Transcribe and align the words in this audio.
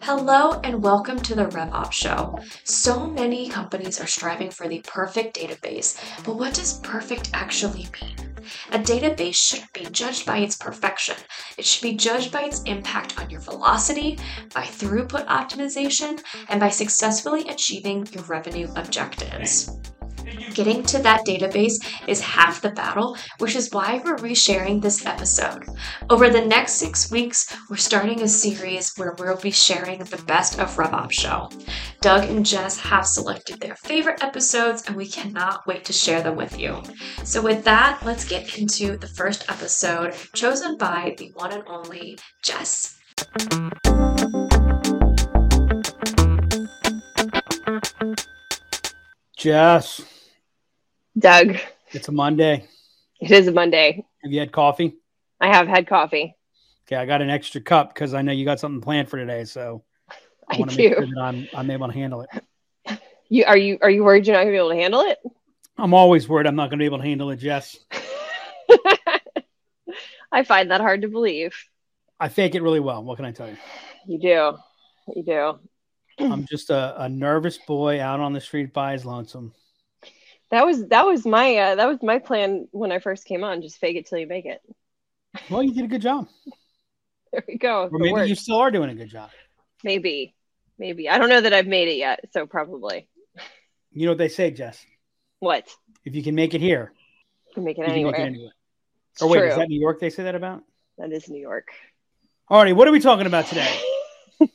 Hello 0.00 0.60
and 0.62 0.82
welcome 0.82 1.18
to 1.20 1.34
the 1.34 1.46
RevOps 1.46 1.92
Show. 1.92 2.38
So 2.62 3.06
many 3.08 3.48
companies 3.48 4.00
are 4.00 4.06
striving 4.06 4.50
for 4.50 4.68
the 4.68 4.80
perfect 4.86 5.36
database, 5.36 6.00
but 6.24 6.36
what 6.36 6.54
does 6.54 6.78
perfect 6.80 7.30
actually 7.34 7.88
mean? 8.00 8.16
A 8.70 8.78
database 8.78 9.34
shouldn't 9.34 9.72
be 9.72 9.86
judged 9.90 10.24
by 10.24 10.38
its 10.38 10.56
perfection. 10.56 11.16
It 11.58 11.64
should 11.66 11.82
be 11.82 11.96
judged 11.96 12.32
by 12.32 12.42
its 12.42 12.62
impact 12.62 13.18
on 13.18 13.28
your 13.28 13.40
velocity, 13.40 14.18
by 14.54 14.62
throughput 14.62 15.26
optimization, 15.26 16.22
and 16.48 16.60
by 16.60 16.70
successfully 16.70 17.48
achieving 17.48 18.06
your 18.12 18.22
revenue 18.24 18.68
objectives. 18.76 19.78
Getting 20.54 20.82
to 20.84 20.98
that 20.98 21.24
database 21.26 21.74
is 22.06 22.20
half 22.20 22.60
the 22.60 22.70
battle, 22.70 23.16
which 23.38 23.54
is 23.54 23.70
why 23.70 24.00
we're 24.04 24.16
resharing 24.16 24.82
this 24.82 25.06
episode. 25.06 25.64
Over 26.10 26.30
the 26.30 26.44
next 26.44 26.74
six 26.74 27.10
weeks, 27.10 27.54
we're 27.70 27.76
starting 27.76 28.22
a 28.22 28.28
series 28.28 28.92
where 28.96 29.14
we'll 29.18 29.36
be 29.36 29.50
sharing 29.50 30.00
the 30.00 30.22
best 30.24 30.58
of 30.58 30.74
RevOps 30.76 31.12
Show. 31.12 31.50
Doug 32.00 32.24
and 32.28 32.44
Jess 32.44 32.78
have 32.78 33.06
selected 33.06 33.60
their 33.60 33.76
favorite 33.76 34.22
episodes, 34.22 34.84
and 34.86 34.96
we 34.96 35.06
cannot 35.06 35.66
wait 35.66 35.84
to 35.84 35.92
share 35.92 36.22
them 36.22 36.36
with 36.36 36.58
you. 36.58 36.82
So, 37.24 37.42
with 37.42 37.64
that, 37.64 38.04
let's 38.04 38.24
get 38.24 38.58
into 38.58 38.96
the 38.96 39.08
first 39.08 39.48
episode 39.48 40.14
chosen 40.34 40.76
by 40.76 41.14
the 41.18 41.30
one 41.34 41.52
and 41.52 41.64
only 41.68 42.18
Jess. 42.42 42.98
Jess, 49.38 50.02
Doug, 51.16 51.56
it's 51.92 52.08
a 52.08 52.12
Monday. 52.12 52.66
it 53.20 53.30
is 53.30 53.46
a 53.46 53.52
Monday. 53.52 54.04
Have 54.24 54.32
you 54.32 54.40
had 54.40 54.50
coffee? 54.50 54.96
I 55.40 55.46
have 55.54 55.68
had 55.68 55.86
coffee. 55.86 56.34
Okay, 56.86 56.96
I 56.96 57.06
got 57.06 57.22
an 57.22 57.30
extra 57.30 57.60
cup 57.60 57.94
because 57.94 58.14
I 58.14 58.22
know 58.22 58.32
you 58.32 58.44
got 58.44 58.58
something 58.58 58.80
planned 58.80 59.08
for 59.08 59.16
today. 59.16 59.44
So 59.44 59.84
I, 60.10 60.16
I 60.48 60.58
want 60.58 60.72
to 60.72 60.76
make 60.76 60.92
sure 60.92 61.06
do. 61.06 61.12
that 61.14 61.22
I'm 61.22 61.48
I'm 61.54 61.70
able 61.70 61.86
to 61.86 61.92
handle 61.92 62.22
it. 62.22 62.30
You 63.28 63.44
are 63.44 63.56
you 63.56 63.78
are 63.80 63.88
you 63.88 64.02
worried 64.02 64.26
you're 64.26 64.34
not 64.34 64.40
gonna 64.40 64.50
be 64.50 64.56
able 64.56 64.70
to 64.70 64.76
handle 64.76 65.02
it? 65.02 65.18
I'm 65.76 65.94
always 65.94 66.28
worried 66.28 66.48
I'm 66.48 66.56
not 66.56 66.70
going 66.70 66.80
to 66.80 66.82
be 66.82 66.86
able 66.86 66.98
to 66.98 67.04
handle 67.04 67.30
it, 67.30 67.36
Jess. 67.36 67.76
I 70.32 70.42
find 70.42 70.72
that 70.72 70.80
hard 70.80 71.02
to 71.02 71.08
believe. 71.08 71.54
I 72.18 72.28
fake 72.28 72.56
it 72.56 72.62
really 72.62 72.80
well. 72.80 73.04
What 73.04 73.14
can 73.14 73.24
I 73.24 73.30
tell 73.30 73.48
you? 73.48 73.56
You 74.08 74.18
do. 74.18 74.58
You 75.14 75.22
do. 75.22 75.58
I'm 76.20 76.46
just 76.46 76.70
a, 76.70 77.02
a 77.02 77.08
nervous 77.08 77.58
boy 77.58 78.00
out 78.00 78.20
on 78.20 78.32
the 78.32 78.40
street 78.40 78.72
by 78.72 78.92
his 78.92 79.04
lonesome. 79.04 79.52
That 80.50 80.64
was 80.64 80.86
that 80.88 81.04
was 81.04 81.26
my 81.26 81.56
uh, 81.56 81.74
that 81.76 81.86
was 81.88 81.98
my 82.02 82.18
plan 82.18 82.68
when 82.70 82.90
I 82.90 82.98
first 83.00 83.24
came 83.26 83.44
on. 83.44 83.62
Just 83.62 83.78
fake 83.78 83.96
it 83.96 84.06
till 84.06 84.18
you 84.18 84.26
make 84.26 84.46
it. 84.46 84.60
Well, 85.50 85.62
you 85.62 85.74
did 85.74 85.84
a 85.84 85.88
good 85.88 86.02
job. 86.02 86.28
There 87.30 87.44
we 87.46 87.58
go. 87.58 87.90
Or 87.92 87.98
maybe 87.98 88.26
you 88.26 88.34
still 88.34 88.56
are 88.56 88.70
doing 88.70 88.88
a 88.88 88.94
good 88.94 89.10
job. 89.10 89.28
maybe. 89.84 90.34
Maybe. 90.78 91.10
I 91.10 91.18
don't 91.18 91.28
know 91.28 91.42
that 91.42 91.52
I've 91.52 91.66
made 91.66 91.88
it 91.88 91.96
yet, 91.98 92.20
so 92.32 92.46
probably. 92.46 93.06
You 93.92 94.06
know 94.06 94.12
what 94.12 94.18
they 94.18 94.28
say, 94.30 94.50
Jess? 94.50 94.82
What? 95.38 95.68
If 96.06 96.14
you 96.14 96.22
can 96.22 96.34
make 96.34 96.54
it 96.54 96.62
here, 96.62 96.90
You 97.48 97.54
can 97.56 97.64
make 97.64 97.76
it 97.76 97.82
anywhere. 97.82 98.12
make 98.12 98.20
it 98.20 98.24
anywhere. 98.24 98.52
Or 99.20 99.28
wait, 99.28 99.38
true. 99.40 99.48
is 99.50 99.56
that 99.56 99.68
New 99.68 99.78
York 99.78 100.00
they 100.00 100.08
say 100.08 100.22
that 100.22 100.36
about? 100.36 100.62
that 100.96 101.12
is 101.12 101.28
New 101.28 101.38
York. 101.38 101.68
Alrighty, 102.50 102.74
what 102.74 102.88
are 102.88 102.92
we 102.92 103.00
talking 103.00 103.26
about 103.26 103.44
today? 103.46 103.78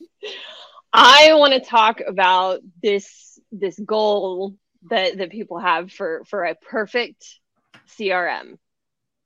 I 0.96 1.34
want 1.34 1.52
to 1.54 1.60
talk 1.60 2.00
about 2.06 2.60
this 2.80 3.40
this 3.50 3.76
goal 3.78 4.54
that 4.90 5.18
that 5.18 5.30
people 5.30 5.58
have 5.58 5.90
for 5.90 6.22
for 6.24 6.44
a 6.44 6.54
perfect 6.54 7.26
CRM, 7.98 8.58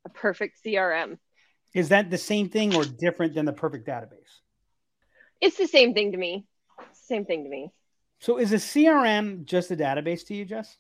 a 0.07 0.09
perfect 0.09 0.57
CRM. 0.65 1.19
Is 1.75 1.91
that 1.91 2.09
the 2.09 2.17
same 2.17 2.49
thing 2.49 2.75
or 2.75 2.85
different 2.85 3.35
than 3.35 3.45
the 3.45 3.53
perfect 3.53 3.87
database? 3.87 4.41
It's 5.43 5.59
the 5.59 5.67
same 5.67 5.93
thing 5.93 6.13
to 6.13 6.19
me. 6.19 6.47
Same 6.95 7.27
thing 7.27 7.45
to 7.45 7.51
me. 7.51 7.71
So 8.19 8.39
is 8.39 8.53
a 8.53 8.57
CRM 8.57 9.45
just 9.45 9.71
a 9.71 9.77
database 9.77 10.27
to 10.29 10.35
you, 10.35 10.47
Jess? 10.47 10.75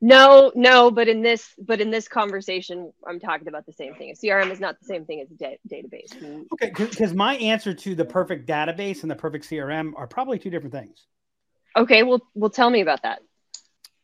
No, 0.00 0.52
no, 0.54 0.90
but 0.90 1.08
in 1.08 1.22
this 1.22 1.54
but 1.58 1.80
in 1.80 1.90
this 1.90 2.06
conversation, 2.06 2.92
I'm 3.06 3.18
talking 3.18 3.48
about 3.48 3.64
the 3.64 3.72
same 3.72 3.94
thing. 3.94 4.10
A 4.10 4.14
CRM 4.14 4.50
is 4.50 4.60
not 4.60 4.78
the 4.78 4.86
same 4.86 5.06
thing 5.06 5.20
as 5.20 5.30
a 5.30 5.34
da- 5.34 5.58
database. 5.70 6.46
Okay, 6.52 6.70
because 6.70 7.14
my 7.14 7.36
answer 7.36 7.72
to 7.72 7.94
the 7.94 8.04
perfect 8.04 8.46
database 8.46 9.02
and 9.02 9.10
the 9.10 9.16
perfect 9.16 9.48
CRM 9.48 9.92
are 9.96 10.06
probably 10.06 10.38
two 10.38 10.50
different 10.50 10.74
things. 10.74 11.06
Okay, 11.76 12.02
well, 12.02 12.20
well, 12.34 12.50
tell 12.50 12.70
me 12.70 12.80
about 12.80 13.02
that. 13.02 13.20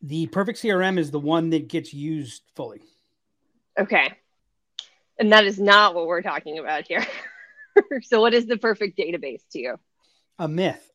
The 0.02 0.26
perfect 0.28 0.60
CRM 0.60 0.98
is 0.98 1.10
the 1.10 1.20
one 1.20 1.50
that 1.50 1.68
gets 1.68 1.92
used 1.92 2.42
fully. 2.54 2.82
Okay, 3.78 4.12
and 5.18 5.32
that 5.32 5.44
is 5.44 5.58
not 5.60 5.94
what 5.94 6.06
we're 6.06 6.22
talking 6.22 6.58
about 6.58 6.86
here. 6.86 7.06
so, 8.02 8.20
what 8.20 8.32
is 8.34 8.46
the 8.46 8.56
perfect 8.56 8.98
database 8.98 9.42
to 9.52 9.58
you? 9.58 9.76
A 10.38 10.48
myth. 10.48 10.91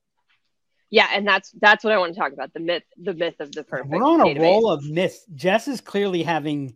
Yeah, 0.90 1.08
and 1.14 1.28
that's 1.28 1.52
that's 1.60 1.84
what 1.84 1.94
I 1.94 1.98
want 1.98 2.14
to 2.14 2.20
talk 2.20 2.34
about 2.34 2.54
the 2.54 2.60
myth, 2.60 2.84
the 2.98 3.14
myth 3.14 3.40
of 3.40 3.52
the 3.52 3.64
perfect. 3.64 3.90
We're 3.90 4.04
on 4.04 4.22
a 4.22 4.26
database. 4.26 4.42
roll 4.42 4.72
of 4.72 4.86
myths. 4.86 5.26
Jess 5.36 5.68
is 5.68 5.82
clearly 5.82 6.24
having 6.24 6.76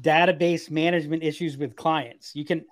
database 0.00 0.70
management 0.70 1.22
issues 1.22 1.56
with 1.56 1.76
clients. 1.76 2.34
You 2.34 2.44
can 2.44 2.64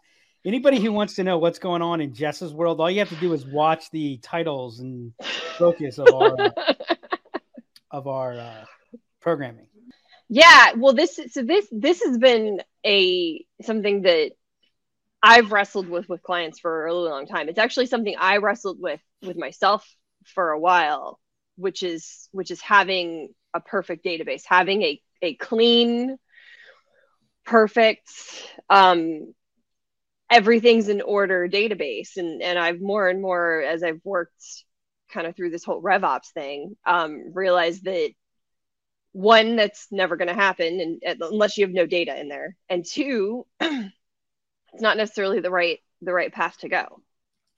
anybody 0.45 0.81
who 0.81 0.93
wants 0.93 1.15
to 1.15 1.25
know 1.25 1.39
what's 1.39 1.59
going 1.59 1.83
on 1.83 2.01
in 2.01 2.15
Jess's 2.15 2.53
world, 2.53 2.81
all 2.81 2.91
you 2.91 2.99
have 2.99 3.09
to 3.11 3.17
do 3.17 3.33
is 3.33 3.47
watch 3.47 3.91
the 3.91 4.19
titles 4.19 4.81
and 4.81 5.13
focus 5.59 5.99
of 5.99 6.13
our 6.15 6.37
of 7.91 8.07
our 8.07 8.39
uh, 8.39 8.65
programming. 9.21 9.67
yeah, 10.29 10.73
well, 10.77 10.93
this 10.93 11.21
so 11.31 11.43
this 11.43 11.67
this 11.71 12.03
has 12.03 12.19
been 12.19 12.61
a 12.85 13.45
something 13.63 14.03
that 14.03 14.33
I've 15.23 15.53
wrestled 15.53 15.89
with 15.89 16.09
with 16.09 16.23
clients 16.23 16.59
for 16.59 16.83
a 16.83 16.85
really 16.85 17.09
long 17.09 17.27
time. 17.27 17.49
It's 17.49 17.59
actually 17.59 17.87
something 17.87 18.15
I 18.19 18.39
wrestled 18.39 18.81
with 18.81 19.01
with 19.23 19.37
myself 19.37 19.87
for 20.27 20.51
a 20.51 20.59
while, 20.59 21.21
which 21.57 21.83
is 21.83 22.29
which 22.33 22.51
is 22.51 22.61
having 22.61 23.31
a 23.55 23.61
perfect 23.61 24.05
database, 24.05 24.43
having 24.47 24.83
a 24.83 25.01
a 25.23 25.35
clean, 25.35 26.17
perfect, 27.45 28.11
um, 28.71 29.35
everything's 30.31 30.89
in 30.89 31.01
order 31.03 31.49
database. 31.49 32.17
And 32.17 32.43
and 32.43 32.59
I've 32.59 32.81
more 32.81 33.09
and 33.09 33.21
more 33.21 33.61
as 33.63 33.83
I've 33.83 34.01
worked 34.05 34.65
kind 35.13 35.27
of 35.27 35.35
through 35.37 35.51
this 35.51 35.65
whole 35.65 35.83
RevOps 35.83 36.33
thing, 36.33 36.77
um, 36.87 37.33
realized 37.35 37.85
that 37.85 38.11
one 39.13 39.57
that's 39.57 39.89
never 39.91 40.17
going 40.17 40.29
to 40.29 40.35
happen 40.35 41.01
and 41.03 41.21
unless 41.21 41.59
you 41.59 41.65
have 41.65 41.75
no 41.75 41.87
data 41.87 42.19
in 42.19 42.29
there 42.29 42.57
and 42.69 42.85
two 42.85 43.45
it's 43.61 43.93
not 44.83 44.97
necessarily 44.97 45.41
the 45.41 45.51
right 45.51 45.81
the 46.03 46.13
right 46.13 46.33
path 46.33 46.57
to 46.59 46.69
go 46.69 47.03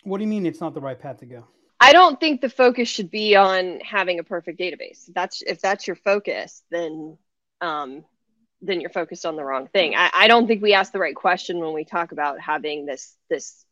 What 0.05 0.19
do 0.19 0.25
you 0.25 0.31
mean 0.31 0.47
it's 0.47 0.61
not 0.61 0.73
the 0.75 0.81
right 0.81 0.99
path 0.99 1.19
to 1.19 1.27
go? 1.27 1.47
I 1.83 1.93
don't 1.93 2.21
think 2.21 2.41
the 2.41 2.49
focus 2.49 2.89
should 2.89 3.11
be 3.11 3.37
on 3.37 3.81
having 3.81 4.19
a 4.19 4.25
perfect 4.25 4.59
database. 4.59 5.11
That's 5.15 5.43
if 5.43 5.61
that's 5.61 5.87
your 5.87 5.97
focus 5.97 6.63
then 6.71 7.19
um 7.61 8.05
then 8.65 8.81
you're 8.81 8.91
focused 8.91 9.27
on 9.27 9.35
the 9.35 9.45
wrong 9.45 9.67
thing. 9.67 9.97
I, 9.97 10.11
I 10.15 10.29
don't 10.29 10.47
think 10.47 10.63
we 10.63 10.73
ask 10.73 10.93
the 10.93 11.01
right 11.01 11.17
question 11.17 11.59
when 11.59 11.73
we 11.73 11.85
talk 11.85 12.13
about 12.13 12.41
having 12.41 12.87
this 12.87 13.17
this 13.29 13.65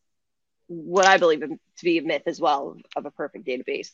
what 0.67 1.07
i 1.07 1.17
believe 1.17 1.41
to 1.41 1.85
be 1.85 1.99
a 1.99 2.03
myth 2.03 2.23
as 2.27 2.41
well 2.41 2.77
of 2.97 3.07
a 3.07 3.11
perfect 3.11 3.47
database. 3.47 3.91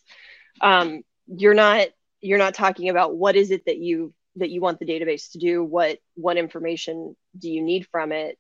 Um 0.61 1.03
you're 1.27 1.55
not 1.55 1.89
you're 2.21 2.39
not 2.39 2.55
talking 2.55 2.89
about 2.89 3.15
what 3.15 3.37
is 3.37 3.51
it 3.51 3.67
that 3.67 3.79
you 3.79 4.15
that 4.37 4.51
you 4.51 4.61
want 4.61 4.79
the 4.79 4.87
database 4.87 5.33
to 5.33 5.39
do 5.39 5.63
what 5.63 5.99
what 6.15 6.37
information 6.37 7.17
do 7.39 7.51
you 7.51 7.63
need 7.63 7.87
from 7.91 8.13
it 8.13 8.39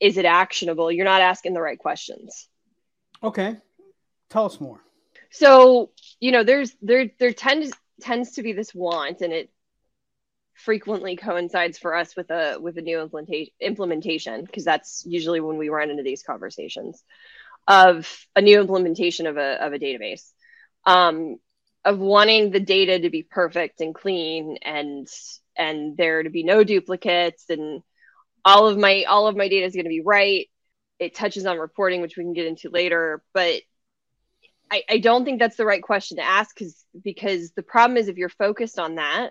is 0.00 0.16
it 0.16 0.24
actionable? 0.24 0.92
You're 0.92 1.04
not 1.04 1.22
asking 1.22 1.54
the 1.54 1.60
right 1.60 1.78
questions. 1.78 2.48
Okay. 3.22 3.56
Tell 4.30 4.44
us 4.44 4.60
more. 4.60 4.80
So 5.30 5.90
you 6.20 6.32
know 6.32 6.44
there's 6.44 6.74
there 6.82 7.10
there 7.18 7.32
tends 7.32 7.72
tends 8.00 8.32
to 8.32 8.42
be 8.42 8.52
this 8.52 8.74
want 8.74 9.20
and 9.20 9.32
it 9.32 9.50
frequently 10.54 11.16
coincides 11.16 11.78
for 11.78 11.94
us 11.94 12.16
with 12.16 12.30
a 12.30 12.58
with 12.60 12.76
a 12.78 12.82
new 12.82 13.00
implementation 13.00 13.52
implementation 13.60 14.44
because 14.44 14.64
that's 14.64 15.04
usually 15.06 15.40
when 15.40 15.56
we 15.56 15.68
run 15.68 15.90
into 15.90 16.02
these 16.02 16.22
conversations 16.22 17.04
of 17.66 18.26
a 18.34 18.42
new 18.42 18.60
implementation 18.60 19.26
of 19.26 19.36
a 19.36 19.64
of 19.64 19.72
a 19.72 19.78
database 19.78 20.32
um 20.86 21.36
of 21.84 21.98
wanting 21.98 22.50
the 22.50 22.60
data 22.60 22.98
to 22.98 23.10
be 23.10 23.22
perfect 23.22 23.80
and 23.80 23.94
clean 23.94 24.58
and 24.62 25.06
and 25.56 25.96
there 25.96 26.22
to 26.22 26.30
be 26.30 26.42
no 26.42 26.64
duplicates 26.64 27.44
and 27.48 27.82
all 28.44 28.66
of 28.68 28.78
my 28.78 29.04
all 29.04 29.26
of 29.26 29.36
my 29.36 29.48
data 29.48 29.66
is 29.66 29.74
going 29.74 29.84
to 29.84 29.90
be 29.90 30.02
right. 30.02 30.48
It 30.98 31.14
touches 31.14 31.46
on 31.46 31.58
reporting 31.58 32.00
which 32.00 32.16
we 32.16 32.24
can 32.24 32.32
get 32.32 32.46
into 32.46 32.70
later 32.70 33.22
but 33.32 33.60
I, 34.70 34.82
I 34.88 34.98
don't 34.98 35.24
think 35.24 35.38
that's 35.38 35.56
the 35.56 35.66
right 35.66 35.82
question 35.82 36.18
to 36.18 36.22
ask 36.22 36.54
because 36.54 36.84
because 37.02 37.52
the 37.52 37.62
problem 37.62 37.96
is 37.96 38.08
if 38.08 38.16
you're 38.16 38.28
focused 38.28 38.78
on 38.78 38.96
that, 38.96 39.30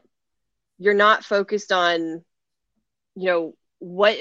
you're 0.78 0.94
not 0.94 1.24
focused 1.24 1.72
on, 1.72 2.24
you 3.16 3.26
know, 3.26 3.56
what 3.80 4.18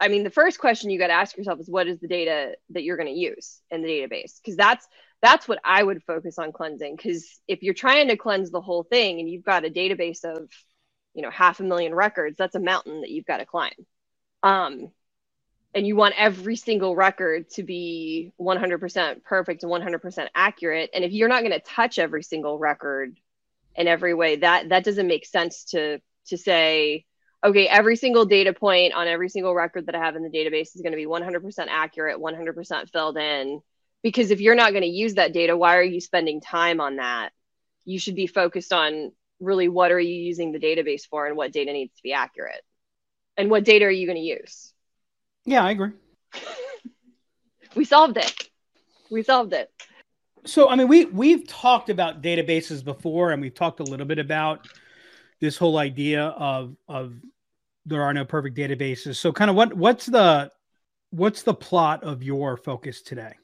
I 0.00 0.08
mean, 0.08 0.24
the 0.24 0.30
first 0.30 0.58
question 0.58 0.90
you 0.90 0.98
got 0.98 1.08
to 1.08 1.14
ask 1.14 1.36
yourself 1.36 1.60
is 1.60 1.68
what 1.68 1.88
is 1.88 2.00
the 2.00 2.08
data 2.08 2.54
that 2.70 2.82
you're 2.82 2.96
going 2.96 3.12
to 3.12 3.18
use 3.18 3.60
in 3.70 3.82
the 3.82 3.88
database? 3.88 4.40
Because 4.42 4.56
that's 4.56 4.86
that's 5.22 5.48
what 5.48 5.60
I 5.64 5.82
would 5.82 6.02
focus 6.02 6.38
on 6.38 6.52
cleansing. 6.52 6.96
Because 6.96 7.40
if 7.48 7.62
you're 7.62 7.74
trying 7.74 8.08
to 8.08 8.16
cleanse 8.16 8.50
the 8.50 8.60
whole 8.60 8.82
thing 8.82 9.20
and 9.20 9.28
you've 9.28 9.44
got 9.44 9.64
a 9.64 9.70
database 9.70 10.24
of, 10.24 10.50
you 11.14 11.22
know, 11.22 11.30
half 11.30 11.60
a 11.60 11.62
million 11.62 11.94
records, 11.94 12.36
that's 12.36 12.56
a 12.56 12.60
mountain 12.60 13.00
that 13.00 13.10
you've 13.10 13.24
got 13.24 13.38
to 13.38 13.46
climb. 13.46 13.72
Um, 14.42 14.88
and 15.74 15.86
you 15.86 15.96
want 15.96 16.14
every 16.16 16.56
single 16.56 16.94
record 16.94 17.50
to 17.50 17.64
be 17.64 18.32
100% 18.40 19.24
perfect 19.24 19.64
and 19.64 19.72
100% 19.72 20.28
accurate. 20.34 20.90
And 20.94 21.04
if 21.04 21.12
you're 21.12 21.28
not 21.28 21.40
going 21.40 21.52
to 21.52 21.60
touch 21.60 21.98
every 21.98 22.22
single 22.22 22.58
record 22.58 23.18
in 23.74 23.88
every 23.88 24.14
way 24.14 24.36
that 24.36 24.68
that 24.68 24.84
doesn't 24.84 25.08
make 25.08 25.26
sense 25.26 25.64
to 25.64 26.00
to 26.26 26.38
say 26.38 27.04
okay 27.44 27.66
every 27.66 27.96
single 27.96 28.24
data 28.24 28.52
point 28.52 28.94
on 28.94 29.08
every 29.08 29.28
single 29.28 29.52
record 29.52 29.86
that 29.86 29.96
i 29.96 29.98
have 29.98 30.16
in 30.16 30.22
the 30.22 30.30
database 30.30 30.74
is 30.74 30.80
going 30.80 30.92
to 30.92 30.96
be 30.96 31.06
100% 31.06 31.66
accurate 31.68 32.20
100% 32.20 32.90
filled 32.90 33.16
in. 33.16 33.60
Because 34.02 34.30
if 34.30 34.40
you're 34.40 34.54
not 34.54 34.72
going 34.72 34.82
to 34.82 34.88
use 34.88 35.14
that 35.14 35.32
data 35.32 35.56
why 35.56 35.76
are 35.76 35.82
you 35.82 36.00
spending 36.00 36.40
time 36.40 36.80
on 36.80 36.96
that? 36.96 37.30
You 37.84 37.98
should 37.98 38.14
be 38.14 38.26
focused 38.26 38.72
on 38.72 39.12
really 39.40 39.68
what 39.68 39.90
are 39.90 40.00
you 40.00 40.14
using 40.14 40.52
the 40.52 40.60
database 40.60 41.02
for 41.08 41.26
and 41.26 41.36
what 41.36 41.52
data 41.52 41.72
needs 41.72 41.94
to 41.96 42.02
be 42.02 42.12
accurate? 42.12 42.62
And 43.36 43.50
what 43.50 43.64
data 43.64 43.86
are 43.86 43.90
you 43.90 44.06
going 44.06 44.18
to 44.18 44.22
use 44.22 44.73
Yeah, 45.44 45.64
I 45.64 45.70
agree. 45.72 45.92
we 47.74 47.84
solved 47.84 48.16
it 48.16 48.50
we 49.10 49.22
solved 49.22 49.52
it 49.52 49.70
So, 50.46 50.68
I 50.68 50.76
mean, 50.76 50.88
we 50.88 51.06
we've 51.06 51.46
talked 51.46 51.88
about 51.90 52.22
databases 52.22 52.84
before, 52.84 53.32
and 53.32 53.40
we've 53.40 53.54
talked 53.54 53.80
a 53.80 53.84
little 53.84 54.06
bit 54.06 54.18
about 54.18 54.68
this 55.40 55.56
whole 55.56 55.78
idea 55.78 56.26
of 56.26 56.76
of 56.88 57.14
there 57.86 58.02
are 58.02 58.12
no 58.14 58.24
perfect 58.24 58.56
databases. 58.56 59.16
So, 59.16 59.32
kind 59.32 59.50
of 59.50 59.56
what 59.56 59.74
what's 59.74 60.06
the 60.06 60.50
what's 61.10 61.42
the 61.42 61.54
plot 61.54 62.02
of 62.04 62.22
your 62.22 62.56
focus 62.56 63.02
today? 63.02 63.34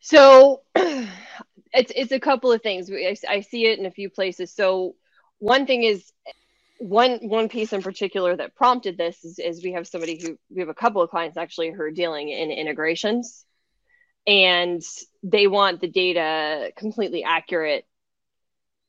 So 0.00 0.62
it's 0.76 1.92
it's 1.94 2.12
a 2.12 2.20
couple 2.20 2.52
of 2.52 2.62
things. 2.62 2.90
I, 2.90 3.16
I 3.28 3.40
see 3.40 3.66
it 3.66 3.78
in 3.78 3.86
a 3.86 3.90
few 3.90 4.10
places. 4.10 4.52
So 4.52 4.96
one 5.38 5.66
thing 5.66 5.84
is 5.84 6.12
one 6.84 7.18
one 7.22 7.48
piece 7.48 7.72
in 7.72 7.82
particular 7.82 8.36
that 8.36 8.54
prompted 8.54 8.98
this 8.98 9.24
is, 9.24 9.38
is 9.38 9.64
we 9.64 9.72
have 9.72 9.86
somebody 9.86 10.20
who 10.20 10.38
we 10.50 10.60
have 10.60 10.68
a 10.68 10.74
couple 10.74 11.00
of 11.00 11.10
clients 11.10 11.36
actually 11.36 11.70
who 11.72 11.80
are 11.80 11.90
dealing 11.90 12.28
in 12.28 12.50
integrations. 12.50 13.44
And 14.26 14.82
they 15.22 15.46
want 15.46 15.80
the 15.80 15.88
data 15.88 16.72
completely 16.76 17.24
accurate 17.24 17.86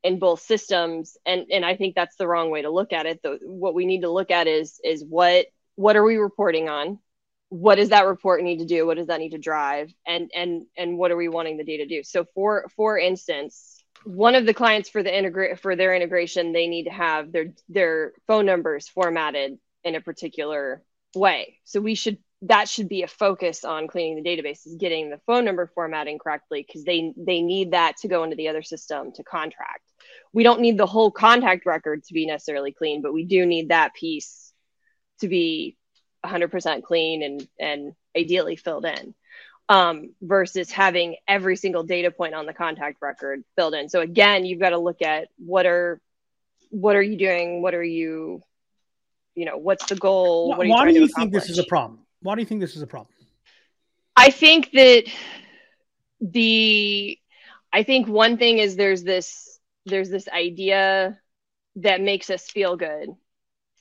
in 0.04 0.20
both 0.20 0.42
systems. 0.42 1.18
And 1.26 1.46
and 1.52 1.66
I 1.66 1.76
think 1.76 1.96
that's 1.96 2.16
the 2.18 2.28
wrong 2.28 2.50
way 2.50 2.62
to 2.64 2.70
look 2.70 2.92
at 2.94 3.06
it. 3.06 3.22
The, 3.24 3.40
what 3.44 3.74
we 3.74 3.86
need 3.86 4.02
to 4.02 4.12
look 4.12 4.32
at 4.32 4.48
is 4.48 4.80
is 4.84 5.04
what 5.04 5.46
what 5.76 5.96
are 5.96 6.04
we 6.04 6.18
reporting 6.18 6.70
on? 6.70 7.00
what 7.50 7.76
does 7.76 7.90
that 7.90 8.08
report 8.08 8.44
need 8.44 8.58
to 8.60 8.66
do? 8.66 8.86
What 8.86 8.98
does 8.98 9.08
that 9.08 9.20
need 9.20 9.32
to 9.32 9.38
drive? 9.38 9.94
And 10.06 10.32
and 10.36 10.66
and 10.78 10.98
what 10.98 11.12
are 11.12 11.16
we 11.16 11.30
wanting 11.30 11.58
the 11.58 11.64
data 11.64 11.84
to 11.84 11.90
do? 11.90 12.04
So 12.04 12.26
for 12.34 12.68
for 12.76 12.98
instance 12.98 13.75
one 14.06 14.36
of 14.36 14.46
the 14.46 14.54
clients 14.54 14.88
for 14.88 15.02
the 15.02 15.16
integrate 15.16 15.60
for 15.60 15.76
their 15.76 15.96
integration 15.96 16.54
they 16.54 16.68
need 16.68 16.84
to 16.84 16.92
have 16.92 17.32
their 17.32 17.48
their 17.70 18.14
phone 18.28 18.46
numbers 18.46 18.88
formatted 18.88 19.58
in 19.84 19.96
a 19.96 20.02
particular 20.02 20.84
way. 21.16 21.58
So 21.64 21.82
we 21.82 21.96
should 21.96 22.20
that 22.44 22.70
should 22.70 22.88
be 22.88 23.02
a 23.02 23.08
focus 23.08 23.66
on 23.66 23.88
cleaning 23.88 24.22
the 24.22 24.30
databases, 24.30 24.78
getting 24.78 25.10
the 25.10 25.20
phone 25.26 25.44
number 25.44 25.72
formatting 25.74 26.20
correctly 26.20 26.64
because 26.66 26.84
they 26.84 27.14
they 27.18 27.42
need 27.42 27.72
that 27.72 27.98
to 27.98 28.08
go 28.08 28.24
into 28.24 28.36
the 28.36 28.50
other 28.50 28.62
system 28.62 29.12
to 29.14 29.24
contract. 29.24 29.92
We 30.34 30.44
don't 30.44 30.62
need 30.62 30.78
the 30.78 30.86
whole 30.86 31.10
contact 31.10 31.66
record 31.66 32.04
to 32.04 32.14
be 32.14 32.28
necessarily 32.28 32.72
clean 32.72 33.02
but 33.02 33.14
we 33.14 33.26
do 33.26 33.46
need 33.46 33.70
that 33.70 33.96
piece 33.96 34.54
to 35.22 35.28
be 35.28 35.78
100% 36.24 36.84
clean 36.84 37.24
and 37.24 37.48
and 37.60 37.94
ideally 38.16 38.56
filled 38.56 38.86
in 38.86 39.16
um, 39.68 40.14
versus 40.22 40.70
having 40.70 41.16
every 41.28 41.56
single 41.56 41.84
data 41.84 42.12
point 42.12 42.34
on 42.34 42.46
the 42.46 42.54
contact 42.54 42.98
record 43.02 43.44
filled 43.56 43.74
in 43.74 43.90
so 43.90 44.02
again 44.02 44.46
you've 44.46 44.60
got 44.60 44.70
to 44.70 44.78
look 44.78 45.02
at 45.02 45.30
what 45.38 45.66
are 45.66 46.00
what 46.70 46.96
are 46.96 47.02
you 47.02 47.18
doing 47.18 47.62
what 47.62 47.74
are 47.74 47.84
you 47.84 48.44
you 49.36 49.46
know 49.46 49.58
what's 49.58 49.86
the 49.86 49.96
goal 49.96 50.50
what 50.50 50.62
are 50.62 50.66
you 50.66 50.72
Why 50.72 50.92
do 50.92 51.00
you 51.00 51.08
think 51.08 51.32
this 51.32 51.50
is 51.50 51.60
a 51.60 51.66
problem? 51.66 52.00
Why 52.22 52.36
do 52.36 52.42
you 52.42 52.48
think 52.48 52.62
this 52.62 52.76
is 52.76 52.82
a 52.82 52.88
problem? 52.88 53.14
I 54.16 54.32
think 54.32 54.72
that 54.72 55.04
the 56.22 57.20
I 57.72 57.84
think 57.84 58.08
one 58.08 58.38
thing 58.38 58.58
is 58.60 58.76
there's 58.76 59.04
this 59.04 59.60
there's 59.86 60.10
this 60.10 60.28
idea 60.30 61.20
that 61.78 62.02
makes 62.02 62.30
us 62.30 62.50
feel 62.50 62.78
good 62.78 63.10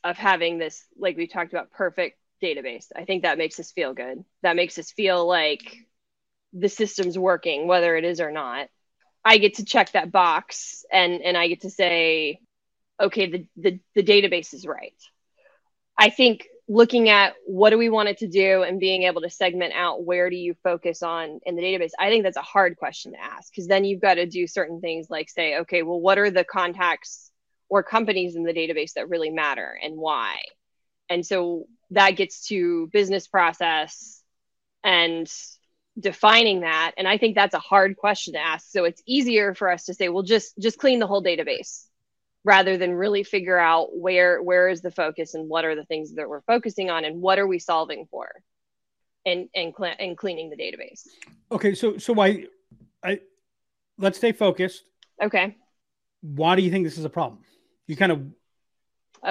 of 0.02 0.16
having 0.16 0.58
this 0.58 0.84
like 0.98 1.16
we 1.16 1.28
talked 1.28 1.52
about 1.52 1.70
perfect 1.70 2.18
database. 2.44 2.86
I 2.94 3.04
think 3.04 3.22
that 3.22 3.38
makes 3.38 3.58
us 3.58 3.72
feel 3.72 3.94
good. 3.94 4.24
That 4.42 4.56
makes 4.56 4.78
us 4.78 4.92
feel 4.92 5.26
like 5.26 5.76
the 6.52 6.68
system's 6.68 7.18
working 7.18 7.66
whether 7.66 7.96
it 7.96 8.04
is 8.04 8.20
or 8.20 8.30
not. 8.30 8.68
I 9.24 9.38
get 9.38 9.54
to 9.54 9.64
check 9.64 9.92
that 9.92 10.12
box 10.12 10.84
and 10.92 11.22
and 11.22 11.36
I 11.36 11.48
get 11.48 11.62
to 11.62 11.70
say 11.70 12.40
okay 13.00 13.30
the 13.30 13.46
the, 13.56 13.80
the 13.94 14.02
database 14.02 14.54
is 14.54 14.66
right. 14.66 14.94
I 15.98 16.10
think 16.10 16.46
looking 16.68 17.08
at 17.08 17.34
what 17.46 17.70
do 17.70 17.78
we 17.78 17.90
want 17.90 18.08
it 18.08 18.18
to 18.18 18.26
do 18.26 18.62
and 18.62 18.80
being 18.80 19.02
able 19.02 19.20
to 19.20 19.30
segment 19.30 19.74
out 19.74 20.04
where 20.04 20.30
do 20.30 20.36
you 20.36 20.54
focus 20.62 21.02
on 21.02 21.38
in 21.44 21.56
the 21.56 21.62
database 21.62 21.90
i 21.98 22.08
think 22.08 22.24
that's 22.24 22.38
a 22.38 22.42
hard 22.42 22.76
question 22.78 23.12
to 23.12 23.22
ask 23.22 23.52
because 23.52 23.66
then 23.66 23.84
you've 23.84 24.00
got 24.00 24.14
to 24.14 24.24
do 24.24 24.46
certain 24.46 24.80
things 24.80 25.10
like 25.10 25.28
say 25.28 25.58
okay 25.58 25.82
well 25.82 26.00
what 26.00 26.18
are 26.18 26.30
the 26.30 26.42
contacts 26.42 27.30
or 27.68 27.82
companies 27.82 28.34
in 28.34 28.44
the 28.44 28.54
database 28.54 28.94
that 28.94 29.10
really 29.10 29.28
matter 29.28 29.78
and 29.82 29.96
why 29.96 30.38
and 31.08 31.24
so 31.24 31.66
that 31.90 32.12
gets 32.12 32.48
to 32.48 32.88
business 32.92 33.26
process 33.26 34.22
and 34.82 35.30
defining 35.98 36.60
that. 36.60 36.92
And 36.96 37.06
i 37.06 37.18
think 37.18 37.34
that's 37.34 37.54
a 37.54 37.58
hard 37.58 37.96
question 37.96 38.34
to 38.34 38.40
ask. 38.40 38.70
So 38.70 38.84
it's 38.84 39.02
easier 39.06 39.54
for 39.54 39.70
us 39.70 39.84
to 39.84 39.94
say 39.94 40.08
well 40.08 40.22
just 40.22 40.58
just 40.58 40.78
clean 40.78 40.98
the 40.98 41.06
whole 41.06 41.22
database 41.22 41.84
rather 42.44 42.76
than 42.76 42.92
really 42.92 43.22
figure 43.22 43.58
out 43.58 43.96
where 43.96 44.42
where 44.42 44.68
is 44.68 44.82
the 44.82 44.90
focus 44.90 45.34
and 45.34 45.48
what 45.48 45.64
are 45.64 45.74
the 45.74 45.84
things 45.84 46.14
that 46.14 46.28
we're 46.28 46.42
focusing 46.42 46.90
on 46.90 47.04
and 47.04 47.20
what 47.20 47.38
are 47.38 47.46
we 47.46 47.58
solving 47.58 48.06
for 48.10 48.28
and 49.26 49.48
and, 49.54 49.74
cle- 49.74 49.94
and 49.98 50.16
cleaning 50.16 50.50
the 50.50 50.56
database. 50.56 51.06
Okay, 51.50 51.74
so 51.74 51.98
so 51.98 52.12
why 52.12 52.46
I 53.02 53.20
let's 53.98 54.18
stay 54.18 54.32
focused. 54.32 54.84
okay. 55.22 55.56
Why 56.20 56.56
do 56.56 56.62
you 56.62 56.70
think 56.70 56.84
this 56.84 56.98
is 56.98 57.04
a 57.04 57.10
problem? 57.10 57.40
You 57.86 57.96
kind 57.96 58.12
of 58.12 58.22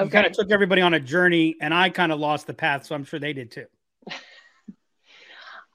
you 0.02 0.10
kind 0.10 0.26
of 0.26 0.34
took 0.34 0.52
everybody 0.52 0.82
on 0.82 0.94
a 0.94 1.00
journey, 1.00 1.56
and 1.62 1.74
I 1.74 1.90
kind 1.90 2.12
of 2.12 2.20
lost 2.20 2.48
the 2.48 2.54
path, 2.54 2.86
so 2.86 2.96
I'm 2.96 3.04
sure 3.04 3.20
they 3.20 3.34
did 3.34 3.52
too. 3.52 3.66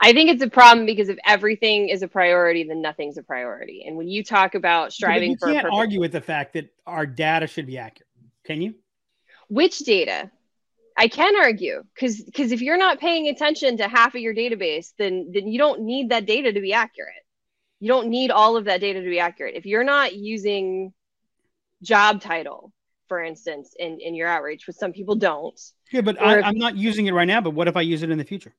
i 0.01 0.13
think 0.13 0.31
it's 0.31 0.43
a 0.45 0.49
problem 0.49 0.87
because 0.87 1.09
if 1.09 1.19
everything 1.27 1.89
is 1.89 2.03
a 2.03 2.09
priority 2.09 2.63
then 2.63 2.81
nothing's 2.81 3.19
a 3.19 3.23
priority. 3.23 3.85
And 3.87 3.97
when 3.97 4.07
you 4.07 4.23
talk 4.23 4.55
about 4.55 4.93
striving 4.93 5.33
you 5.33 5.37
for 5.39 5.49
a 5.49 5.55
can't 5.55 5.67
argue 5.73 5.99
with 5.99 6.13
the 6.13 6.21
fact 6.21 6.53
that 6.53 6.73
our 6.87 7.05
data 7.05 7.49
should 7.49 7.67
be 7.67 7.79
accurate, 7.79 8.09
can 8.45 8.63
you? 8.63 8.75
which 9.49 9.79
data? 9.79 10.31
I 10.97 11.09
can 11.09 11.37
argue 11.37 11.85
because 11.95 12.21
because 12.21 12.53
if 12.53 12.61
you're 12.61 12.77
not 12.77 13.01
paying 13.01 13.29
attention 13.29 13.77
to 13.79 13.89
half 13.89 14.15
of 14.15 14.21
your 14.21 14.35
database 14.35 14.93
then 14.99 15.31
then 15.33 15.47
you 15.47 15.59
don't 15.59 15.83
need 15.83 16.11
that 16.11 16.27
data 16.27 16.53
to 16.53 16.61
be 16.61 16.73
accurate. 16.73 17.15
You 17.81 17.89
don't 17.89 18.09
need 18.09 18.31
all 18.31 18.57
of 18.57 18.65
that 18.65 18.81
data 18.81 19.03
to 19.03 19.09
be 19.09 19.21
accurate. 19.21 19.55
If 19.55 19.65
you're 19.65 19.85
not 19.85 20.15
using 20.15 20.93
job 21.83 22.21
title 22.21 22.73
for 23.09 23.23
instance 23.23 23.75
in 23.79 24.01
in 24.01 24.15
your 24.15 24.29
outreach 24.29 24.67
which 24.67 24.77
some 24.77 24.93
people 24.93 25.15
don't 25.15 25.61
Yeah, 25.93 26.03
but 26.03 26.21
I, 26.21 26.41
I'm 26.41 26.59
not 26.59 26.77
using 26.77 27.07
it 27.07 27.13
right 27.15 27.27
now. 27.27 27.41
But 27.41 27.51
what 27.55 27.69
if 27.69 27.77
I 27.77 27.81
use 27.83 28.03
it 28.03 28.11
in 28.11 28.19
the 28.19 28.25
future? 28.25 28.55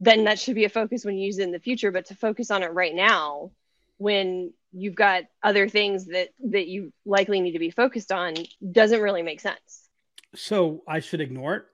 then 0.00 0.24
that 0.24 0.38
should 0.38 0.56
be 0.56 0.64
a 0.64 0.68
focus 0.68 1.04
when 1.04 1.16
you 1.16 1.26
use 1.26 1.38
it 1.38 1.44
in 1.44 1.52
the 1.52 1.60
future 1.60 1.90
but 1.92 2.06
to 2.06 2.14
focus 2.14 2.50
on 2.50 2.62
it 2.62 2.72
right 2.72 2.94
now 2.94 3.50
when 3.98 4.52
you've 4.72 4.96
got 4.96 5.22
other 5.42 5.68
things 5.68 6.06
that 6.06 6.30
that 6.50 6.66
you 6.66 6.92
likely 7.06 7.40
need 7.40 7.52
to 7.52 7.58
be 7.60 7.70
focused 7.70 8.10
on 8.12 8.34
doesn't 8.72 9.00
really 9.00 9.22
make 9.22 9.40
sense 9.40 9.88
So 10.34 10.82
I 10.88 10.98
should 11.00 11.20
ignore 11.20 11.54
it. 11.56 11.64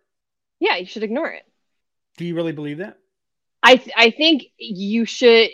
yeah 0.60 0.76
you 0.76 0.86
should 0.86 1.02
ignore 1.02 1.30
it 1.30 1.44
Do 2.18 2.24
you 2.26 2.34
really 2.36 2.52
believe 2.52 2.78
that? 2.78 2.98
I 3.62 3.76
th- 3.76 3.96
I 3.96 4.10
think 4.10 4.44
you 4.58 5.04
should. 5.04 5.50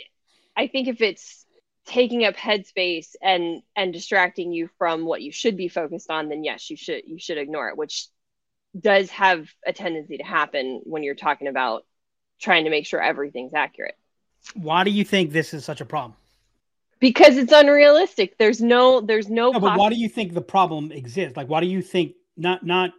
I 0.57 0.67
think 0.67 0.89
if 0.89 1.01
it's 1.01 1.46
taking 1.87 2.25
up 2.25 2.37
headspace 2.37 3.15
and 3.23 3.63
and 3.75 3.93
distracting 3.93 4.53
you 4.53 4.69
from 4.79 5.05
what 5.05 5.23
you 5.23 5.33
should 5.33 5.57
be 5.57 5.69
focused 5.69 6.11
on, 6.11 6.29
then 6.29 6.45
yes, 6.45 6.71
you 6.71 6.77
should 6.77 7.03
you 7.07 7.19
should 7.19 7.39
ignore 7.39 7.69
it, 7.69 7.77
which 7.77 8.09
does 8.79 9.09
have 9.11 9.49
a 9.67 9.73
tendency 9.73 10.19
to 10.19 10.25
happen 10.25 10.83
when 10.85 11.03
you're 11.03 11.15
talking 11.15 11.49
about 11.49 11.85
trying 12.39 12.65
to 12.65 12.71
make 12.71 12.85
sure 12.85 13.01
everything's 13.01 13.55
accurate 13.55 13.97
Why 14.53 14.85
do 14.85 14.91
you 14.91 15.03
think 15.03 15.33
this 15.33 15.55
is 15.55 15.65
such 15.65 15.81
a 15.81 15.87
problem? 15.87 16.15
because 17.01 17.37
it's 17.37 17.53
unrealistic. 17.53 18.39
There's 18.39 18.61
no 18.61 19.01
there's 19.01 19.29
no. 19.29 19.53
No, 19.53 19.61
but 19.61 19.79
why 19.79 19.91
do 19.91 19.97
you 19.97 20.09
think 20.09 20.35
the 20.35 20.41
problem 20.41 20.93
exists? 20.93 21.37
Like, 21.37 21.49
why 21.49 21.61
do 21.61 21.67
you 21.67 21.83
think 21.83 22.15
not 22.37 22.65
not 22.65 22.93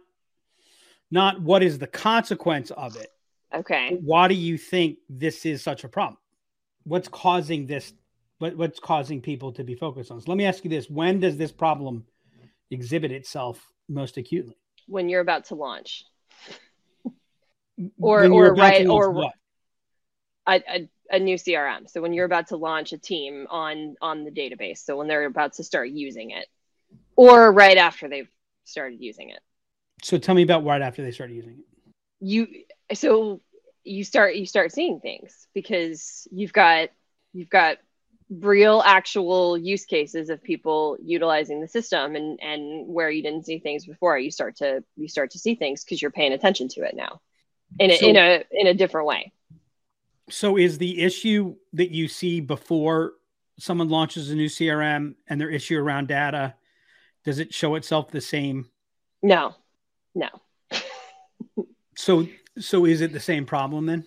not 1.10 1.40
what 1.40 1.62
is 1.62 1.78
the 1.78 1.86
consequence 1.86 2.70
of 2.70 2.96
it? 2.96 3.12
okay. 3.52 3.98
Why 4.00 4.28
do 4.28 4.34
you 4.34 4.58
think 4.58 4.98
this 5.08 5.46
is 5.46 5.62
such 5.62 5.84
a 5.84 5.88
problem? 5.88 6.18
What's 6.84 7.08
causing 7.08 7.66
this? 7.66 7.92
What, 8.38 8.56
what's 8.56 8.78
causing 8.78 9.20
people 9.20 9.52
to 9.52 9.64
be 9.64 9.74
focused 9.74 10.10
on? 10.10 10.20
So 10.20 10.30
let 10.30 10.38
me 10.38 10.44
ask 10.46 10.64
you 10.64 10.70
this: 10.70 10.88
When 10.88 11.20
does 11.20 11.36
this 11.36 11.52
problem 11.52 12.04
exhibit 12.70 13.12
itself 13.12 13.64
most 13.88 14.16
acutely? 14.16 14.56
When 14.86 15.08
you're 15.08 15.20
about 15.20 15.46
to 15.46 15.54
launch 15.54 16.04
Or- 18.00 18.24
or 18.26 18.54
right- 18.54 18.86
or- 18.86 19.30
a, 20.46 20.62
a 20.68 20.88
a 21.10 21.18
new 21.18 21.36
CRM, 21.36 21.88
so 21.88 22.02
when 22.02 22.12
you're 22.12 22.26
about 22.26 22.48
to 22.48 22.56
launch 22.56 22.92
a 22.92 22.98
team 22.98 23.46
on 23.50 23.96
on 24.00 24.24
the 24.24 24.30
database, 24.30 24.78
so 24.78 24.96
when 24.96 25.08
they're 25.08 25.24
about 25.24 25.54
to 25.54 25.64
start 25.64 25.88
using 25.90 26.30
it, 26.30 26.46
or 27.16 27.52
right 27.52 27.76
after 27.76 28.08
they've 28.08 28.30
started 28.64 29.00
using 29.00 29.30
it. 29.30 29.40
So 30.02 30.18
tell 30.18 30.34
me 30.34 30.42
about 30.42 30.64
right 30.64 30.80
after 30.82 31.02
they 31.02 31.10
started 31.10 31.34
using 31.34 31.58
it. 31.58 31.64
you 32.20 32.46
so 32.94 33.40
you 33.84 34.04
start 34.04 34.36
you 34.36 34.46
start 34.46 34.72
seeing 34.72 35.00
things 35.00 35.46
because 35.54 36.26
you've 36.30 36.52
got 36.52 36.90
you've 37.32 37.50
got 37.50 37.78
real 38.30 38.82
actual 38.84 39.56
use 39.56 39.86
cases 39.86 40.28
of 40.28 40.42
people 40.42 40.96
utilizing 41.02 41.60
the 41.60 41.68
system 41.68 42.14
and 42.14 42.38
and 42.42 42.86
where 42.86 43.10
you 43.10 43.22
didn't 43.22 43.46
see 43.46 43.58
things 43.58 43.86
before 43.86 44.18
you 44.18 44.30
start 44.30 44.56
to 44.56 44.84
you 44.96 45.08
start 45.08 45.30
to 45.30 45.38
see 45.38 45.54
things 45.54 45.82
because 45.82 46.02
you're 46.02 46.10
paying 46.10 46.32
attention 46.34 46.68
to 46.68 46.82
it 46.82 46.94
now 46.94 47.20
in 47.78 47.90
a, 47.90 47.96
So- 47.96 48.06
in 48.06 48.16
a 48.16 48.44
in 48.50 48.66
a 48.66 48.74
different 48.74 49.06
way 49.06 49.32
So 50.30 50.58
is 50.58 50.76
the 50.76 51.00
issue 51.02 51.56
that 51.72 51.90
you 51.90 52.06
see 52.08 52.40
before 52.40 53.12
someone 53.58 53.88
launches 53.88 54.30
a 54.30 54.34
new 54.36 54.48
CRM 54.48 55.14
and 55.26 55.40
their 55.40 55.50
issue 55.50 55.78
around 55.78 56.08
data, 56.08 56.54
does 57.24 57.38
it 57.38 57.52
show 57.54 57.74
itself 57.76 58.10
the 58.10 58.20
same? 58.20 58.68
no 59.22 59.54
no 60.14 60.28
So 61.96 62.28
so 62.58 62.84
is 62.84 63.00
it 63.00 63.12
the 63.12 63.20
same 63.20 63.46
problem 63.46 63.86
then? 63.86 64.04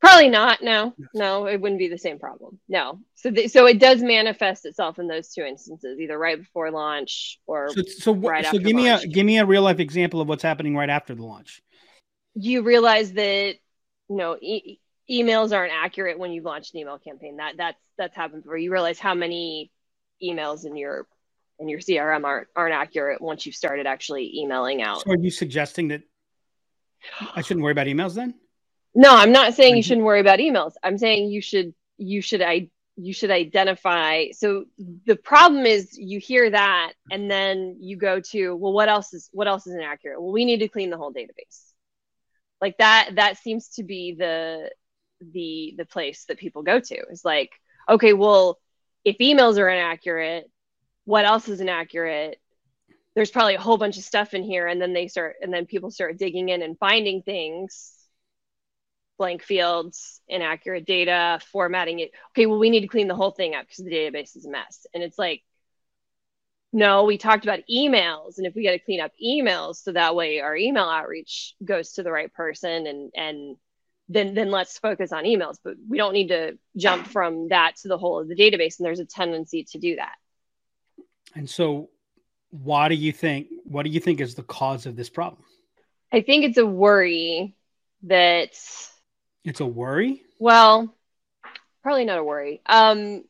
Probably 0.00 0.28
not. 0.28 0.62
No, 0.62 0.94
no, 1.14 1.46
it 1.46 1.60
wouldn't 1.60 1.78
be 1.78 1.88
the 1.88 1.98
same 1.98 2.18
problem. 2.18 2.58
No. 2.68 3.00
So, 3.14 3.30
th- 3.30 3.50
so 3.50 3.66
it 3.66 3.78
does 3.78 4.02
manifest 4.02 4.66
itself 4.66 4.98
in 4.98 5.08
those 5.08 5.30
two 5.32 5.42
instances, 5.42 5.98
either 5.98 6.18
right 6.18 6.38
before 6.38 6.70
launch 6.70 7.38
or 7.46 7.70
So 7.70 7.82
so 7.82 8.12
what, 8.12 8.30
right 8.30 8.44
so 8.44 8.48
after 8.48 8.58
give 8.60 8.76
me 8.76 8.88
a 8.88 8.98
give 9.06 9.24
me 9.24 9.38
a 9.38 9.46
real 9.46 9.62
life 9.62 9.80
example 9.80 10.20
of 10.20 10.28
what's 10.28 10.42
happening 10.42 10.76
right 10.76 10.90
after 10.90 11.14
the 11.14 11.24
launch. 11.24 11.62
you 12.34 12.62
realize 12.62 13.12
that 13.14 13.54
you 14.08 14.16
know 14.16 14.36
e- 14.40 14.78
emails 15.10 15.56
aren't 15.56 15.72
accurate 15.72 16.18
when 16.18 16.30
you 16.30 16.42
launch 16.42 16.72
an 16.74 16.80
email 16.80 16.98
campaign. 16.98 17.38
That 17.38 17.54
that's 17.56 17.78
that's 17.96 18.14
happened 18.14 18.42
before. 18.42 18.58
You 18.58 18.70
realize 18.70 18.98
how 18.98 19.14
many 19.14 19.70
emails 20.22 20.66
in 20.66 20.76
your 20.76 21.06
in 21.58 21.70
your 21.70 21.78
CRM 21.80 22.24
aren't 22.24 22.48
aren't 22.54 22.74
accurate 22.74 23.22
once 23.22 23.46
you've 23.46 23.54
started 23.54 23.86
actually 23.86 24.30
emailing 24.36 24.82
out. 24.82 25.02
So 25.04 25.12
are 25.12 25.18
you 25.18 25.30
suggesting 25.30 25.88
that 25.88 26.02
I 27.34 27.40
shouldn't 27.40 27.62
worry 27.64 27.72
about 27.72 27.86
emails 27.86 28.14
then? 28.14 28.34
No, 28.96 29.14
I'm 29.14 29.30
not 29.30 29.52
saying 29.54 29.76
you 29.76 29.82
Mhm. 29.82 29.86
shouldn't 29.86 30.06
worry 30.06 30.20
about 30.20 30.38
emails. 30.38 30.72
I'm 30.82 30.96
saying 30.96 31.28
you 31.30 31.42
should 31.42 31.74
you 31.98 32.22
should 32.22 32.40
I 32.42 32.70
you 32.96 33.12
should 33.12 33.30
identify. 33.30 34.30
So 34.30 34.64
the 34.78 35.16
problem 35.16 35.66
is 35.66 35.98
you 35.98 36.18
hear 36.18 36.48
that 36.50 36.94
and 37.10 37.30
then 37.30 37.76
you 37.80 37.96
go 37.98 38.20
to 38.20 38.56
well 38.56 38.72
what 38.72 38.88
else 38.88 39.12
is 39.12 39.28
what 39.32 39.48
else 39.48 39.66
is 39.66 39.74
inaccurate? 39.74 40.20
Well, 40.20 40.32
we 40.32 40.46
need 40.46 40.60
to 40.60 40.68
clean 40.68 40.88
the 40.88 40.96
whole 40.96 41.12
database. 41.12 41.72
Like 42.62 42.78
that 42.78 43.10
that 43.16 43.36
seems 43.36 43.68
to 43.74 43.82
be 43.82 44.14
the 44.18 44.70
the 45.20 45.74
the 45.76 45.84
place 45.84 46.24
that 46.26 46.38
people 46.38 46.62
go 46.62 46.80
to. 46.80 46.96
Is 47.10 47.22
like, 47.22 47.50
okay, 47.88 48.14
well, 48.14 48.58
if 49.04 49.18
emails 49.18 49.58
are 49.58 49.68
inaccurate, 49.68 50.50
what 51.04 51.26
else 51.26 51.48
is 51.48 51.60
inaccurate? 51.60 52.40
There's 53.14 53.30
probably 53.30 53.56
a 53.56 53.60
whole 53.60 53.76
bunch 53.76 53.98
of 53.98 54.04
stuff 54.04 54.32
in 54.32 54.42
here 54.42 54.66
and 54.66 54.80
then 54.80 54.94
they 54.94 55.08
start 55.08 55.36
and 55.42 55.52
then 55.52 55.66
people 55.66 55.90
start 55.90 56.16
digging 56.18 56.48
in 56.48 56.62
and 56.62 56.78
finding 56.78 57.20
things 57.22 57.92
blank 59.18 59.42
fields, 59.42 60.20
inaccurate 60.28 60.86
data, 60.86 61.40
formatting 61.52 62.00
it. 62.00 62.12
Okay, 62.30 62.46
well, 62.46 62.58
we 62.58 62.70
need 62.70 62.80
to 62.80 62.88
clean 62.88 63.08
the 63.08 63.14
whole 63.14 63.30
thing 63.30 63.54
up 63.54 63.66
because 63.66 63.84
the 63.84 63.90
database 63.90 64.36
is 64.36 64.46
a 64.46 64.50
mess. 64.50 64.86
And 64.94 65.02
it's 65.02 65.18
like, 65.18 65.42
no, 66.72 67.04
we 67.04 67.16
talked 67.16 67.44
about 67.44 67.60
emails, 67.70 68.38
and 68.38 68.46
if 68.46 68.54
we 68.54 68.64
got 68.64 68.72
to 68.72 68.78
clean 68.78 69.00
up 69.00 69.12
emails 69.24 69.76
so 69.76 69.92
that 69.92 70.14
way 70.14 70.40
our 70.40 70.54
email 70.54 70.84
outreach 70.84 71.54
goes 71.64 71.92
to 71.92 72.02
the 72.02 72.12
right 72.12 72.32
person, 72.34 72.86
and 72.86 73.12
and 73.14 73.56
then 74.08 74.34
then 74.34 74.50
let's 74.50 74.78
focus 74.78 75.12
on 75.12 75.24
emails. 75.24 75.56
But 75.62 75.76
we 75.88 75.96
don't 75.96 76.12
need 76.12 76.28
to 76.28 76.58
jump 76.76 77.06
from 77.06 77.48
that 77.48 77.76
to 77.82 77.88
the 77.88 77.96
whole 77.96 78.20
of 78.20 78.28
the 78.28 78.36
database, 78.36 78.78
and 78.78 78.84
there's 78.84 79.00
a 79.00 79.06
tendency 79.06 79.64
to 79.70 79.78
do 79.78 79.96
that. 79.96 80.16
And 81.34 81.48
so 81.48 81.88
why 82.50 82.88
do 82.88 82.94
you 82.94 83.12
think 83.12 83.48
what 83.64 83.84
do 83.84 83.90
you 83.90 84.00
think 84.00 84.20
is 84.20 84.34
the 84.34 84.42
cause 84.42 84.86
of 84.86 84.96
this 84.96 85.08
problem? 85.08 85.42
I 86.12 86.20
think 86.20 86.44
it's 86.44 86.58
a 86.58 86.66
worry 86.66 87.54
that 88.02 88.58
It's 89.46 89.60
a 89.60 89.66
worry? 89.66 90.22
Well, 90.38 90.94
probably 91.82 92.04
not 92.04 92.18
a 92.18 92.24
worry. 92.24 92.62
Um, 92.66 93.24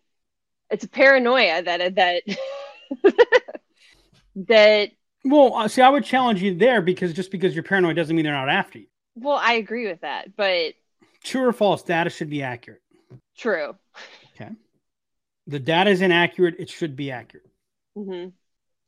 it's 0.71 0.85
a 0.85 0.89
paranoia 0.89 1.63
that 1.63 1.97
that 1.97 2.23
that. 4.49 4.91
Well, 5.25 5.55
uh, 5.55 5.69
see, 5.69 5.83
I 5.83 5.89
would 5.89 6.05
challenge 6.05 6.43
you 6.43 6.55
there 6.55 6.81
because 6.81 7.13
just 7.13 7.31
because 7.31 7.55
you're 7.55 7.65
paranoid 7.65 7.97
doesn't 7.97 8.15
mean 8.15 8.25
they're 8.25 8.35
not 8.35 8.49
after 8.49 8.79
you. 8.79 8.87
Well, 9.15 9.37
I 9.41 9.55
agree 9.55 9.89
with 9.89 10.03
that, 10.03 10.37
but 10.37 10.75
True 11.23 11.49
or 11.49 11.53
false, 11.53 11.83
data 11.83 12.09
should 12.09 12.31
be 12.31 12.43
accurate. 12.43 12.81
true. 13.37 13.77
Okay. 14.35 14.51
The 15.47 15.61
data 15.61 15.91
is 15.91 16.03
inaccurate, 16.03 16.57
it 16.59 16.71
should 16.71 16.97
be 16.97 17.11
accurate. 17.11 17.47
hmm 17.95 18.27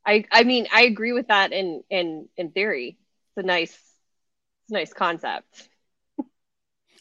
I 0.07 0.25
I 0.33 0.45
mean 0.45 0.69
I 0.73 0.83
agree 0.85 1.13
with 1.13 1.29
that 1.29 1.53
in 1.53 1.85
in 1.91 2.29
in 2.37 2.53
theory. 2.53 2.99
It's 3.37 3.45
a 3.45 3.47
nice 3.47 3.73
it's 3.75 4.71
a 4.71 4.75
nice 4.75 4.93
concept. 4.95 5.68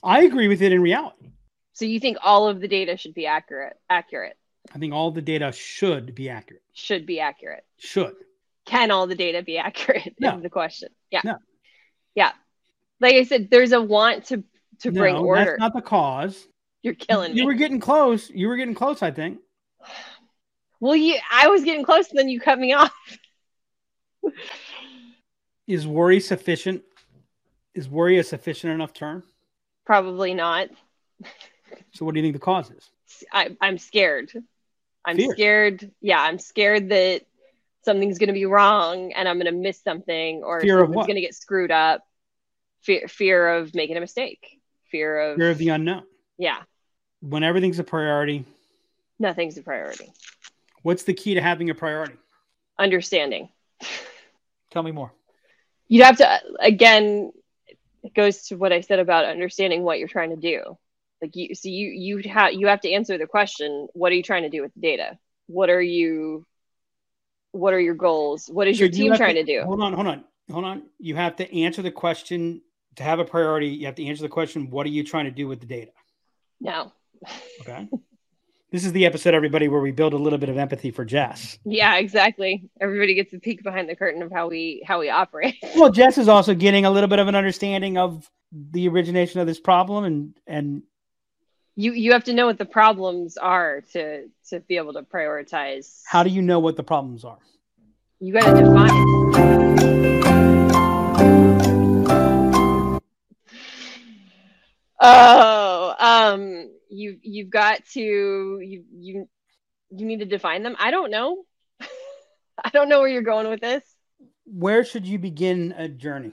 I 0.03 0.23
agree 0.23 0.47
with 0.47 0.61
it 0.61 0.71
in 0.71 0.81
reality. 0.81 1.31
So 1.73 1.85
you 1.85 1.99
think 1.99 2.17
all 2.23 2.47
of 2.47 2.59
the 2.59 2.67
data 2.67 2.97
should 2.97 3.13
be 3.13 3.27
accurate? 3.27 3.77
Accurate 3.89 4.37
I 4.73 4.79
think 4.79 4.93
all 4.93 5.11
the 5.11 5.21
data 5.21 5.51
should 5.51 6.13
be 6.15 6.29
accurate. 6.29 6.63
should 6.73 7.05
be 7.05 7.19
accurate. 7.19 7.63
Should. 7.77 8.15
Can 8.65 8.91
all 8.91 9.07
the 9.07 9.15
data 9.15 9.41
be 9.43 9.57
accurate? 9.67 10.15
No. 10.19 10.37
Is 10.37 10.43
the 10.43 10.49
question. 10.49 10.89
Yeah. 11.11 11.21
No. 11.23 11.37
Yeah. 12.15 12.31
Like 12.99 13.15
I 13.15 13.23
said, 13.23 13.49
there's 13.49 13.71
a 13.71 13.81
want 13.81 14.25
to 14.25 14.43
to 14.79 14.91
bring 14.91 15.15
order. 15.15 15.45
that's 15.45 15.59
not 15.59 15.73
the 15.73 15.81
cause. 15.81 16.47
You're 16.83 16.95
killing 16.95 17.33
me. 17.33 17.37
you 17.37 17.43
me. 17.43 17.47
were 17.47 17.53
getting 17.53 17.79
close. 17.79 18.29
You 18.29 18.47
were 18.47 18.57
getting 18.57 18.75
close, 18.75 19.01
I 19.01 19.11
think. 19.11 19.39
Well, 20.79 20.95
you, 20.95 21.17
I 21.31 21.47
was 21.47 21.63
getting 21.63 21.83
close, 21.83 22.07
and 22.11 22.19
then 22.19 22.29
you 22.29 22.39
cut 22.39 22.59
me 22.59 22.73
off. 22.73 22.93
Is 25.65 25.87
worry 25.87 26.19
sufficient? 26.19 26.83
Is 27.73 27.89
worry 27.89 28.19
a 28.19 28.23
sufficient 28.23 28.73
enough 28.73 28.93
term? 28.93 29.23
Probably 29.87 30.33
not. 30.33 30.67
So 31.93 32.03
what 32.03 32.13
do 32.13 32.19
you 32.19 32.25
think 32.25 32.35
the 32.35 32.39
cause 32.41 32.69
is? 32.69 32.89
I, 33.31 33.55
I'm 33.61 33.77
scared. 33.77 34.31
I'm 35.05 35.15
Fear. 35.15 35.31
scared. 35.31 35.91
Yeah, 36.01 36.19
I'm 36.21 36.39
scared 36.39 36.89
that 36.89 37.21
something's 37.85 38.17
going 38.19 38.27
to 38.27 38.33
be 38.33 38.45
wrong, 38.45 39.13
and 39.13 39.29
I'm 39.29 39.37
going 39.37 39.45
to 39.45 39.57
miss 39.57 39.79
something, 39.81 40.43
or 40.43 40.59
Fear 40.59 40.79
of 40.81 40.87
something's 40.87 41.05
going 41.07 41.15
to 41.15 41.21
get 41.21 41.35
screwed 41.35 41.71
up. 41.71 42.05
Fear, 42.81 43.07
fear 43.07 43.47
of 43.55 43.73
making 43.73 43.95
a 43.95 44.01
mistake. 44.01 44.59
Fear 44.91 45.19
of 45.21 45.37
Fear 45.37 45.51
of 45.51 45.57
the 45.57 45.69
unknown. 45.69 46.03
yeah. 46.37 46.63
When 47.21 47.43
everything's 47.43 47.79
a 47.79 47.83
priority, 47.85 48.43
Nothing's 49.19 49.57
a 49.57 49.63
priority. 49.63 50.11
what's 50.83 51.03
the 51.03 51.13
key 51.13 51.35
to 51.35 51.41
having 51.41 51.69
a 51.69 51.75
priority? 51.75 52.15
Understanding. 52.77 53.47
Tell 54.69 54.83
me 54.83 54.91
more. 54.91 55.13
You 55.87 56.03
have 56.03 56.17
to 56.17 56.39
again. 56.59 57.31
It 58.07 58.13
goes 58.13 58.43
to 58.47 58.55
what 58.55 58.71
I 58.71 58.79
said 58.79 58.99
about 58.99 59.25
understanding 59.25 59.83
what 59.83 59.99
you're 59.99 60.07
trying 60.07 60.29
to 60.29 60.37
do. 60.37 60.77
Like 61.21 61.35
you, 61.35 61.53
so 61.55 61.67
you 61.67 61.87
you 61.89 62.29
have 62.29 62.53
you 62.53 62.67
have 62.67 62.79
to 62.81 62.91
answer 62.93 63.17
the 63.17 63.27
question: 63.27 63.89
What 63.93 64.13
are 64.13 64.15
you 64.15 64.23
trying 64.23 64.43
to 64.43 64.49
do 64.49 64.61
with 64.61 64.73
the 64.75 64.79
data? 64.79 65.19
What 65.47 65.69
are 65.69 65.81
you? 65.81 66.45
What 67.51 67.73
are 67.73 67.79
your 67.81 67.95
goals? 67.95 68.47
What 68.47 68.67
is 68.69 68.77
So 68.77 68.85
your 68.85 68.91
team 68.91 69.11
have 69.11 69.17
trying 69.17 69.35
to- 69.35 69.43
to 69.43 69.59
do? 69.59 69.65
Hold 69.65 69.81
on, 69.81 69.91
hold 69.91 70.07
on, 70.07 70.23
hold 70.49 70.63
on. 70.63 70.83
You 70.99 71.15
have 71.15 71.35
to 71.37 71.61
answer 71.63 71.81
the 71.81 71.91
question 71.91 72.61
to 72.95 73.03
have 73.03 73.19
a 73.19 73.25
priority. 73.25 73.67
You 73.67 73.87
have 73.87 73.95
to 73.95 74.05
answer 74.05 74.21
the 74.21 74.29
question: 74.29 74.69
What 74.69 74.85
are 74.85 74.89
you 74.89 75.03
trying 75.03 75.25
to 75.25 75.31
do 75.31 75.47
with 75.49 75.59
the 75.59 75.65
data? 75.67 75.91
No. 76.61 76.93
Okay. 77.61 77.89
this 78.71 78.83
is 78.85 78.91
the 78.91 79.05
episode, 79.05 79.33
everybody, 79.33 79.67
where 79.67 79.79
we 79.81 79.91
build 79.91 80.13
a 80.13 80.17
little 80.17 80.39
bit 80.39 80.49
of 80.49 80.57
empathy 80.57 80.91
for 80.91 81.05
Jess. 81.05 81.57
Yeah, 81.63 81.95
exactly. 81.97 82.69
Everybody 82.81 83.13
gets 83.15 83.33
a 83.33 83.39
peek 83.39 83.63
behind 83.63 83.87
the 83.89 83.95
curtain 83.95 84.21
of 84.21 84.31
how 84.31 84.47
we 84.49 84.83
how 84.85 84.99
we 84.99 85.09
operate. 85.09 85.55
Well, 85.75 85.89
Jess 85.91 86.17
is 86.17 86.27
also 86.27 86.53
getting 86.53 86.85
a 86.85 86.91
little 86.91 87.07
bit 87.07 87.19
of 87.19 87.27
an 87.27 87.35
understanding 87.35 87.97
of 87.97 88.29
the 88.51 88.87
origination 88.89 89.39
of 89.39 89.47
this 89.47 89.59
problem, 89.59 90.03
and 90.03 90.33
and 90.47 90.83
You 91.75 91.93
you 91.93 92.11
have 92.13 92.23
to 92.25 92.33
know 92.33 92.45
what 92.45 92.57
the 92.57 92.65
problems 92.65 93.37
are 93.37 93.81
to 93.93 94.27
to 94.49 94.59
be 94.61 94.77
able 94.77 94.93
to 94.93 95.03
prioritize. 95.03 96.01
how 96.05 96.23
do 96.23 96.29
you 96.29 96.41
know 96.41 96.59
what 96.59 96.75
the 96.75 96.83
problems 96.83 97.23
are? 97.23 97.39
you 98.19 98.33
got 98.33 98.45
to 98.53 98.61
define? 98.63 100.37
Oh, 104.99 105.95
um, 105.99 106.71
you 106.89 107.17
you've 107.21 107.49
got 107.49 107.85
to 107.93 108.01
you 108.01 108.85
you 108.93 109.29
you 109.89 110.05
need 110.05 110.19
to 110.19 110.25
define 110.25 110.63
them. 110.63 110.75
I 110.79 110.91
don't 110.91 111.11
know. 111.11 111.43
I 112.63 112.69
don't 112.69 112.89
know 112.89 112.99
where 112.99 113.09
you're 113.09 113.21
going 113.21 113.49
with 113.49 113.61
this. 113.61 113.83
Where 114.45 114.83
should 114.83 115.05
you 115.05 115.19
begin 115.19 115.73
a 115.77 115.87
journey? 115.87 116.31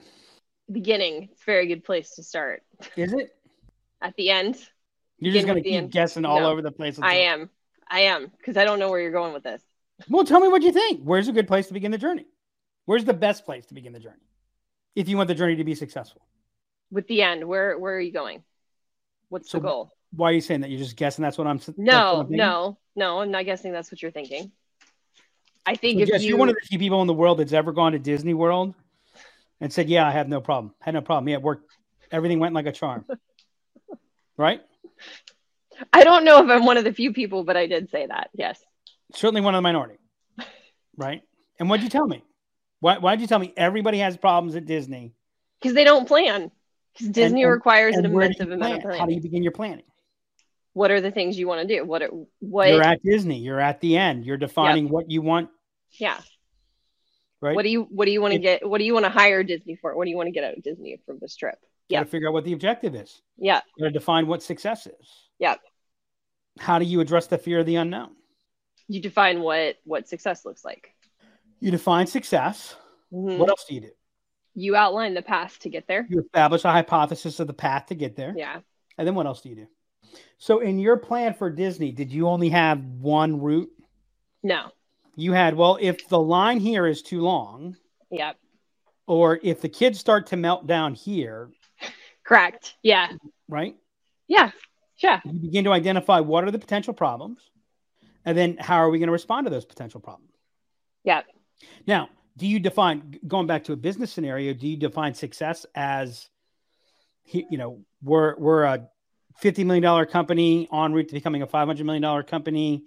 Beginning, 0.71 1.29
it's 1.31 1.41
a 1.41 1.45
very 1.45 1.67
good 1.67 1.83
place 1.83 2.15
to 2.15 2.23
start. 2.23 2.63
Is 2.95 3.13
it? 3.13 3.29
At 4.01 4.15
the 4.15 4.29
end, 4.29 4.57
You're 5.19 5.33
just 5.33 5.45
going 5.45 5.61
to 5.63 5.69
with 5.69 5.83
keep 5.83 5.91
guessing 5.91 6.25
all 6.25 6.39
No, 6.39 6.51
over 6.51 6.61
the 6.61 6.71
place. 6.71 6.99
I 7.01 7.15
am. 7.15 7.49
I 7.89 8.01
am 8.01 8.31
because 8.37 8.57
I 8.57 8.65
don't 8.65 8.79
know 8.79 8.89
where 8.89 8.99
you're 8.99 9.11
going 9.11 9.33
with 9.33 9.43
this. 9.43 9.61
Well, 10.09 10.25
tell 10.25 10.39
me 10.39 10.47
what 10.47 10.63
you 10.63 10.71
think. 10.71 11.01
Where's 11.03 11.27
a 11.27 11.31
good 11.31 11.47
place 11.47 11.67
to 11.67 11.73
begin 11.73 11.91
the 11.91 11.97
journey? 11.97 12.25
Where's 12.85 13.05
the 13.05 13.13
best 13.13 13.45
place 13.45 13.65
to 13.67 13.73
begin 13.73 13.93
the 13.93 13.99
journey? 13.99 14.21
If 14.95 15.07
you 15.07 15.17
want 15.17 15.27
the 15.27 15.35
journey 15.35 15.55
to 15.57 15.63
be 15.63 15.75
successful. 15.75 16.21
With 16.91 17.07
the 17.07 17.21
end, 17.21 17.45
where 17.45 17.77
where 17.77 17.95
are 17.95 17.99
you 18.01 18.11
going? 18.11 18.43
What's 19.29 19.49
So 19.49 19.59
the 19.59 19.67
goal? 19.67 19.91
Why 20.11 20.29
are 20.29 20.33
you 20.33 20.41
saying 20.41 20.61
that? 20.61 20.69
You're 20.69 20.79
just 20.79 20.95
guessing 20.95 21.23
that's 21.23 21.37
what 21.37 21.47
I'm 21.47 21.57
that's 21.57 21.67
what 21.69 21.77
No, 21.77 22.21
I'm 22.21 22.29
no, 22.29 22.77
no. 22.95 23.19
I'm 23.21 23.31
not 23.31 23.45
guessing 23.45 23.71
that's 23.71 23.91
what 23.91 24.01
you're 24.01 24.11
thinking. 24.11 24.51
I 25.65 25.75
think 25.75 25.99
So, 25.99 26.03
if 26.03 26.09
Jess, 26.09 26.23
you 26.23 26.29
you're 26.29 26.37
one 26.37 26.49
of 26.49 26.55
the 26.55 26.67
few 26.67 26.79
people 26.79 27.01
in 27.01 27.07
the 27.07 27.13
world 27.13 27.39
that's 27.39 27.53
ever 27.53 27.71
gone 27.71 27.93
to 27.93 27.99
Disney 27.99 28.33
World 28.33 28.75
and 29.59 29.73
said, 29.73 29.89
"Yeah, 29.89 30.07
I 30.07 30.11
have 30.11 30.29
no 30.29 30.41
problem. 30.41 30.73
Had 30.79 30.93
no 30.93 31.01
problem. 31.01 31.27
Yeah, 31.27 31.35
it 31.37 31.41
worked. 31.41 31.69
Everything 32.11 32.39
went 32.39 32.53
like 32.53 32.65
a 32.65 32.71
charm." 32.71 33.05
right? 34.37 34.61
I 35.91 36.03
don't 36.03 36.23
know 36.23 36.43
if 36.43 36.49
I'm 36.49 36.65
one 36.65 36.77
of 36.77 36.83
the 36.83 36.93
few 36.93 37.11
people, 37.13 37.43
but 37.43 37.57
I 37.57 37.67
did 37.67 37.89
say 37.89 38.05
that. 38.07 38.29
Yes. 38.33 38.63
Certainly 39.13 39.41
one 39.41 39.55
of 39.55 39.59
the 39.59 39.63
minority, 39.63 39.97
right? 40.97 41.21
And 41.59 41.69
what'd 41.69 41.83
you 41.83 41.89
tell 41.89 42.07
me? 42.07 42.23
Why, 42.79 42.97
why'd 42.97 43.21
you 43.21 43.27
tell 43.27 43.39
me 43.39 43.53
everybody 43.57 43.99
has 43.99 44.15
problems 44.17 44.55
at 44.55 44.65
Disney? 44.65 45.13
Because 45.61 45.73
they 45.73 45.83
don't 45.83 46.07
plan. 46.07 46.51
Because 46.93 47.09
Disney 47.09 47.43
and- 47.43 47.51
requires 47.51 47.95
And 47.95 48.05
an 48.05 48.13
immense 48.13 48.39
amount 48.39 48.75
of 48.75 48.81
plan? 48.83 48.99
How 48.99 49.05
do 49.05 49.13
you 49.13 49.21
begin 49.21 49.43
your 49.43 49.51
planning? 49.51 49.83
What 50.75 50.91
are 50.91 50.99
the 50.99 51.09
things 51.09 51.39
you 51.39 51.47
want 51.47 51.65
to 51.65 51.73
do? 51.73 51.85
What? 51.85 52.01
Are, 52.01 52.09
what? 52.39 52.67
You're 52.67 52.83
at 52.83 53.01
Disney. 53.01 53.39
You're 53.39 53.61
at 53.61 53.79
the 53.79 53.95
end. 53.95 54.25
You're 54.25 54.35
defining 54.35 54.89
what 54.89 55.09
you 55.09 55.21
want, 55.21 55.49
yeah. 55.91 56.19
right? 57.39 57.55
What 57.55 57.63
do 57.63 57.69
you 57.69 57.83
What 57.83 58.03
do 58.03 58.11
you 58.11 58.21
want 58.21 58.33
to 58.33 58.39
get? 58.39 58.67
What 58.67 58.79
do 58.79 58.83
you 58.83 58.93
want 58.93 59.05
to 59.05 59.09
hire 59.09 59.41
Disney 59.41 59.77
for? 59.77 59.95
What 59.95 60.03
do 60.03 60.11
you 60.11 60.17
want 60.17 60.27
to 60.27 60.31
get 60.31 60.43
out 60.43 60.57
of 60.57 60.61
Disney 60.63 60.99
from 61.05 61.19
this 61.21 61.37
trip? 61.37 61.57
Yeah. 61.87 62.01
to 62.01 62.05
figure 62.05 62.27
out 62.27 62.33
what 62.33 62.43
the 62.43 62.51
objective 62.51 62.93
is. 62.93 63.21
Yeah. 63.37 63.61
Got 63.79 63.85
to 63.85 63.91
define 63.91 64.27
what 64.27 64.43
success 64.43 64.85
is. 64.85 65.07
Yeah. 65.39 65.55
How 66.59 66.77
do 66.77 66.83
you 66.83 66.99
address 66.99 67.27
the 67.27 67.37
fear 67.37 67.59
of 67.59 67.65
the 67.65 67.77
unknown? 67.77 68.09
You 68.89 68.99
define 68.99 69.39
what 69.39 69.77
what 69.85 70.09
success 70.09 70.43
looks 70.43 70.65
like. 70.65 70.89
You 71.61 71.71
define 71.71 72.07
success. 72.07 72.75
Mhm. 73.13 73.37
What 73.37 73.47
else 73.47 73.63
do 73.63 73.75
you 73.75 73.81
do? 73.81 73.91
You 74.55 74.75
outline 74.75 75.13
the 75.13 75.21
path 75.21 75.57
to 75.59 75.69
get 75.69 75.87
there. 75.87 76.05
You 76.09 76.19
establish 76.19 76.65
a 76.65 76.71
hypothesis 76.71 77.39
of 77.39 77.47
the 77.47 77.53
path 77.53 77.85
to 77.85 77.95
get 77.95 78.17
there. 78.17 78.33
Yeah. 78.35 78.59
And 78.97 79.07
then 79.07 79.15
what 79.15 79.25
else 79.25 79.39
do 79.39 79.47
you 79.47 79.55
do? 79.55 79.67
So, 80.37 80.59
in 80.59 80.79
your 80.79 80.97
plan 80.97 81.33
for 81.33 81.49
Disney, 81.49 81.91
did 81.91 82.11
you 82.11 82.27
only 82.27 82.49
have 82.49 82.83
one 82.83 83.41
route? 83.41 83.71
No. 84.43 84.71
You 85.15 85.31
had, 85.31 85.55
well, 85.55 85.77
if 85.79 86.07
the 86.09 86.19
line 86.19 86.59
here 86.59 86.85
is 86.85 87.01
too 87.01 87.21
long, 87.21 87.77
Yep. 88.11 88.37
or 89.07 89.39
if 89.41 89.61
the 89.61 89.69
kids 89.69 89.99
start 89.99 90.27
to 90.27 90.37
melt 90.37 90.67
down 90.67 90.93
here, 90.93 91.51
Correct. 92.23 92.75
Yeah. 92.83 93.11
right? 93.47 93.75
Yeah. 94.27 94.51
Yeah. 94.97 95.21
You 95.25 95.39
begin 95.39 95.63
to 95.65 95.71
identify 95.73 96.19
what 96.19 96.43
are 96.43 96.51
the 96.51 96.59
potential 96.59 96.93
problems, 96.93 97.39
and 98.25 98.37
then 98.37 98.57
how 98.59 98.77
are 98.77 98.89
we 98.89 98.99
going 98.99 99.07
to 99.07 99.13
respond 99.13 99.45
to 99.45 99.51
those 99.51 99.65
potential 99.65 99.99
problems? 100.01 100.31
Yeah. 101.03 101.21
Now, 101.87 102.09
do 102.37 102.47
you 102.47 102.59
define 102.59 103.19
going 103.27 103.47
back 103.47 103.65
to 103.65 103.73
a 103.73 103.77
business 103.77 104.11
scenario? 104.11 104.53
Do 104.53 104.67
you 104.67 104.75
define 104.77 105.13
success 105.13 105.65
as, 105.75 106.27
you 107.25 107.57
know, 107.57 107.81
we're 108.03 108.35
we're 108.37 108.63
a 108.63 108.89
fifty 109.37 109.63
million 109.63 109.83
dollar 109.83 110.05
company 110.05 110.67
en 110.71 110.93
route 110.93 111.07
to 111.09 111.13
becoming 111.13 111.41
a 111.41 111.47
five 111.47 111.67
hundred 111.67 111.85
million 111.85 112.01
dollar 112.01 112.23
company, 112.23 112.85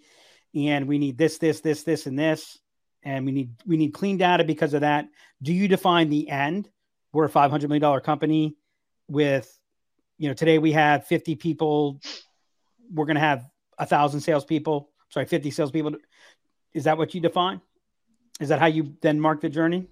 and 0.55 0.88
we 0.88 0.99
need 0.99 1.19
this, 1.19 1.38
this, 1.38 1.61
this, 1.61 1.83
this, 1.83 2.07
and 2.07 2.19
this, 2.19 2.59
and 3.02 3.26
we 3.26 3.33
need 3.33 3.50
we 3.67 3.76
need 3.76 3.93
clean 3.93 4.17
data 4.17 4.45
because 4.45 4.75
of 4.75 4.81
that. 4.81 5.09
Do 5.43 5.52
you 5.52 5.69
define 5.69 6.11
the 6.11 6.28
end? 6.28 6.69
We're 7.12 7.25
a 7.25 7.28
five 7.28 7.50
hundred 7.50 7.69
million 7.69 7.83
dollar 7.83 8.00
company 8.00 8.57
with, 9.09 9.59
you 10.19 10.28
know, 10.28 10.35
today 10.35 10.59
we 10.59 10.73
have 10.73 11.07
fifty 11.07 11.35
people. 11.35 12.00
We're 12.90 13.07
going 13.07 13.17
to 13.17 13.21
have 13.21 13.45
a 13.78 13.87
thousand 13.87 14.21
salespeople. 14.21 14.90
Sorry, 15.11 15.26
fifty 15.26 15.50
salespeople. 15.50 15.97
Is 16.75 16.85
that 16.85 16.99
what 16.99 17.14
you 17.14 17.21
define? 17.21 17.61
Is 18.40 18.50
that 18.50 18.61
how 18.61 18.67
you 18.67 18.95
then 19.00 19.21
mark 19.21 19.40
the 19.40 19.49
journey? 19.49 19.87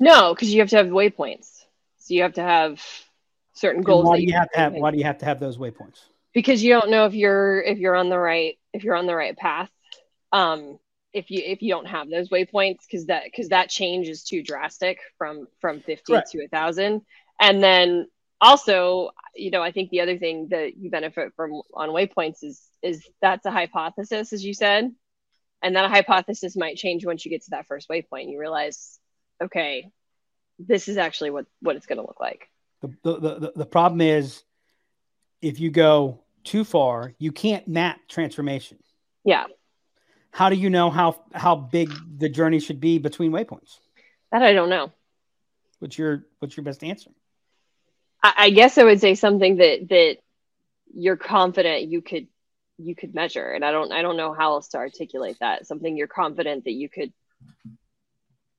No, 0.00 0.34
because 0.34 0.52
you 0.52 0.60
have 0.60 0.70
to 0.70 0.76
have 0.76 0.86
waypoints. 0.86 1.64
So 1.98 2.14
you 2.14 2.22
have 2.22 2.34
to 2.34 2.42
have 2.42 2.82
certain 3.58 3.78
And 3.78 3.86
goals. 3.86 4.04
why 4.06 4.16
do 4.16 4.22
you 4.24 4.32
have 4.34 4.50
to 4.50 4.58
have? 4.58 4.72
Why 4.74 4.90
do 4.90 4.98
you 4.98 5.04
have 5.04 5.18
to 5.18 5.24
have 5.24 5.40
those 5.40 5.58
waypoints? 5.58 6.06
because 6.34 6.62
you 6.62 6.72
don't 6.72 6.90
know 6.90 7.06
if 7.06 7.14
you're 7.14 7.60
if 7.60 7.78
you're 7.78 7.96
on 7.96 8.10
the 8.10 8.18
right 8.18 8.58
if 8.72 8.84
you're 8.84 8.96
on 8.96 9.06
the 9.06 9.14
right 9.16 9.36
path. 9.36 9.70
Um, 10.32 10.78
if 11.12 11.30
you 11.30 11.42
if 11.44 11.62
you 11.62 11.70
don't 11.70 11.86
have 11.86 12.10
those 12.10 12.28
waypoints, 12.28 12.80
because 12.88 13.06
that 13.06 13.24
because 13.24 13.48
that 13.48 13.70
change 13.70 14.08
is 14.08 14.22
too 14.22 14.42
drastic 14.42 14.98
from 15.16 15.48
from 15.60 15.80
fifty 15.80 16.12
Correct. 16.12 16.30
to 16.30 16.44
a 16.44 16.48
thousand, 16.48 17.02
and 17.40 17.62
then 17.62 18.06
also 18.40 19.10
you 19.34 19.50
know 19.50 19.62
I 19.62 19.72
think 19.72 19.90
the 19.90 20.02
other 20.02 20.18
thing 20.18 20.48
that 20.50 20.76
you 20.76 20.90
benefit 20.90 21.32
from 21.34 21.62
on 21.74 21.88
waypoints 21.88 22.44
is 22.44 22.62
is 22.82 23.08
that's 23.22 23.46
a 23.46 23.50
hypothesis 23.50 24.32
as 24.32 24.44
you 24.44 24.54
said, 24.54 24.92
and 25.62 25.76
that 25.76 25.90
hypothesis 25.90 26.56
might 26.56 26.76
change 26.76 27.06
once 27.06 27.24
you 27.24 27.30
get 27.30 27.42
to 27.44 27.50
that 27.50 27.66
first 27.66 27.88
waypoint. 27.88 28.30
You 28.30 28.38
realize, 28.38 29.00
okay, 29.42 29.90
this 30.58 30.88
is 30.88 30.98
actually 30.98 31.30
what 31.30 31.46
what 31.60 31.76
it's 31.76 31.86
going 31.86 31.98
to 31.98 32.06
look 32.06 32.20
like. 32.20 32.48
The, 32.80 32.88
the, 33.02 33.18
the, 33.18 33.52
the 33.56 33.66
problem 33.66 34.00
is 34.00 34.42
if 35.42 35.60
you 35.60 35.70
go 35.70 36.20
too 36.44 36.64
far, 36.64 37.14
you 37.18 37.32
can't 37.32 37.66
map 37.68 38.00
transformation. 38.08 38.78
Yeah, 39.24 39.46
How 40.30 40.48
do 40.48 40.56
you 40.56 40.70
know 40.70 40.90
how 40.90 41.20
how 41.34 41.56
big 41.56 41.90
the 42.18 42.28
journey 42.28 42.60
should 42.60 42.80
be 42.80 42.98
between 42.98 43.32
waypoints? 43.32 43.78
that 44.30 44.42
I 44.42 44.52
don't 44.52 44.70
know. 44.70 44.92
What's 45.80 45.98
your 45.98 46.24
what's 46.38 46.56
your 46.56 46.64
best 46.64 46.82
answer? 46.84 47.10
I, 48.22 48.32
I 48.36 48.50
guess 48.50 48.78
I 48.78 48.84
would 48.84 49.00
say 49.00 49.14
something 49.14 49.56
that 49.56 49.88
that 49.88 50.16
you're 50.94 51.16
confident 51.16 51.88
you 51.88 52.00
could 52.00 52.28
you 52.78 52.94
could 52.94 53.14
measure, 53.14 53.50
and 53.50 53.64
I 53.64 53.70
don't 53.72 53.92
I 53.92 54.02
don't 54.02 54.16
know 54.16 54.32
how 54.32 54.52
else 54.52 54.68
to 54.68 54.78
articulate 54.78 55.36
that. 55.40 55.66
Something 55.66 55.96
you're 55.96 56.06
confident 56.06 56.64
that 56.64 56.72
you 56.72 56.88
could 56.88 57.12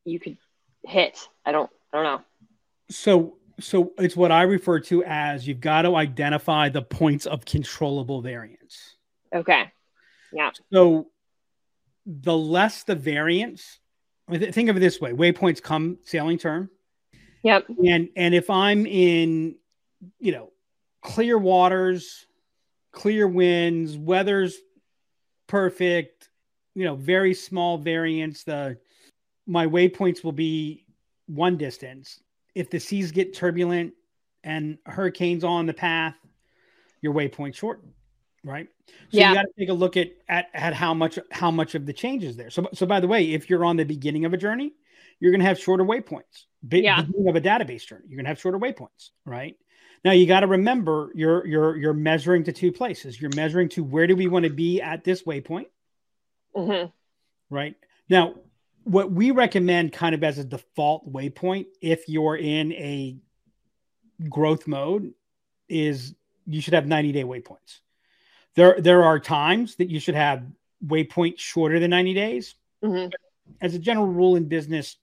you 0.06 0.20
could 0.20 0.38
hit. 0.84 1.18
I 1.46 1.52
don't 1.52 1.70
I 1.94 1.98
don't 1.98 2.04
know. 2.06 2.22
So 2.90 3.38
so 3.60 3.94
it's 3.98 4.16
what 4.16 4.32
I 4.32 4.44
refer 4.44 4.80
to 4.82 5.04
as 5.04 5.48
you've 5.48 5.62
got 5.62 5.84
to 5.84 5.96
identify 5.96 6.70
the 6.70 6.82
points 6.82 7.26
of 7.26 7.46
controllable 7.46 8.22
variance. 8.22 8.96
Okay. 9.34 9.72
Yeah. 10.32 10.52
So 10.72 11.08
the 12.06 12.36
less 12.36 12.84
the 12.84 12.96
variance, 12.96 13.80
think 14.30 14.70
of 14.70 14.78
it 14.78 14.80
this 14.80 15.00
way: 15.00 15.12
waypoints 15.14 15.62
come 15.62 16.00
sailing 16.04 16.38
term, 16.38 16.70
Yep. 17.44 17.66
and 17.86 18.10
and 18.16 18.34
if 18.34 18.50
I'm 18.50 18.86
in, 18.86 19.56
you 20.20 20.32
know, 20.32 20.52
clear 21.02 21.38
waters, 21.38 22.26
clear 22.92 23.28
winds, 23.28 23.98
weather's 23.98 24.58
perfect, 25.48 26.30
you 26.76 26.86
know, 26.86 26.96
very 26.96 27.34
small 27.34 27.78
variance. 27.78 28.44
The 28.44 28.78
my 29.48 29.66
waypoints 29.66 30.24
will 30.24 30.32
be 30.32 30.86
one 31.28 31.58
distance. 31.58 32.22
If 32.56 32.70
the 32.70 32.80
seas 32.80 33.12
get 33.12 33.34
turbulent 33.34 33.94
and 34.44 34.78
hurricanes 34.86 35.44
on 35.44 35.66
the 35.66 35.74
path, 35.74 36.16
your 37.02 37.14
waypoint 37.14 37.56
shorten, 37.56 37.94
right? 38.44 38.68
So 38.88 38.96
Yeah. 39.12 39.30
you 39.30 39.36
got 39.36 39.44
to 39.44 39.52
take 39.58 39.70
a 39.70 39.74
look 39.74 39.98
at, 39.98 40.12
at 40.28 40.48
at 40.54 40.74
how 40.74 40.94
much 40.94 41.20
how 41.32 41.52
much 41.52 41.76
of 41.76 41.86
the 41.86 41.94
change 41.94 42.24
is 42.24 42.36
there. 42.36 42.50
So 42.50 42.68
so 42.74 42.86
by 42.86 43.00
the 43.00 43.08
way, 43.08 43.34
if 43.34 43.50
you're 43.50 43.66
on 43.66 43.78
the 43.78 43.86
beginning 43.86 44.26
of 44.26 44.34
a 44.34 44.38
journey, 44.38 44.74
you're 45.20 45.32
going 45.32 45.42
to 45.42 45.48
have 45.48 45.60
shorter 45.60 45.84
waypoints. 45.84 46.46
Be- 46.68 46.82
Yeah. 46.82 47.02
Beginning 47.02 47.30
of 47.30 47.36
a 47.36 47.42
database 47.42 47.86
journey, 47.86 48.06
you're 48.08 48.18
going 48.18 48.26
to 48.26 48.30
have 48.30 48.40
shorter 48.40 48.60
waypoints, 48.60 49.10
right? 49.26 49.56
Now 50.04 50.12
you 50.12 50.26
got 50.28 50.42
to 50.42 50.48
remember 50.48 51.12
you're 51.14 51.46
you're 51.46 51.76
you're 51.78 51.94
measuring 51.94 52.44
to 52.46 52.54
two 52.54 52.72
places. 52.72 53.20
You're 53.22 53.36
measuring 53.36 53.70
to 53.70 53.84
where 53.84 54.08
do 54.08 54.16
we 54.16 54.28
want 54.28 54.44
to 54.44 54.52
be 54.52 54.82
at 54.82 55.04
this 55.04 55.24
waypoint, 55.24 55.68
hmm 56.56 56.86
right? 57.50 57.76
Now, 58.10 58.36
what 58.90 59.12
we 59.12 59.30
recommend 59.30 59.94
kind 59.94 60.16
of 60.16 60.24
as 60.24 60.40
a 60.40 60.44
default 60.44 61.12
waypoint 61.14 61.68
if 61.80 62.10
you're 62.10 62.38
in 62.38 62.74
a 62.74 63.16
growth 64.28 64.68
mode 64.68 65.14
is 65.68 66.16
you 66.48 66.60
should 66.60 66.74
have 66.74 66.88
90 66.88 67.12
day 67.12 67.24
waypoints. 67.24 67.82
There 68.56 68.82
there 68.82 69.04
are 69.04 69.20
times 69.20 69.76
that 69.76 69.90
you 69.90 70.00
should 70.00 70.16
have 70.16 70.44
waypoints 70.84 71.38
shorter 71.38 71.80
than 71.80 71.92
90 71.92 72.14
days. 72.16 72.56
hmm 72.84 73.06
As 73.62 73.76
a 73.76 73.80
general 73.80 74.08
rule 74.08 74.36
in 74.36 74.46
business, 74.46 74.98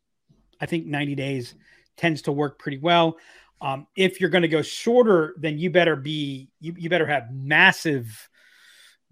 I 0.61 0.67
think 0.67 0.87
90 0.87 1.15
days 1.15 1.55
tends 1.97 2.23
to 2.23 2.33
work 2.33 2.59
pretty 2.59 2.79
well. 2.79 3.19
Um, 3.61 3.87
if 3.97 4.21
you're 4.21 4.31
going 4.31 4.43
to 4.43 4.49
go 4.49 4.63
shorter, 4.63 5.37
then 5.39 5.59
you 5.59 5.71
better 5.71 5.95
be 5.95 6.51
you, 6.59 6.75
you 6.77 6.91
better 6.91 7.07
have 7.07 7.33
massive 7.33 8.29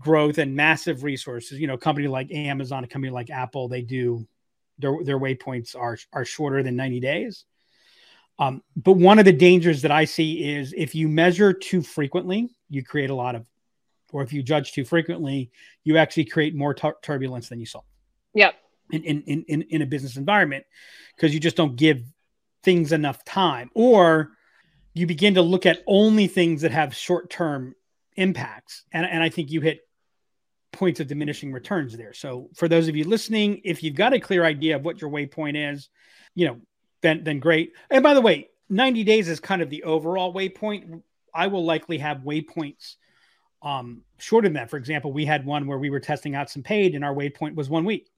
growth 0.00 0.38
and 0.38 0.56
massive 0.56 1.04
resources. 1.04 1.60
You 1.60 1.68
know, 1.68 1.74
a 1.74 1.78
company 1.78 2.08
like 2.08 2.32
Amazon, 2.32 2.82
a 2.82 2.88
company 2.88 3.12
like 3.12 3.30
Apple, 3.30 3.68
they 3.68 3.82
do 3.82 4.26
their 4.78 4.96
their 5.02 5.18
waypoints 5.18 5.76
are 5.76 5.98
are 6.12 6.24
shorter 6.24 6.62
than 6.62 6.76
90 6.76 7.00
days. 7.00 7.44
Um, 8.38 8.62
but 8.76 8.94
one 8.94 9.18
of 9.18 9.24
the 9.24 9.32
dangers 9.32 9.82
that 9.82 9.92
I 9.92 10.04
see 10.04 10.54
is 10.54 10.74
if 10.76 10.94
you 10.94 11.08
measure 11.08 11.52
too 11.52 11.82
frequently, 11.82 12.50
you 12.68 12.82
create 12.82 13.10
a 13.10 13.14
lot 13.14 13.36
of, 13.36 13.46
or 14.12 14.22
if 14.22 14.32
you 14.32 14.42
judge 14.42 14.72
too 14.72 14.84
frequently, 14.84 15.52
you 15.84 15.98
actually 15.98 16.24
create 16.24 16.54
more 16.54 16.74
tur- 16.74 16.96
turbulence 17.00 17.48
than 17.48 17.60
you 17.60 17.66
saw 17.66 17.80
Yep. 18.34 18.54
in 18.90 19.02
in 19.04 19.44
in, 19.46 19.62
in, 19.62 19.82
a 19.82 19.86
business 19.86 20.16
environment 20.16 20.64
because 21.14 21.32
you 21.32 21.40
just 21.40 21.56
don't 21.56 21.76
give 21.76 22.02
things 22.64 22.92
enough 22.92 23.24
time 23.24 23.70
or 23.74 24.30
you 24.94 25.06
begin 25.06 25.34
to 25.34 25.42
look 25.42 25.66
at 25.66 25.82
only 25.86 26.26
things 26.26 26.62
that 26.62 26.70
have 26.70 26.94
short-term 26.94 27.74
impacts 28.16 28.84
and, 28.92 29.04
and 29.06 29.22
i 29.22 29.28
think 29.28 29.50
you 29.50 29.60
hit 29.60 29.83
points 30.74 31.00
of 31.00 31.06
diminishing 31.06 31.52
returns 31.52 31.96
there 31.96 32.12
so 32.12 32.48
for 32.54 32.68
those 32.68 32.88
of 32.88 32.96
you 32.96 33.04
listening 33.04 33.60
if 33.64 33.82
you've 33.82 33.94
got 33.94 34.12
a 34.12 34.20
clear 34.20 34.44
idea 34.44 34.76
of 34.76 34.84
what 34.84 35.00
your 35.00 35.10
waypoint 35.10 35.72
is 35.72 35.88
you 36.34 36.46
know 36.46 36.60
then 37.00 37.24
then 37.24 37.38
great 37.38 37.72
and 37.90 38.02
by 38.02 38.14
the 38.14 38.20
way 38.20 38.48
90 38.68 39.04
days 39.04 39.28
is 39.28 39.40
kind 39.40 39.62
of 39.62 39.70
the 39.70 39.82
overall 39.84 40.34
waypoint 40.34 41.02
i 41.34 41.46
will 41.46 41.64
likely 41.64 41.98
have 41.98 42.18
waypoints 42.18 42.96
um 43.62 44.02
shorter 44.18 44.46
than 44.48 44.54
that 44.54 44.70
for 44.70 44.76
example 44.76 45.12
we 45.12 45.24
had 45.24 45.46
one 45.46 45.66
where 45.66 45.78
we 45.78 45.90
were 45.90 46.00
testing 46.00 46.34
out 46.34 46.50
some 46.50 46.62
paid 46.62 46.94
and 46.94 47.04
our 47.04 47.14
waypoint 47.14 47.54
was 47.54 47.70
one 47.70 47.84
week 47.84 48.10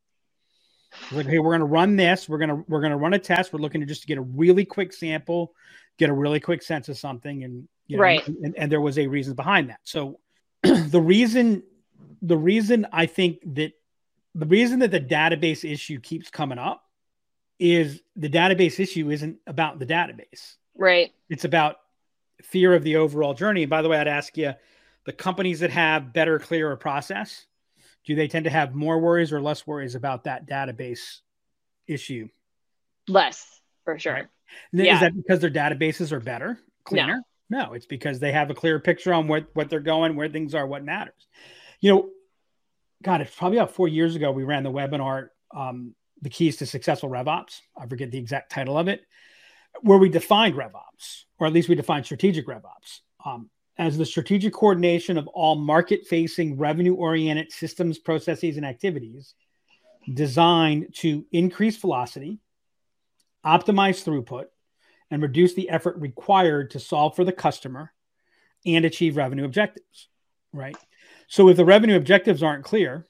like, 1.12 1.26
hey, 1.26 1.38
we're 1.38 1.50
going 1.50 1.60
to 1.60 1.66
run 1.66 1.96
this. 1.96 2.28
We're 2.28 2.38
going 2.38 2.48
to 2.50 2.64
we're 2.68 2.80
going 2.80 2.90
to 2.92 2.96
run 2.96 3.14
a 3.14 3.18
test. 3.18 3.52
We're 3.52 3.60
looking 3.60 3.80
to 3.80 3.86
just 3.86 4.06
get 4.06 4.18
a 4.18 4.22
really 4.22 4.64
quick 4.64 4.92
sample, 4.92 5.52
get 5.98 6.10
a 6.10 6.12
really 6.12 6.40
quick 6.40 6.62
sense 6.62 6.88
of 6.88 6.98
something, 6.98 7.44
and 7.44 7.68
you 7.86 7.96
know, 7.96 8.02
Right. 8.02 8.26
and, 8.26 8.54
and 8.56 8.72
there 8.72 8.80
was 8.80 8.98
a 8.98 9.06
reason 9.06 9.34
behind 9.34 9.70
that. 9.70 9.80
So 9.84 10.20
the 10.62 11.00
reason, 11.00 11.62
the 12.22 12.36
reason 12.36 12.86
I 12.92 13.06
think 13.06 13.38
that 13.54 13.72
the 14.34 14.46
reason 14.46 14.80
that 14.80 14.90
the 14.90 15.00
database 15.00 15.70
issue 15.70 15.98
keeps 16.00 16.30
coming 16.30 16.58
up 16.58 16.84
is 17.58 18.02
the 18.16 18.28
database 18.28 18.78
issue 18.78 19.10
isn't 19.10 19.38
about 19.46 19.78
the 19.78 19.86
database. 19.86 20.56
Right. 20.76 21.12
It's 21.30 21.44
about 21.44 21.76
fear 22.42 22.74
of 22.74 22.82
the 22.82 22.96
overall 22.96 23.32
journey. 23.32 23.62
And 23.62 23.70
by 23.70 23.80
the 23.80 23.88
way, 23.88 23.98
I'd 23.98 24.08
ask 24.08 24.36
you 24.36 24.52
the 25.04 25.12
companies 25.12 25.60
that 25.60 25.70
have 25.70 26.12
better, 26.12 26.38
clearer 26.38 26.76
process, 26.76 27.46
do 28.04 28.14
they 28.14 28.28
tend 28.28 28.44
to 28.44 28.50
have 28.50 28.74
more 28.74 28.98
worries 28.98 29.32
or 29.32 29.40
less 29.40 29.66
worries 29.66 29.94
about 29.94 30.24
that 30.24 30.46
database 30.46 31.20
issue? 31.86 32.28
Less 33.08 33.60
for 33.84 33.98
sure. 33.98 34.12
Right. 34.12 34.26
Yeah. 34.72 34.94
Is 34.94 35.00
that 35.00 35.16
because 35.16 35.40
their 35.40 35.50
databases 35.50 36.12
are 36.12 36.20
better, 36.20 36.58
cleaner? 36.84 37.22
No, 37.48 37.72
it's 37.72 37.86
because 37.86 38.18
they 38.18 38.32
have 38.32 38.50
a 38.50 38.54
clear 38.54 38.80
picture 38.80 39.14
on 39.14 39.28
what, 39.28 39.46
what 39.54 39.70
they're 39.70 39.80
going, 39.80 40.14
where 40.16 40.28
things 40.28 40.54
are, 40.54 40.66
what 40.66 40.84
matters. 40.84 41.26
You 41.80 41.94
know, 41.94 42.08
God, 43.02 43.20
it's 43.20 43.34
probably 43.34 43.58
about 43.58 43.74
four 43.74 43.88
years 43.88 44.16
ago 44.16 44.32
we 44.32 44.44
ran 44.44 44.62
the 44.62 44.70
webinar, 44.70 45.28
um, 45.54 45.94
The 46.22 46.30
Keys 46.30 46.56
to 46.58 46.66
Successful 46.66 47.10
RevOps. 47.10 47.60
I 47.76 47.86
forget 47.86 48.10
the 48.10 48.18
exact 48.18 48.50
title 48.50 48.78
of 48.78 48.88
it, 48.88 49.02
where 49.82 49.98
we 49.98 50.08
defined 50.08 50.54
RevOps, 50.54 51.24
or 51.38 51.46
at 51.46 51.52
least 51.52 51.68
we 51.68 51.74
defined 51.74 52.06
strategic 52.06 52.46
RevOps, 52.46 53.00
um, 53.24 53.50
as 53.78 53.98
the 53.98 54.06
strategic 54.06 54.54
coordination 54.54 55.18
of 55.18 55.26
all 55.28 55.54
market 55.54 56.06
facing, 56.06 56.56
revenue 56.56 56.94
oriented 56.94 57.52
systems, 57.52 57.98
processes, 57.98 58.56
and 58.56 58.64
activities 58.64 59.34
designed 60.14 60.94
to 60.94 61.26
increase 61.32 61.76
velocity, 61.76 62.38
optimize 63.44 64.02
throughput, 64.02 64.46
and 65.10 65.22
reduce 65.22 65.54
the 65.54 65.68
effort 65.68 65.96
required 65.98 66.70
to 66.70 66.80
solve 66.80 67.14
for 67.14 67.24
the 67.24 67.32
customer 67.32 67.92
and 68.64 68.84
achieve 68.84 69.16
revenue 69.16 69.44
objectives. 69.44 70.08
Right. 70.56 70.76
So 71.28 71.48
if 71.48 71.56
the 71.56 71.64
revenue 71.64 71.96
objectives 71.96 72.42
aren't 72.42 72.64
clear, 72.64 73.04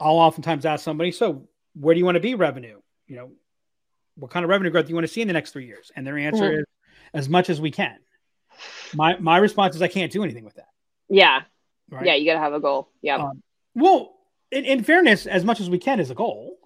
I'll 0.00 0.14
oftentimes 0.14 0.64
ask 0.64 0.82
somebody, 0.84 1.12
so 1.12 1.46
where 1.74 1.94
do 1.94 1.98
you 1.98 2.04
want 2.04 2.16
to 2.16 2.20
be 2.20 2.34
revenue? 2.34 2.80
You 3.06 3.16
know, 3.16 3.30
what 4.16 4.30
kind 4.30 4.44
of 4.44 4.50
revenue 4.50 4.70
growth 4.70 4.86
do 4.86 4.90
you 4.90 4.94
want 4.94 5.06
to 5.06 5.12
see 5.12 5.20
in 5.20 5.28
the 5.28 5.34
next 5.34 5.52
three 5.52 5.66
years? 5.66 5.92
And 5.94 6.06
their 6.06 6.16
answer 6.18 6.50
Mhm. 6.50 6.58
is 6.60 6.64
as 7.12 7.28
much 7.28 7.50
as 7.50 7.60
we 7.60 7.70
can. 7.70 7.98
My 8.94 9.16
my 9.18 9.38
response 9.38 9.74
is 9.76 9.82
I 9.82 9.88
can't 9.88 10.10
do 10.12 10.22
anything 10.22 10.44
with 10.44 10.54
that. 10.54 10.68
Yeah. 11.08 11.42
Right. 11.90 12.06
Yeah. 12.06 12.14
You 12.14 12.24
got 12.26 12.34
to 12.34 12.40
have 12.40 12.52
a 12.54 12.60
goal. 12.60 12.88
Yeah. 13.02 13.16
Um, 13.16 13.42
well, 13.74 14.14
in, 14.50 14.64
in 14.64 14.84
fairness, 14.84 15.26
as 15.26 15.44
much 15.44 15.60
as 15.60 15.68
we 15.68 15.78
can 15.78 16.00
is 16.00 16.10
a 16.10 16.14
goal. 16.14 16.56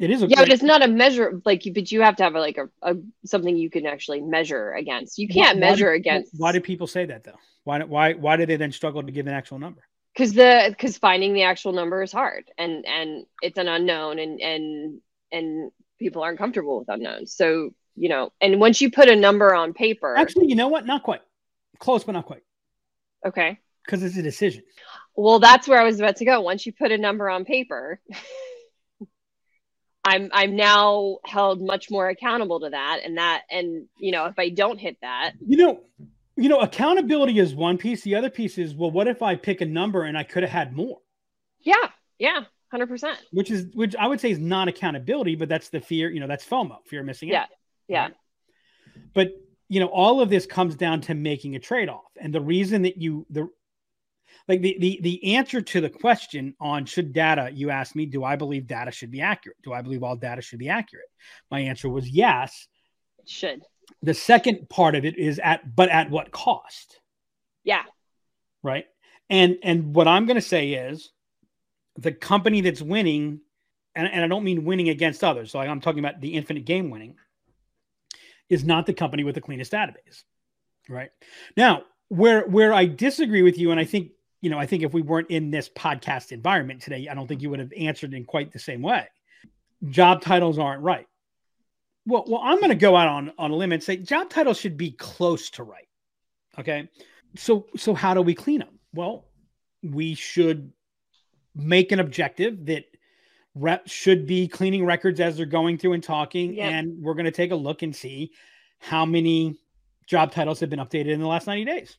It 0.00 0.10
is 0.10 0.22
a 0.22 0.26
yeah, 0.28 0.40
but 0.40 0.48
it's 0.48 0.62
not 0.62 0.82
a 0.82 0.88
measure 0.88 1.40
like 1.44 1.62
but 1.74 1.92
you 1.92 2.00
have 2.00 2.16
to 2.16 2.22
have 2.22 2.34
a, 2.34 2.40
like 2.40 2.56
a, 2.58 2.68
a 2.82 2.96
something 3.26 3.54
you 3.56 3.68
can 3.70 3.86
actually 3.86 4.22
measure 4.22 4.72
against. 4.72 5.18
You 5.18 5.28
can't 5.28 5.58
Why- 5.58 5.66
why 5.66 5.70
measure 5.70 5.90
do- 5.90 5.96
against 5.96 6.32
Why 6.36 6.52
do 6.52 6.60
people 6.60 6.86
say 6.86 7.04
that 7.04 7.22
though? 7.22 7.38
Why 7.64 7.84
why 7.84 8.14
why 8.14 8.36
do 8.36 8.46
they 8.46 8.56
then 8.56 8.72
struggle 8.72 9.02
to 9.02 9.12
give 9.12 9.26
an 9.26 9.34
actual 9.34 9.58
number? 9.58 9.82
because 10.14 10.32
the 10.32 10.66
because 10.70 10.98
finding 10.98 11.34
the 11.34 11.42
actual 11.44 11.72
number 11.72 12.02
is 12.02 12.10
hard 12.10 12.50
and 12.58 12.84
and 12.86 13.26
it's 13.42 13.58
an 13.58 13.68
unknown 13.68 14.18
and 14.18 14.40
and 14.40 15.00
and 15.30 15.70
people 16.00 16.22
aren't 16.22 16.38
comfortable 16.38 16.78
with 16.78 16.88
unknowns. 16.88 17.34
So 17.34 17.74
you 17.94 18.08
know, 18.08 18.32
and 18.40 18.58
once 18.58 18.80
you 18.80 18.90
put 18.90 19.08
a 19.10 19.16
number 19.16 19.54
on 19.54 19.74
paper, 19.74 20.16
Actually, 20.16 20.48
you 20.48 20.54
know 20.56 20.68
what? 20.68 20.86
Not 20.86 21.02
quite. 21.02 21.20
Close, 21.78 22.04
but 22.04 22.12
not 22.12 22.24
quite. 22.24 22.42
okay. 23.26 23.58
Because 23.84 24.02
it's 24.02 24.16
a 24.16 24.22
decision. 24.22 24.62
Well, 25.14 25.40
that's 25.40 25.68
where 25.68 25.78
I 25.80 25.84
was 25.84 25.98
about 26.00 26.16
to 26.16 26.24
go. 26.24 26.40
Once 26.40 26.64
you 26.64 26.72
put 26.72 26.92
a 26.92 26.98
number 26.98 27.28
on 27.28 27.44
paper, 27.44 28.00
I'm 30.10 30.28
I'm 30.32 30.56
now 30.56 31.18
held 31.24 31.62
much 31.62 31.90
more 31.90 32.08
accountable 32.08 32.58
to 32.60 32.70
that 32.70 33.00
and 33.04 33.16
that 33.18 33.42
and 33.50 33.86
you 33.98 34.12
know 34.12 34.26
if 34.26 34.38
I 34.38 34.48
don't 34.48 34.78
hit 34.78 34.96
that, 35.02 35.32
You 35.46 35.56
know, 35.56 35.80
you 36.36 36.48
know, 36.48 36.60
accountability 36.60 37.38
is 37.38 37.54
one 37.54 37.76
piece. 37.78 38.02
The 38.02 38.14
other 38.16 38.30
piece 38.30 38.58
is, 38.58 38.74
well, 38.74 38.90
what 38.90 39.06
if 39.08 39.20
I 39.22 39.36
pick 39.36 39.60
a 39.60 39.66
number 39.66 40.02
and 40.04 40.16
I 40.18 40.24
could 40.24 40.42
have 40.42 40.52
had 40.52 40.74
more? 40.74 40.98
yeah, 41.62 41.86
yeah, 42.18 42.40
hundred 42.72 42.88
percent, 42.88 43.18
Which 43.32 43.50
is 43.50 43.66
which 43.74 43.94
I 43.96 44.06
would 44.08 44.20
say 44.20 44.30
is 44.30 44.38
not 44.38 44.66
accountability, 44.68 45.34
but 45.36 45.48
that's 45.48 45.68
the 45.68 45.80
fear, 45.80 46.10
you 46.10 46.20
know, 46.20 46.26
that's 46.26 46.44
FOMO, 46.46 46.78
fear 46.86 47.00
of 47.00 47.06
missing 47.06 47.28
Yeah, 47.28 47.42
out. 47.42 47.48
yeah, 47.88 48.02
Right? 48.02 48.14
But 49.14 49.28
you 49.68 49.78
know, 49.80 49.86
all 49.86 50.20
of 50.20 50.30
this 50.30 50.46
comes 50.46 50.74
down 50.74 51.00
to 51.02 51.14
making 51.14 51.54
a 51.54 51.60
trade-off. 51.60 52.10
And 52.20 52.34
the 52.34 52.40
reason 52.40 52.82
that 52.82 52.96
you 53.00 53.26
the 53.30 53.48
like 54.50 54.62
the, 54.62 54.76
the 54.80 54.98
the 55.00 55.36
answer 55.36 55.60
to 55.60 55.80
the 55.80 55.88
question 55.88 56.54
on 56.60 56.84
should 56.84 57.12
data 57.12 57.50
you 57.54 57.70
asked 57.70 57.94
me 57.94 58.04
do 58.04 58.24
i 58.24 58.34
believe 58.34 58.66
data 58.66 58.90
should 58.90 59.12
be 59.12 59.20
accurate? 59.20 59.56
Do 59.62 59.72
i 59.72 59.80
believe 59.80 60.02
all 60.02 60.16
data 60.16 60.42
should 60.42 60.58
be 60.58 60.68
accurate? 60.68 61.06
My 61.52 61.60
answer 61.60 61.88
was 61.88 62.08
yes. 62.08 62.66
It 63.20 63.28
should, 63.28 63.62
the 64.02 64.12
second 64.12 64.68
part 64.68 64.96
of 64.96 65.04
it 65.04 65.16
is 65.16 65.38
at 65.38 65.74
but 65.76 65.88
at 65.88 66.10
what 66.10 66.32
cost? 66.32 67.00
Yeah, 67.62 67.84
right? 68.64 68.86
And 69.28 69.58
and 69.62 69.94
what 69.94 70.08
i'm 70.08 70.26
going 70.26 70.34
to 70.34 70.42
say 70.42 70.72
is 70.72 71.12
the 71.96 72.12
company 72.12 72.60
that's 72.60 72.82
winning 72.82 73.40
and, 73.94 74.08
and 74.08 74.24
i 74.24 74.26
don't 74.26 74.42
mean 74.42 74.64
winning 74.64 74.88
against 74.88 75.22
others 75.22 75.52
so 75.52 75.58
like 75.58 75.68
i'm 75.68 75.80
talking 75.80 76.00
about 76.00 76.20
the 76.20 76.34
infinite 76.34 76.64
game 76.64 76.90
winning 76.90 77.14
is 78.48 78.64
not 78.64 78.86
the 78.86 78.94
company 78.94 79.22
with 79.22 79.36
the 79.36 79.40
cleanest 79.40 79.70
database 79.70 80.24
right? 80.88 81.10
Now 81.56 81.84
where 82.08 82.42
where 82.48 82.72
i 82.72 82.86
disagree 82.86 83.42
with 83.42 83.56
you 83.56 83.70
and 83.70 83.78
i 83.78 83.84
think 83.84 84.10
you 84.40 84.50
know 84.50 84.58
i 84.58 84.66
think 84.66 84.82
if 84.82 84.92
we 84.92 85.02
weren't 85.02 85.30
in 85.30 85.50
this 85.50 85.68
podcast 85.68 86.32
environment 86.32 86.80
today 86.80 87.08
i 87.10 87.14
don't 87.14 87.26
think 87.26 87.42
you 87.42 87.50
would 87.50 87.58
have 87.60 87.72
answered 87.76 88.14
in 88.14 88.24
quite 88.24 88.52
the 88.52 88.58
same 88.58 88.82
way. 88.82 89.06
Job 89.88 90.20
titles 90.20 90.58
aren't 90.58 90.82
right. 90.82 91.06
Well 92.06 92.24
well 92.26 92.40
i'm 92.42 92.58
going 92.58 92.70
to 92.70 92.74
go 92.74 92.96
out 92.96 93.08
on 93.08 93.32
on 93.38 93.50
a 93.50 93.54
limb 93.56 93.72
and 93.72 93.82
say 93.82 93.96
job 93.96 94.30
titles 94.30 94.58
should 94.58 94.76
be 94.76 94.92
close 94.92 95.50
to 95.50 95.62
right 95.64 95.88
okay? 96.58 96.88
So 97.36 97.66
so 97.76 97.94
how 97.94 98.14
do 98.14 98.22
we 98.22 98.34
clean 98.34 98.58
them 98.60 98.78
well 98.94 99.26
we 99.82 100.14
should 100.14 100.72
make 101.54 101.92
an 101.92 102.00
objective 102.00 102.66
that 102.66 102.84
reps 103.54 103.90
should 103.90 104.26
be 104.26 104.46
cleaning 104.46 104.84
records 104.84 105.20
as 105.20 105.36
they're 105.36 105.46
going 105.46 105.76
through 105.78 105.94
and 105.94 106.02
talking 106.02 106.54
Yep. 106.54 106.72
and 106.72 107.02
we're 107.02 107.14
going 107.14 107.24
to 107.24 107.30
take 107.30 107.50
a 107.50 107.56
look 107.56 107.82
and 107.82 107.94
see 107.94 108.32
how 108.78 109.04
many 109.04 109.56
job 110.06 110.32
titles 110.32 110.60
have 110.60 110.70
been 110.70 110.78
updated 110.78 111.08
in 111.08 111.20
the 111.20 111.26
last 111.26 111.46
90 111.46 111.64
days. 111.64 111.96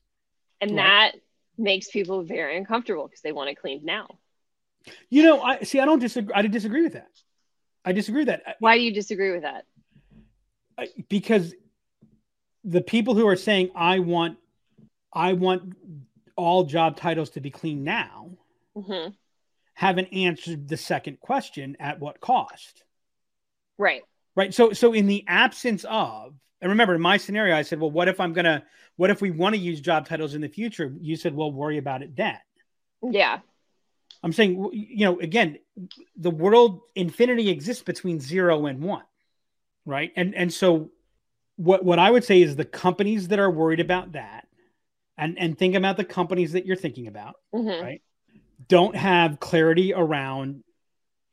And 0.60 0.72
Right. 0.72 0.78
that 0.78 1.16
makes 1.58 1.90
people 1.90 2.24
very 2.24 2.58
uncomfortable 2.58 3.08
because 3.08 3.22
they 3.22 3.32
want 3.32 3.50
it 3.50 3.56
cleaned 3.56 3.84
now. 3.84 4.08
you 5.10 5.24
know 5.24 5.42
i 5.42 5.60
see 5.62 5.80
i 5.80 5.86
don't 5.86 6.00
disagree 6.00 6.34
i 6.34 6.42
disagree 6.42 6.82
with 6.84 6.94
that 6.94 7.12
i 7.86 7.92
disagree 7.92 8.22
with 8.22 8.28
that 8.28 8.56
Why 8.60 8.78
do 8.78 8.84
you 8.84 8.94
disagree 8.94 9.32
with 9.32 9.44
that? 9.44 9.66
Because 11.10 11.54
the 12.64 12.82
people 12.82 13.14
who 13.14 13.28
are 13.28 13.36
saying 13.36 13.70
i 13.76 14.00
want 14.00 14.38
i 15.14 15.34
want 15.34 15.74
all 16.36 16.64
job 16.64 16.96
titles 16.98 17.32
to 17.32 17.42
be 17.42 17.52
clean 17.52 17.84
now 17.84 18.32
hmm 18.76 19.10
haven't 19.74 20.14
answered 20.14 20.68
the 20.68 20.78
second 20.78 21.20
question 21.20 21.76
at 21.80 22.00
what 22.00 22.20
cost 22.20 22.84
Right. 23.78 24.02
right 24.36 24.54
so 24.54 24.74
so 24.74 24.94
in 24.94 25.08
the 25.08 25.24
absence 25.28 25.86
of 25.90 26.34
and 26.62 26.70
remember 26.70 26.96
in 26.96 27.02
my 27.02 27.18
scenario 27.18 27.56
i 27.56 27.62
said 27.62 27.80
well 27.80 27.92
what 27.92 28.08
if 28.08 28.20
i'm 28.20 28.34
gonna 28.34 28.64
what 28.98 29.10
if 29.10 29.22
we 29.22 29.32
want 29.32 29.56
to 29.56 29.62
use 29.62 29.82
job 29.82 30.08
titles 30.08 30.34
in 30.36 30.42
the 30.42 30.48
future 30.48 30.94
you 31.00 31.16
said 31.16 31.36
well 31.36 31.52
worry 31.52 31.78
about 31.78 32.02
it 32.02 32.16
then 32.16 32.38
Yeah. 33.02 33.40
i'm 34.24 34.34
saying 34.34 34.70
you 34.74 35.06
know 35.06 35.20
again 35.20 35.58
the 36.16 36.32
world 36.32 36.82
infinity 36.96 37.50
exists 37.50 37.84
between 37.84 38.20
zero 38.20 38.66
and 38.66 38.82
one 38.82 39.04
right 39.86 40.12
and 40.16 40.36
and 40.36 40.54
so 40.54 40.92
what 41.56 41.84
what 41.84 42.00
i 42.00 42.10
would 42.10 42.24
say 42.24 42.42
is 42.42 42.56
the 42.56 42.66
companies 42.66 43.28
that 43.30 43.40
are 43.40 43.52
worried 43.52 43.80
about 43.80 44.14
that 44.14 44.48
and 45.18 45.38
and 45.38 45.58
think 45.58 45.76
about 45.76 45.98
the 45.98 46.06
companies 46.06 46.54
that 46.54 46.66
you're 46.66 46.76
thinking 46.76 47.08
about 47.08 47.36
hmm 47.54 47.68
Right. 47.68 48.02
don't 48.68 48.96
have 48.96 49.40
clarity 49.40 49.94
around 49.94 50.64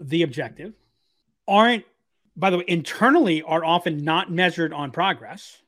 the 0.01 0.23
objective, 0.23 0.75
aren't, 1.47 1.85
by 2.39 2.51
the 2.51 2.59
way, 2.59 2.65
internally 2.69 3.43
are 3.43 3.65
often 3.65 4.05
not 4.05 4.31
measured 4.31 4.73
on 4.73 4.93
progress, 4.93 5.61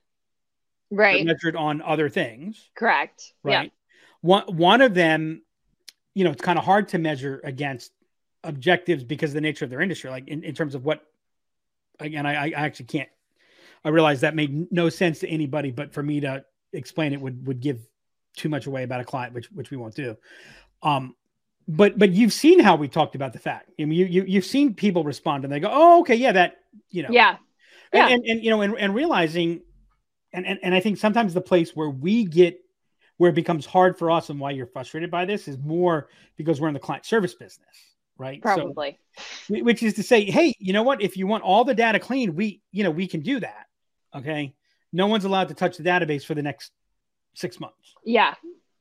Right. 0.91 1.27
measured 1.27 1.57
on 1.57 1.83
other 1.83 2.09
things, 2.09 2.71
Correct. 2.75 3.35
right? 3.43 3.73
One, 4.21 4.45
one 4.57 4.81
of 4.81 4.95
them, 4.95 5.43
you 6.15 6.25
know, 6.25 6.31
it's 6.31 6.43
kind 6.43 6.59
of 6.59 6.65
hard 6.65 6.89
to 6.89 6.99
measure 6.99 7.41
against 7.43 7.93
objectives 8.45 9.03
because 9.03 9.31
of 9.31 9.35
the 9.35 9.41
nature 9.41 9.65
of 9.65 9.71
their 9.71 9.81
industry, 9.81 10.11
like 10.11 10.29
in, 10.29 10.45
in 10.45 10.55
terms 10.55 10.75
of 10.75 10.85
what, 10.85 11.05
again, 11.99 12.25
I, 12.25 12.47
I 12.49 12.51
actually 12.51 12.87
can't, 12.87 13.09
I 13.85 13.89
realize 13.89 14.21
that 14.21 14.35
made 14.35 14.71
no 14.71 14.89
sense 14.89 15.21
to 15.21 15.29
anybody, 15.29 15.71
but 15.71 15.93
for 15.93 16.03
me 16.03 16.21
to 16.21 16.45
explain 16.73 17.13
it 17.13 17.21
would, 17.21 17.47
would 17.47 17.61
give 17.61 17.81
too 18.37 18.49
much 18.49 18.67
away 18.67 18.85
about 18.85 19.01
a 19.01 19.05
client, 19.05 19.35
which, 19.35 19.51
which 19.53 19.71
we 19.71 19.77
won't 19.77 19.95
do. 19.95 20.17
Um, 20.83 21.17
but 21.71 21.99
but 21.99 22.11
you've 22.11 22.33
seen 22.33 22.59
how 22.61 22.77
we 22.77 22.89
talked 22.89 23.15
about 23.15 23.33
the 23.33 23.39
fact. 23.39 23.71
I 23.79 23.85
mean, 23.85 23.99
you, 23.99 24.07
you 24.07 24.25
you've 24.27 24.45
seen 24.45 24.75
people 24.75 25.05
respond 25.05 25.45
and 25.45 25.53
they 25.53 25.61
go, 25.61 25.69
"Oh, 25.71 26.01
okay, 26.01 26.17
yeah, 26.17 26.33
that 26.33 26.57
you 26.91 27.03
know." 27.03 27.11
Yeah. 27.11 27.37
Yeah. 27.93 28.07
And, 28.07 28.15
and, 28.15 28.25
and 28.25 28.45
you 28.45 28.51
know, 28.51 28.61
and, 28.61 28.77
and 28.79 28.95
realizing, 28.95 29.63
and, 30.33 30.47
and 30.47 30.59
and 30.63 30.75
I 30.75 30.81
think 30.81 30.99
sometimes 30.99 31.35
the 31.35 31.41
place 31.41 31.75
where 31.75 31.91
we 31.91 32.25
get 32.25 32.61
where 33.19 33.31
it 33.31 33.35
becomes 33.35 33.67
hard 33.67 33.99
for 33.99 34.11
us 34.11 34.31
and 34.31 34.41
why 34.41 34.51
you're 34.51 34.67
frustrated 34.67 35.11
by 35.11 35.27
this 35.27 35.47
is 35.47 35.59
more 35.59 36.09
because 36.37 36.61
we're 36.61 36.69
in 36.69 36.75
the 36.75 36.81
client 36.81 37.05
service 37.05 37.35
business, 37.35 37.69
right? 38.17 38.41
Probably. 38.41 38.99
Wh- 39.49 39.63
which 39.63 39.83
is 39.83 39.95
to 39.95 40.03
say, 40.03 40.25
hey, 40.25 40.55
you 40.59 40.73
know 40.73 40.83
what? 40.83 41.03
If 41.03 41.19
you 41.19 41.27
want 41.27 41.45
all 41.45 41.65
the 41.65 41.75
data 41.75 41.99
clean, 41.99 42.35
we, 42.35 42.63
you 42.73 42.83
know, 42.83 42.91
we 42.91 43.07
can 43.07 43.21
do 43.21 43.39
that. 43.41 43.67
Okay. 44.17 44.55
no 44.93 45.07
one's 45.07 45.27
allowed 45.27 45.49
to 45.49 45.55
touch 45.55 45.77
the 45.77 45.83
database 45.85 46.25
for 46.25 46.35
the 46.35 46.43
next 46.43 46.73
six 47.35 47.61
months. 47.61 47.95
Yeah. 48.05 48.35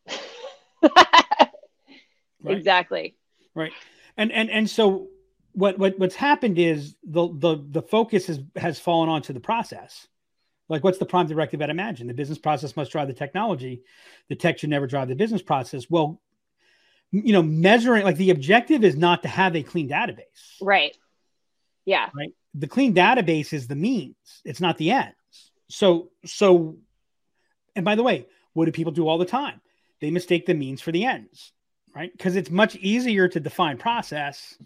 Right. 2.42 2.58
Exactly. 2.58 3.16
Right. 3.56 3.72
And 4.18 4.32
and 4.32 4.50
and 4.50 4.70
so 4.70 5.08
what 5.54 5.78
what 5.78 5.98
what's 6.00 6.16
happened 6.16 6.58
is 6.58 6.96
the 7.04 7.28
the 7.34 7.64
the 7.70 7.82
focus 7.82 8.28
has 8.28 8.40
has 8.56 8.80
fallen 8.80 9.10
onto 9.10 9.34
the 9.34 9.40
process. 9.40 10.08
Like 10.68 10.84
what's 10.84 11.00
the 11.00 11.06
prime 11.06 11.28
directive 11.28 11.62
at 11.62 11.70
Imagine? 11.70 12.08
The 12.08 12.14
business 12.14 12.38
process 12.38 12.76
must 12.76 12.92
drive 12.92 13.08
the 13.08 13.14
technology. 13.14 13.82
The 14.28 14.36
tech 14.36 14.60
should 14.60 14.70
never 14.70 14.88
drive 14.88 15.08
the 15.08 15.16
business 15.16 15.42
process. 15.42 15.90
Well, 15.90 16.22
you 17.12 17.34
know, 17.34 17.42
measuring 17.42 18.04
like 18.04 18.18
the 18.18 18.30
objective 18.30 18.84
is 18.84 18.96
not 18.96 19.24
to 19.24 19.28
have 19.28 19.56
a 19.56 19.64
clean 19.64 19.90
database. 19.90 20.58
Right. 20.62 20.96
Yeah. 21.86 22.10
Right. 22.16 22.34
The 22.54 22.68
clean 22.68 22.94
database 22.94 23.52
is 23.52 23.68
the 23.68 23.76
means. 23.76 24.16
It's 24.46 24.62
not 24.62 24.78
the 24.78 24.92
ends. 24.92 25.16
So 25.70 26.12
so 26.26 26.78
and 27.76 27.86
by 27.86 27.96
the 27.96 28.04
way, 28.04 28.28
what 28.54 28.66
do 28.66 28.72
people 28.72 28.92
do 28.92 29.08
all 29.08 29.18
the 29.18 29.26
time? 29.26 29.62
They 30.02 30.12
mistake 30.12 30.46
the 30.46 30.54
means 30.54 30.82
for 30.82 30.92
the 30.92 31.06
ends, 31.06 31.52
right? 31.96 32.12
Because 32.12 32.36
it's 32.36 32.50
much 32.50 32.76
easier 32.76 33.28
to 33.28 33.40
define 33.40 33.78
process 33.78 34.58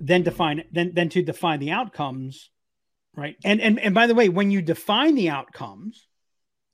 than 0.00 0.22
define 0.22 0.64
than, 0.72 0.94
than 0.94 1.08
to 1.10 1.22
define 1.22 1.60
the 1.60 1.70
outcomes, 1.70 2.50
right? 3.16 3.36
And 3.44 3.60
and 3.60 3.78
and 3.80 3.94
by 3.94 4.06
the 4.06 4.14
way, 4.14 4.28
when 4.28 4.50
you 4.50 4.62
define 4.62 5.14
the 5.14 5.30
outcomes, 5.30 6.06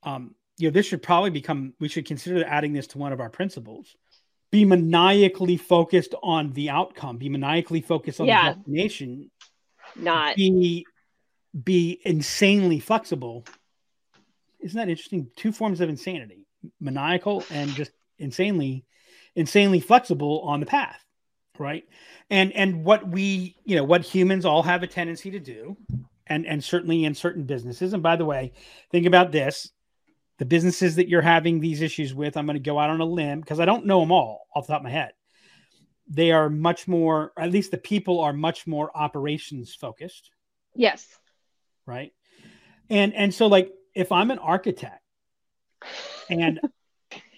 um, 0.03 0.35
you 0.59 0.69
know, 0.69 0.73
this 0.73 0.87
should 0.87 1.03
probably 1.03 1.31
become 1.31 1.75
we 1.81 1.89
should 1.89 2.07
consider 2.07 2.45
adding 2.45 2.73
this 2.73 2.89
to 2.89 2.99
one 2.99 3.13
of 3.13 3.21
our 3.21 3.31
principles. 3.31 3.97
Be 4.51 4.65
maniacally 4.65 5.57
focused 5.57 6.15
on 6.23 6.53
the 6.53 6.71
outcome, 6.71 7.19
be 7.19 7.29
maniacally 7.29 7.81
focused 7.81 8.21
on 8.21 8.27
Yeah. 8.27 8.51
the 8.51 8.55
destination, 8.57 9.31
Not. 9.97 10.37
be 10.37 10.87
be 11.63 12.01
insanely 12.05 12.81
flexible. 12.81 13.45
Isn't 14.61 14.79
that 14.79 14.89
interesting? 14.89 15.31
Two 15.37 15.53
forms 15.53 15.81
of 15.81 15.89
insanity: 15.89 16.47
maniacal 16.81 17.45
and 17.51 17.71
just 17.75 17.93
insanely, 18.19 18.85
insanely 19.37 19.81
flexible 19.81 20.41
on 20.43 20.61
the 20.61 20.67
path, 20.67 21.05
right? 21.59 21.85
And 22.31 22.53
and 22.53 22.85
what 22.85 23.07
we, 23.09 23.57
you 23.65 23.77
know, 23.77 23.85
what 23.85 24.03
humans 24.03 24.45
all 24.45 24.63
have 24.63 24.83
a 24.83 24.87
tendency 24.87 25.31
to 25.33 25.41
do, 25.41 25.77
and 26.27 26.47
and 26.47 26.63
certainly 26.63 27.05
in 27.05 27.15
certain 27.15 27.45
businesses. 27.45 27.93
And 27.93 28.03
by 28.03 28.17
the 28.17 28.25
way, 28.25 28.53
think 28.91 29.07
about 29.07 29.33
this: 29.33 29.71
the 30.39 30.45
businesses 30.47 30.97
that 30.97 31.09
you're 31.09 31.23
having 31.23 31.61
these 31.61 31.83
issues 31.83 32.15
with. 32.15 32.37
I'm 32.37 32.47
going 32.47 32.55
to 32.55 32.61
go 32.61 32.79
out 32.79 32.91
on 32.91 33.01
a 33.01 33.05
limb 33.05 33.41
because 33.41 33.61
I 33.61 33.65
don't 33.65 33.87
know 33.87 34.01
them 34.01 34.13
all 34.13 34.47
off 34.55 34.67
the 34.67 34.73
top 34.73 34.81
of 34.81 34.85
my 34.85 34.91
head. 34.91 35.13
They 36.09 36.33
are 36.33 36.51
much 36.51 36.87
more, 36.87 37.33
at 37.39 37.51
least 37.51 37.71
the 37.71 37.79
people 37.79 38.21
are 38.21 38.33
much 38.35 38.67
more 38.67 38.91
operations 38.95 39.75
focused 39.75 40.31
Yes. 40.75 41.07
right 41.87 42.13
and 42.91 43.15
and 43.15 43.33
so 43.33 43.47
like 43.47 43.73
if 43.95 44.11
i'm 44.11 44.31
an 44.31 44.39
architect 44.39 45.01
and 46.29 46.61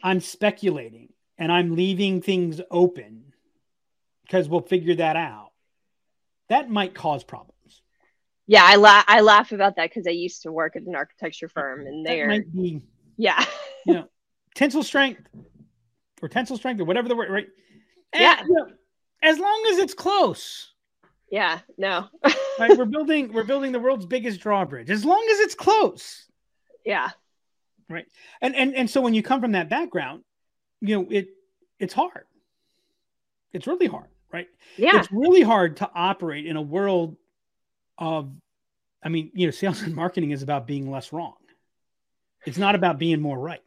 i'm 0.02 0.20
speculating 0.20 1.08
and 1.38 1.50
i'm 1.52 1.74
leaving 1.76 2.20
things 2.22 2.60
open 2.70 3.32
because 4.22 4.48
we'll 4.48 4.60
figure 4.60 4.94
that 4.94 5.16
out 5.16 5.50
that 6.48 6.70
might 6.70 6.94
cause 6.94 7.24
problems 7.24 7.82
Yeah. 8.46 8.62
I 8.64 8.76
laugh. 8.76 9.04
I 9.08 9.20
laugh 9.22 9.50
about 9.52 9.74
that 9.76 9.90
because 9.90 10.06
I 10.06 10.10
used 10.12 10.42
to 10.42 10.52
work 10.52 10.76
at 10.76 10.82
an 10.82 10.94
architecture 10.94 11.48
firm, 11.48 11.80
and 11.86 12.06
that 12.06 12.10
they're 12.10 12.28
might 12.28 12.52
be 12.52 12.80
yeah. 13.16 13.44
tensile 14.54 14.84
strength 14.84 15.22
or 16.22 16.28
tensile 16.28 16.56
strength 16.56 16.80
or 16.80 16.84
whatever 16.84 17.08
the 17.08 17.16
word 17.16 17.30
right 17.30 17.48
And, 18.12 18.22
Yeah. 18.22 18.42
you 18.46 18.54
know, 18.54 18.66
as 19.22 19.38
long 19.38 19.66
as 19.70 19.78
it's 19.78 19.94
close 19.94 20.72
yeah. 21.30 21.58
No. 21.76 22.06
right 22.60 22.76
we're 22.78 22.84
building 22.84 23.32
we're 23.32 23.42
building 23.44 23.72
the 23.72 23.80
world's 23.80 24.06
biggest 24.06 24.38
drawbridge 24.40 24.90
as 24.90 25.04
long 25.04 25.26
as 25.32 25.40
it's 25.40 25.54
close 25.56 26.26
yeah. 26.84 27.10
Right. 27.90 28.06
And 28.40 28.54
and 28.54 28.74
and 28.76 28.88
so 28.88 29.00
when 29.00 29.14
you 29.14 29.22
come 29.24 29.40
from 29.40 29.52
that 29.52 29.68
background 29.68 30.22
you 30.80 30.96
know 30.96 31.06
it 31.10 31.28
it's 31.78 31.94
hard. 31.94 32.24
It's 33.52 33.66
really 33.66 33.86
hard 33.86 34.08
right? 34.32 34.48
Yeah. 34.76 34.98
it's 34.98 35.10
really 35.12 35.42
hard 35.42 35.78
to 35.78 35.90
operate 35.94 36.46
in 36.46 36.56
a 36.56 36.62
world 36.62 37.16
of 37.98 38.30
i 39.02 39.08
mean 39.08 39.30
you 39.34 39.46
know 39.46 39.50
sales 39.50 39.82
and 39.86 39.94
marketing 39.94 40.30
is 40.30 40.42
about 40.42 40.66
being 40.66 40.90
less 40.90 41.12
wrong. 41.12 41.36
It's 42.44 42.58
not 42.58 42.74
about 42.74 42.98
being 42.98 43.20
more 43.20 43.38
right. 43.38 43.62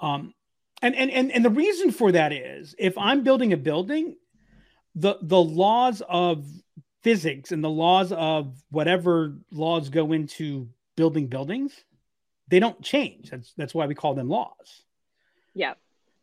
Um 0.00 0.34
and 0.82 0.94
and 0.94 1.10
and, 1.10 1.32
and 1.32 1.44
the 1.44 1.50
reason 1.50 1.90
for 1.90 2.12
that 2.12 2.32
is 2.32 2.74
if 2.78 2.96
i'm 2.98 3.22
building 3.22 3.52
a 3.52 3.56
building 3.56 4.16
the 4.94 5.16
the 5.22 5.40
laws 5.40 6.02
of 6.08 6.46
physics 7.02 7.52
and 7.52 7.62
the 7.62 7.70
laws 7.70 8.12
of 8.12 8.56
whatever 8.70 9.36
laws 9.50 9.88
go 9.88 10.12
into 10.12 10.68
building 10.96 11.26
buildings 11.26 11.84
they 12.48 12.60
don't 12.60 12.82
change. 12.82 13.30
That's 13.30 13.52
that's 13.56 13.74
why 13.74 13.86
we 13.86 13.94
call 13.94 14.14
them 14.14 14.28
laws. 14.28 14.82
Yeah. 15.54 15.74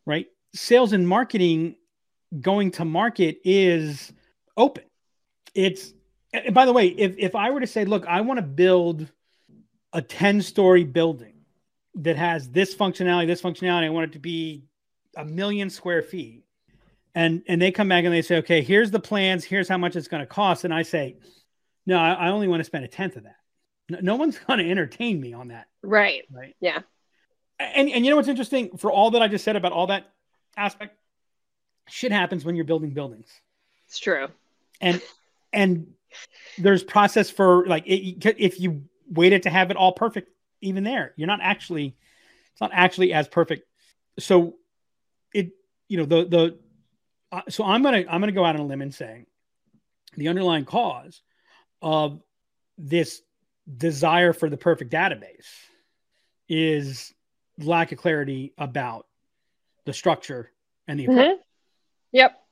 Right? 0.05 0.27
Sales 0.53 0.93
and 0.93 1.07
marketing 1.07 1.75
going 2.39 2.71
to 2.71 2.85
market 2.85 3.39
is 3.43 4.11
open. 4.57 4.83
It's 5.53 5.93
by 6.51 6.65
the 6.65 6.71
way 6.71 6.87
if, 6.87 7.15
if 7.17 7.35
i 7.35 7.49
were 7.49 7.59
to 7.59 7.67
say 7.67 7.83
look 7.85 8.05
i 8.05 8.21
want 8.21 8.37
to 8.37 8.41
build 8.41 9.07
a 9.93 10.01
10 10.01 10.41
story 10.41 10.83
building 10.83 11.33
that 11.95 12.15
has 12.15 12.49
this 12.49 12.73
functionality 12.73 13.27
this 13.27 13.41
functionality 13.41 13.85
i 13.85 13.89
want 13.89 14.09
it 14.09 14.13
to 14.13 14.19
be 14.19 14.63
a 15.17 15.25
million 15.25 15.69
square 15.69 16.01
feet 16.01 16.45
and 17.15 17.43
and 17.47 17.61
they 17.61 17.69
come 17.69 17.89
back 17.89 18.05
and 18.05 18.13
they 18.13 18.21
say 18.21 18.37
okay 18.37 18.61
here's 18.61 18.91
the 18.91 18.99
plans 18.99 19.43
here's 19.43 19.67
how 19.67 19.77
much 19.77 19.95
it's 19.95 20.07
going 20.07 20.21
to 20.21 20.25
cost 20.27 20.63
and 20.63 20.73
i 20.73 20.81
say 20.81 21.17
no 21.85 21.97
i, 21.97 22.11
I 22.11 22.29
only 22.29 22.47
want 22.47 22.61
to 22.61 22.65
spend 22.65 22.85
a 22.85 22.87
tenth 22.87 23.17
of 23.17 23.23
that. 23.23 23.35
No, 23.89 23.99
no 24.01 24.15
one's 24.15 24.39
going 24.47 24.59
to 24.59 24.69
entertain 24.69 25.19
me 25.19 25.33
on 25.33 25.49
that. 25.49 25.67
Right. 25.83 26.23
right? 26.31 26.55
Yeah. 26.61 26.79
And 27.75 27.89
and 27.89 28.05
you 28.05 28.11
know 28.11 28.17
what's 28.17 28.27
interesting? 28.27 28.77
For 28.77 28.91
all 28.91 29.11
that 29.11 29.21
i 29.21 29.27
just 29.27 29.43
said 29.43 29.55
about 29.55 29.71
all 29.71 29.87
that 29.87 30.11
aspect 30.57 30.97
shit 31.87 32.11
happens 32.11 32.45
when 32.45 32.55
you're 32.55 32.65
building 32.65 32.91
buildings. 32.91 33.29
It's 33.87 33.99
true. 33.99 34.27
and 34.79 35.01
and 35.53 35.87
there's 36.57 36.83
process 36.83 37.29
for 37.29 37.65
like 37.65 37.83
it, 37.87 38.35
if 38.37 38.59
you 38.59 38.83
waited 39.09 39.43
to 39.43 39.49
have 39.49 39.71
it 39.71 39.77
all 39.77 39.91
perfect 39.91 40.29
even 40.61 40.83
there 40.83 41.13
you're 41.15 41.27
not 41.27 41.39
actually 41.41 41.95
it's 42.51 42.61
not 42.61 42.71
actually 42.73 43.13
as 43.13 43.27
perfect. 43.27 43.67
So 44.19 44.55
it 45.33 45.51
you 45.87 45.97
know 45.97 46.05
the 46.05 46.25
the 46.25 46.59
uh, 47.31 47.41
so 47.49 47.63
i'm 47.63 47.81
gonna 47.81 48.03
i'm 48.09 48.21
gonna 48.21 48.31
go 48.31 48.45
out 48.45 48.55
on 48.55 48.61
a 48.61 48.65
limb 48.65 48.81
and 48.81 48.93
say 48.93 49.25
the 50.17 50.27
underlying 50.27 50.65
cause 50.65 51.21
of 51.81 52.21
this 52.77 53.21
desire 53.77 54.33
for 54.33 54.49
the 54.49 54.57
perfect 54.57 54.91
database 54.91 55.47
is 56.49 57.13
lack 57.57 57.91
of 57.91 57.97
clarity 57.97 58.53
about 58.57 59.07
the 59.85 59.93
structure 59.93 60.51
and 60.87 60.99
the 60.99 61.05
approach. 61.05 61.37
Mhm. 61.37 61.39
Yep. 62.13 62.43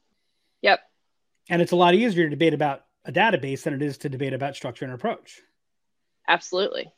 Yep. 0.62 0.80
And 1.50 1.62
it's 1.62 1.72
a 1.72 1.76
lot 1.76 1.94
easier 1.96 2.26
to 2.26 2.30
debate 2.30 2.54
about 2.54 2.86
a 3.06 3.12
database 3.12 3.64
than 3.64 3.74
it 3.74 3.82
is 3.82 3.98
to 4.00 4.10
debate 4.10 4.34
about 4.34 4.56
structure 4.56 4.86
and 4.86 4.94
approach. 4.94 5.42
Absolutely. 6.28 6.92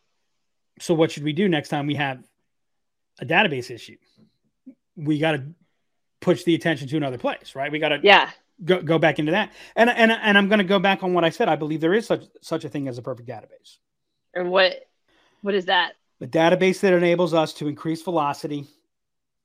So, 0.80 0.94
what 0.94 1.12
should 1.12 1.24
we 1.24 1.34
do 1.34 1.48
next 1.48 1.70
time 1.70 1.88
we 1.88 1.96
have 1.96 2.24
a 3.20 3.26
database 3.26 3.70
issue? 3.72 3.98
We 4.96 5.20
got 5.20 5.34
to 5.34 5.54
push 6.20 6.44
the 6.44 6.56
attention 6.56 6.88
to 6.90 6.98
another 6.98 7.18
place, 7.18 7.56
right? 7.56 7.72
We 7.72 7.80
got 7.80 7.90
to 7.90 8.00
Yeah. 8.04 8.30
go, 8.64 8.82
go 8.82 9.00
back 9.00 9.20
into 9.20 9.32
that. 9.32 9.52
And, 9.76 9.90
and, 9.90 10.12
and 10.12 10.38
I'm 10.38 10.50
going 10.50 10.60
to 10.60 10.64
go 10.66 10.80
back 10.80 11.04
on 11.04 11.14
what 11.14 11.24
I 11.24 11.30
said. 11.30 11.48
I 11.50 11.56
believe 11.56 11.82
there 11.82 11.94
is 11.94 12.06
such, 12.06 12.24
such 12.42 12.66
a 12.66 12.70
thing 12.70 12.88
as 12.88 12.98
a 12.98 13.02
perfect 13.02 13.28
database. 13.28 13.78
And 14.34 14.50
what 14.52 14.88
what 15.42 15.56
is 15.56 15.66
that? 15.66 15.94
A 16.22 16.28
database 16.28 16.82
that 16.82 16.94
enables 16.94 17.34
us 17.34 17.54
to 17.54 17.68
increase 17.68 18.04
velocity, 18.04 18.68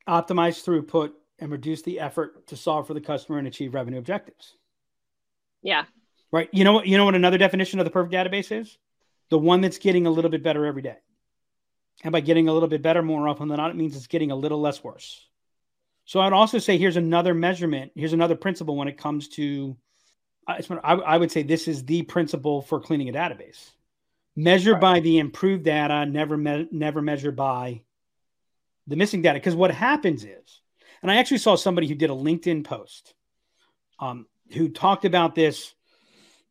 optimize 0.06 0.62
throughput, 0.62 1.12
and 1.38 1.50
reduce 1.50 1.82
the 1.82 2.00
effort 2.00 2.46
to 2.48 2.56
solve 2.56 2.86
for 2.86 2.94
the 2.94 3.00
customer 3.00 3.38
and 3.38 3.48
achieve 3.48 3.74
revenue 3.74 3.98
objectives. 3.98 4.54
Yeah. 5.62 5.84
Right. 6.30 6.48
You 6.52 6.64
know 6.64 6.74
what? 6.74 6.86
You 6.86 6.98
know 6.98 7.06
what 7.06 7.14
another 7.14 7.38
definition 7.38 7.80
of 7.80 7.84
the 7.84 7.90
perfect 7.90 8.12
database 8.12 8.52
is? 8.52 8.76
The 9.30 9.38
one 9.38 9.62
that's 9.62 9.78
getting 9.78 10.06
a 10.06 10.10
little 10.10 10.30
bit 10.30 10.42
better 10.42 10.66
every 10.66 10.82
day. 10.82 10.96
And 12.04 12.12
by 12.12 12.20
getting 12.20 12.48
a 12.48 12.52
little 12.52 12.68
bit 12.68 12.82
better 12.82 13.02
more 13.02 13.26
often 13.26 13.48
than 13.48 13.56
not, 13.56 13.70
it 13.70 13.76
means 13.76 13.96
it's 13.96 14.06
getting 14.06 14.30
a 14.30 14.36
little 14.36 14.60
less 14.60 14.84
worse. 14.84 15.26
So 16.04 16.20
I'd 16.20 16.34
also 16.34 16.58
say 16.58 16.76
here's 16.76 16.96
another 16.96 17.32
measurement. 17.32 17.92
Here's 17.94 18.12
another 18.12 18.36
principle 18.36 18.76
when 18.76 18.88
it 18.88 18.98
comes 18.98 19.28
to. 19.30 19.76
I, 20.46 20.60
I 20.84 20.94
I 20.94 21.16
would 21.16 21.32
say 21.32 21.42
this 21.42 21.68
is 21.68 21.84
the 21.84 22.02
principle 22.02 22.60
for 22.60 22.80
cleaning 22.80 23.08
a 23.08 23.12
database. 23.12 23.70
Measure 24.36 24.72
Right. 24.72 24.80
by 24.80 25.00
the 25.00 25.18
improved 25.18 25.64
data, 25.64 26.04
never 26.04 26.36
me- 26.36 26.68
never 26.70 27.00
measure 27.00 27.32
by 27.32 27.82
the 28.86 28.96
missing 28.96 29.22
data. 29.22 29.38
Because 29.38 29.54
what 29.56 29.70
happens 29.70 30.24
is, 30.24 30.60
and 31.02 31.10
I 31.10 31.16
actually 31.16 31.38
saw 31.38 31.54
somebody 31.56 31.86
who 31.86 31.94
did 31.94 32.10
a 32.10 32.14
LinkedIn 32.14 32.64
post, 32.64 33.14
um, 33.98 34.26
who 34.52 34.68
talked 34.68 35.04
about 35.06 35.34
this, 35.34 35.74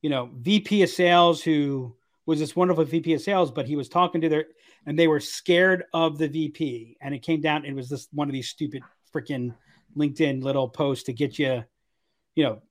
you 0.02 0.10
know, 0.10 0.30
VP 0.36 0.82
of 0.84 0.89
sales 0.89 1.43
who 1.43 1.95
was 2.26 2.39
this 2.39 2.56
wonderful 2.56 2.84
VP 2.86 3.13
of 3.13 3.21
sales, 3.21 3.52
but 3.52 3.67
he 3.67 3.76
was 3.76 3.88
talking 3.88 4.21
to 4.21 4.30
their, 4.30 4.45
and 4.88 4.98
they 4.98 5.08
were 5.08 5.19
scared 5.19 5.84
of 5.93 6.17
the 6.17 6.28
VP, 6.28 6.98
and 7.02 7.13
it 7.13 7.19
came 7.19 7.39
down. 7.39 7.65
It 7.65 7.74
was 7.74 7.88
this 7.88 8.08
one 8.12 8.28
of 8.28 8.34
these 8.34 8.50
stupid 8.50 8.82
freaking 9.13 9.54
LinkedIn 9.95 10.43
little 10.43 10.67
posts 10.67 11.04
to 11.06 11.13
get 11.13 11.38
you, 11.38 11.63
you 12.34 12.43
know, 12.43 12.62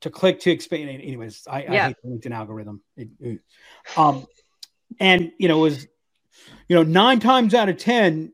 to 0.00 0.10
click 0.10 0.40
to 0.40 0.50
expand. 0.50 0.90
Anyways, 0.90 1.46
I, 1.50 1.64
I 1.64 1.76
hate 1.88 1.96
the 2.04 2.10
LinkedIn 2.10 2.32
algorithm. 2.34 2.82
It- 2.96 3.08
it- 3.18 3.40
um, 3.96 4.26
and 4.98 5.32
you 5.38 5.48
know, 5.48 5.58
it 5.58 5.70
was 5.70 5.86
you 6.68 6.76
know, 6.76 6.82
nine 6.82 7.18
times 7.18 7.54
out 7.54 7.68
of 7.68 7.78
10, 7.78 8.32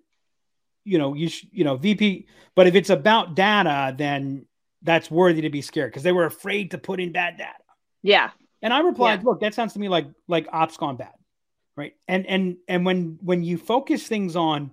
you 0.84 0.98
know, 0.98 1.14
you, 1.14 1.28
sh- 1.28 1.46
you 1.52 1.64
know, 1.64 1.76
VP, 1.76 2.26
but 2.54 2.66
if 2.66 2.74
it's 2.74 2.90
about 2.90 3.34
data, 3.34 3.94
then 3.96 4.46
that's 4.82 5.10
worthy 5.10 5.42
to 5.42 5.50
be 5.50 5.62
scared 5.62 5.90
because 5.90 6.02
they 6.02 6.12
were 6.12 6.26
afraid 6.26 6.72
to 6.72 6.78
put 6.78 7.00
in 7.00 7.12
bad 7.12 7.38
data. 7.38 7.52
Yeah. 8.02 8.30
And 8.60 8.72
I 8.72 8.80
replied, 8.80 9.20
Yeah. 9.20 9.28
look, 9.30 9.40
that 9.40 9.54
sounds 9.54 9.72
to 9.74 9.78
me 9.78 9.88
like, 9.88 10.06
like 10.28 10.48
ops 10.52 10.76
gone 10.76 10.96
bad. 10.96 11.12
Right. 11.76 11.94
And, 12.06 12.26
and, 12.26 12.56
and 12.68 12.84
when, 12.84 13.18
when 13.22 13.42
you 13.42 13.56
focus 13.56 14.06
things 14.06 14.36
on 14.36 14.72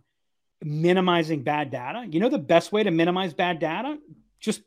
minimizing 0.64 1.44
bad 1.44 1.72
data, 1.72 2.06
you 2.10 2.20
know, 2.20 2.30
the 2.30 2.38
best 2.38 2.72
way 2.72 2.84
to 2.84 2.92
minimize 2.92 3.34
bad 3.34 3.60
data, 3.60 3.98
just 4.40 4.62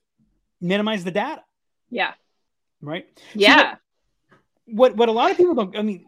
minimize 0.60 1.04
the 1.04 1.10
data. 1.10 1.42
Yeah. 1.90 2.14
Right. 2.80 3.06
Yeah. 3.34 3.76
What 4.66 4.96
what 4.96 5.08
a 5.08 5.12
lot 5.12 5.30
of 5.30 5.36
people 5.36 5.54
don't 5.54 5.76
i 5.76 5.82
mean 5.82 6.06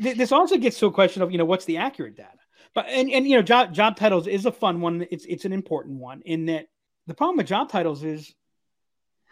this 0.00 0.32
also 0.32 0.56
gets 0.56 0.78
to 0.78 0.86
a 0.86 0.92
question 0.92 1.22
of 1.22 1.30
you 1.30 1.38
know 1.38 1.44
what's 1.44 1.64
the 1.64 1.78
accurate 1.78 2.16
data? 2.16 2.30
But 2.74 2.86
and 2.88 3.10
and 3.10 3.26
you 3.26 3.36
know 3.36 3.42
job 3.42 3.72
job 3.72 3.96
titles 3.96 4.26
is 4.26 4.46
a 4.46 4.52
fun 4.52 4.80
one. 4.80 5.06
It's 5.10 5.24
it's 5.26 5.44
an 5.44 5.52
important 5.52 5.98
one 5.98 6.22
in 6.22 6.46
that 6.46 6.66
the 7.06 7.14
problem 7.14 7.36
with 7.36 7.46
job 7.46 7.70
titles 7.70 8.02
is 8.02 8.34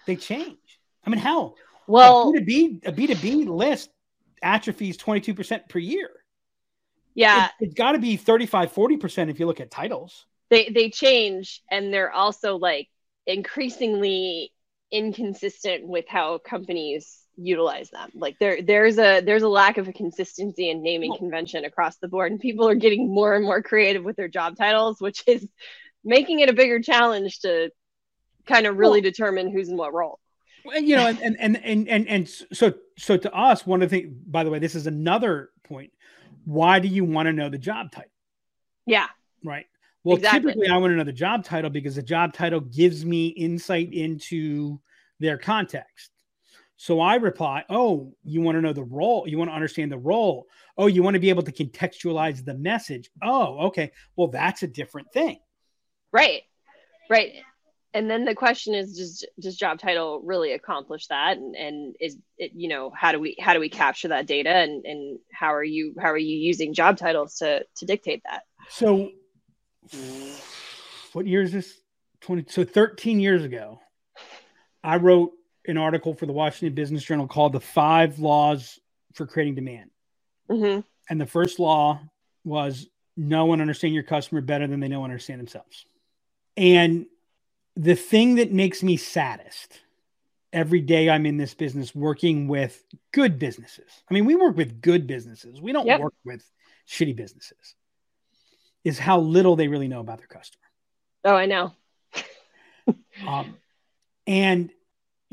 they 0.06 0.16
change. 0.16 0.80
I 1.04 1.10
mean 1.10 1.20
hell 1.20 1.56
Well, 1.86 2.30
a 2.30 2.40
b2b 2.40 2.86
a 2.86 2.92
b2b 2.92 3.48
list 3.48 3.90
atrophies 4.42 4.96
22% 4.98 5.68
per 5.68 5.78
year. 5.78 6.10
Yeah, 7.14 7.48
it, 7.60 7.66
has 7.66 7.74
got 7.74 7.92
to 7.92 7.98
be 7.98 8.16
35 8.16 8.72
40% 8.72 9.30
if 9.30 9.38
you 9.38 9.46
look 9.46 9.60
at 9.60 9.70
titles. 9.70 10.26
They 10.50 10.68
they 10.70 10.90
change 10.90 11.62
and 11.70 11.92
they're 11.92 12.12
also 12.12 12.56
like 12.56 12.88
increasingly 13.26 14.52
inconsistent 14.90 15.86
with 15.86 16.04
how 16.08 16.38
companies 16.38 17.23
utilize 17.36 17.90
them. 17.90 18.10
Like 18.14 18.38
there 18.38 18.62
there's 18.62 18.98
a 18.98 19.20
there's 19.20 19.42
a 19.42 19.48
lack 19.48 19.78
of 19.78 19.88
a 19.88 19.92
consistency 19.92 20.70
in 20.70 20.82
naming 20.82 21.16
convention 21.16 21.64
across 21.64 21.96
the 21.98 22.08
board 22.08 22.30
and 22.32 22.40
people 22.40 22.68
are 22.68 22.74
getting 22.74 23.12
more 23.12 23.34
and 23.34 23.44
more 23.44 23.62
creative 23.62 24.04
with 24.04 24.16
their 24.16 24.28
job 24.28 24.56
titles, 24.56 25.00
which 25.00 25.22
is 25.26 25.46
making 26.04 26.40
it 26.40 26.48
a 26.48 26.52
bigger 26.52 26.80
challenge 26.80 27.40
to 27.40 27.70
kind 28.46 28.66
of 28.66 28.76
really 28.76 29.00
Well- 29.00 29.10
determine 29.10 29.50
who's 29.50 29.68
in 29.68 29.76
what 29.76 29.92
role. 29.94 30.20
Well, 30.64 30.80
you 30.80 30.96
know, 30.96 31.06
and 31.08 31.18
and 31.18 31.36
and 31.38 31.56
and 31.58 31.88
and, 31.88 32.08
and 32.08 32.28
so 32.28 32.72
so 32.96 33.18
to 33.18 33.34
us, 33.34 33.66
one 33.66 33.82
of 33.82 33.90
the 33.90 33.96
things. 34.00 34.14
By 34.26 34.44
the 34.44 34.50
way, 34.50 34.58
this 34.58 34.74
is 34.74 34.86
another 34.86 35.50
point. 35.64 35.92
Why 36.46 36.78
do 36.78 36.88
you 36.88 37.04
want 37.04 37.26
to 37.26 37.34
know 37.34 37.50
the 37.50 37.58
job 37.58 37.90
title? 37.92 38.10
Yeah. 38.86 39.08
Right. 39.44 39.66
Well, 40.04 40.16
Exactly. 40.16 40.52
typically, 40.52 40.68
I 40.68 40.78
want 40.78 40.92
to 40.92 40.96
know 40.96 41.04
the 41.04 41.12
job 41.12 41.44
title 41.44 41.68
because 41.68 41.96
the 41.96 42.02
job 42.02 42.32
title 42.32 42.60
gives 42.60 43.04
me 43.04 43.26
insight 43.28 43.92
into 43.92 44.80
their 45.20 45.36
context. 45.36 46.10
So 46.84 47.00
I 47.00 47.14
reply, 47.14 47.64
"Oh, 47.70 48.12
you 48.24 48.42
want 48.42 48.56
to 48.56 48.60
know 48.60 48.74
the 48.74 48.84
role? 48.84 49.26
You 49.26 49.38
want 49.38 49.50
to 49.50 49.54
understand 49.54 49.90
the 49.90 49.96
role? 49.96 50.48
Oh, 50.76 50.86
you 50.86 51.02
want 51.02 51.14
to 51.14 51.18
be 51.18 51.30
able 51.30 51.42
to 51.44 51.50
contextualize 51.50 52.44
the 52.44 52.52
message? 52.52 53.10
Oh, 53.22 53.68
okay. 53.68 53.90
Well, 54.16 54.28
that's 54.28 54.62
a 54.64 54.66
different 54.66 55.10
thing. 55.10 55.38
Right. 56.12 56.42
Right. 57.08 57.36
And 57.94 58.10
then 58.10 58.26
the 58.26 58.34
question 58.34 58.74
is 58.74 58.98
does 58.98 59.24
does 59.40 59.56
job 59.56 59.78
title 59.78 60.20
really 60.26 60.52
accomplish 60.52 61.06
that 61.06 61.38
and, 61.38 61.56
and 61.56 61.96
is 62.00 62.18
it 62.36 62.52
you 62.54 62.68
know 62.68 62.92
how 62.94 63.12
do 63.12 63.18
we 63.18 63.34
how 63.40 63.54
do 63.54 63.60
we 63.60 63.70
capture 63.70 64.08
that 64.08 64.26
data 64.26 64.50
and, 64.50 64.84
and 64.84 65.18
how 65.32 65.54
are 65.54 65.64
you 65.64 65.94
how 65.98 66.10
are 66.10 66.18
you 66.18 66.36
using 66.36 66.74
job 66.74 66.98
titles 66.98 67.36
to 67.36 67.64
to 67.76 67.86
dictate 67.86 68.22
that? 68.30 68.42
So, 68.68 69.10
what 71.14 71.26
year 71.26 71.40
is 71.40 71.52
this? 71.52 71.80
20. 72.20 72.44
So, 72.50 72.62
13 72.62 73.20
years 73.20 73.42
ago, 73.42 73.80
I 74.82 74.96
wrote 74.96 75.32
an 75.66 75.76
article 75.76 76.14
for 76.14 76.26
the 76.26 76.32
Washington 76.32 76.74
Business 76.74 77.04
Journal 77.04 77.26
called 77.26 77.52
The 77.52 77.60
Five 77.60 78.18
Laws 78.18 78.78
for 79.14 79.26
Creating 79.26 79.54
Demand. 79.54 79.90
hmm 80.48 80.80
And 81.08 81.20
the 81.20 81.26
first 81.26 81.58
law 81.58 82.00
was 82.44 82.88
know 83.16 83.52
and 83.52 83.62
understand 83.62 83.94
your 83.94 84.02
customer 84.02 84.40
better 84.40 84.66
than 84.66 84.80
they 84.80 84.88
know 84.88 85.04
and 85.04 85.12
understand 85.12 85.40
themselves. 85.40 85.86
And 86.56 87.06
the 87.76 87.94
thing 87.94 88.36
that 88.36 88.52
makes 88.52 88.82
me 88.82 88.96
saddest 88.96 89.80
every 90.52 90.80
day 90.80 91.10
I'm 91.10 91.26
in 91.26 91.36
this 91.36 91.54
business 91.54 91.94
working 91.94 92.46
with 92.46 92.84
good 93.12 93.38
businesses. 93.38 93.90
I 94.08 94.14
mean, 94.14 94.24
we 94.24 94.36
work 94.36 94.56
with 94.56 94.80
good 94.80 95.06
businesses. 95.06 95.60
We 95.60 95.72
don't 95.72 95.86
Yep. 95.86 96.00
work 96.00 96.14
with 96.24 96.48
shitty 96.88 97.16
businesses. 97.16 97.74
Is 98.84 98.98
how 98.98 99.18
little 99.18 99.56
they 99.56 99.66
really 99.68 99.88
know 99.88 100.00
about 100.00 100.18
their 100.18 100.26
customer. 100.26 100.64
Oh, 101.24 101.34
I 101.34 101.46
know. 101.46 101.72
Um, 103.26 103.56
and 104.26 104.70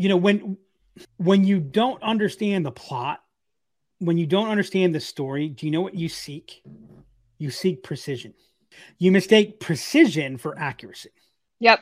you 0.01 0.09
know 0.09 0.17
when 0.17 0.57
when 1.17 1.43
you 1.45 1.59
don't 1.59 2.01
understand 2.03 2.65
the 2.65 2.71
plot, 2.71 3.23
when 3.99 4.17
you 4.17 4.25
don't 4.25 4.49
understand 4.49 4.93
the 4.95 4.99
story, 4.99 5.47
do 5.49 5.65
you 5.65 5.71
know 5.71 5.81
what 5.81 5.95
you 5.95 6.09
seek? 6.09 6.63
You 7.37 7.49
seek 7.51 7.83
precision. 7.83 8.33
You 8.97 9.11
mistake 9.11 9.59
precision 9.59 10.37
for 10.37 10.57
accuracy, 10.57 11.11
Yep. 11.59 11.79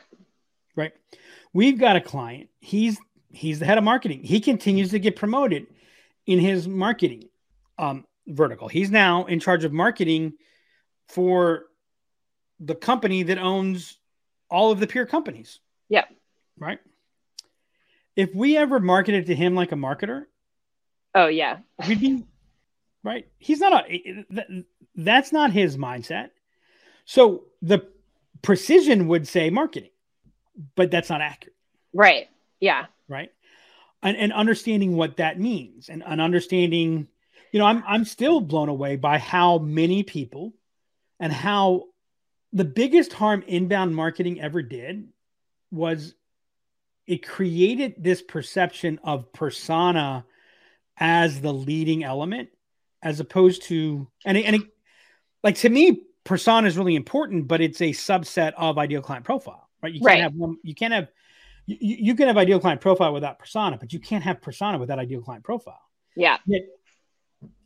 right? 0.76 0.92
We've 1.52 1.78
got 1.78 1.96
a 1.96 2.00
client. 2.00 2.50
He's 2.60 2.98
he's 3.32 3.58
the 3.58 3.64
head 3.66 3.78
of 3.78 3.84
marketing. 3.84 4.22
He 4.24 4.40
continues 4.40 4.90
to 4.90 4.98
get 4.98 5.16
promoted 5.16 5.66
in 6.26 6.38
his 6.38 6.68
marketing 6.68 7.28
um, 7.78 8.04
vertical. 8.26 8.68
He's 8.68 8.90
now 8.90 9.24
in 9.26 9.40
charge 9.40 9.64
of 9.64 9.72
marketing 9.72 10.34
for 11.08 11.66
the 12.58 12.74
company 12.74 13.22
that 13.22 13.38
owns 13.38 13.98
all 14.50 14.72
of 14.72 14.80
the 14.80 14.86
peer 14.86 15.06
companies 15.06 15.60
Yep. 15.88 16.08
right? 16.58 16.78
If 18.16 18.34
we 18.34 18.56
ever 18.56 18.80
marketed 18.80 19.26
to 19.26 19.34
him 19.34 19.54
like 19.54 19.72
a 19.72 19.76
marketer, 19.76 20.24
Oh 21.14 21.26
yeah. 21.26 21.58
we'd 21.88 22.00
be 22.00 22.24
right. 23.02 23.26
He's 23.38 23.60
not 23.60 23.90
a. 23.90 24.64
That's 24.94 25.32
not 25.32 25.52
his 25.52 25.76
mindset. 25.76 26.30
So 27.04 27.44
the 27.62 27.88
precision 28.42 29.08
would 29.08 29.26
say 29.26 29.50
marketing, 29.50 29.90
but 30.76 30.90
that's 30.90 31.10
not 31.10 31.20
accurate, 31.20 31.56
Right. 31.92 32.28
Yeah. 32.60 32.86
right? 33.08 33.32
And, 34.02 34.16
and 34.16 34.32
understanding 34.32 34.96
what 34.96 35.16
that 35.18 35.38
means, 35.38 35.88
and, 35.88 36.02
and 36.06 36.20
understanding, 36.20 37.08
you 37.52 37.58
know, 37.58 37.66
I'm 37.66 37.82
I'm 37.86 38.04
still 38.04 38.40
blown 38.40 38.68
away 38.68 38.96
by 38.96 39.18
how 39.18 39.58
many 39.58 40.02
people, 40.02 40.52
and 41.18 41.32
how 41.32 41.84
the 42.52 42.64
biggest 42.64 43.12
harm 43.12 43.42
inbound 43.46 43.94
marketing 43.94 44.40
ever 44.40 44.62
did 44.62 45.08
was 45.70 46.14
it 47.10 47.26
created 47.26 47.94
this 47.98 48.22
perception 48.22 49.00
of 49.02 49.32
persona 49.32 50.24
as 50.96 51.40
the 51.40 51.52
leading 51.52 52.04
element 52.04 52.48
as 53.02 53.18
opposed 53.18 53.64
to 53.64 54.06
and 54.24 54.38
it, 54.38 54.44
and 54.44 54.56
it, 54.56 54.62
like 55.42 55.56
to 55.56 55.68
me 55.68 56.02
persona 56.22 56.68
is 56.68 56.78
really 56.78 56.94
important 56.94 57.48
but 57.48 57.60
it's 57.60 57.80
a 57.80 57.90
subset 57.90 58.52
of 58.56 58.78
ideal 58.78 59.02
client 59.02 59.24
profile 59.24 59.68
right 59.82 59.92
you 59.92 60.00
can't 60.00 60.06
Right. 60.06 60.22
have 60.22 60.34
one 60.34 60.56
you 60.62 60.74
can't 60.74 60.92
have 60.94 61.08
you, 61.66 61.76
you 61.80 62.14
can 62.14 62.28
have 62.28 62.38
ideal 62.38 62.60
client 62.60 62.80
profile 62.80 63.12
without 63.12 63.40
persona 63.40 63.76
but 63.76 63.92
you 63.92 63.98
can't 63.98 64.22
have 64.22 64.40
persona 64.40 64.78
without 64.78 65.00
ideal 65.00 65.20
client 65.20 65.42
profile 65.42 65.82
Yeah. 66.14 66.38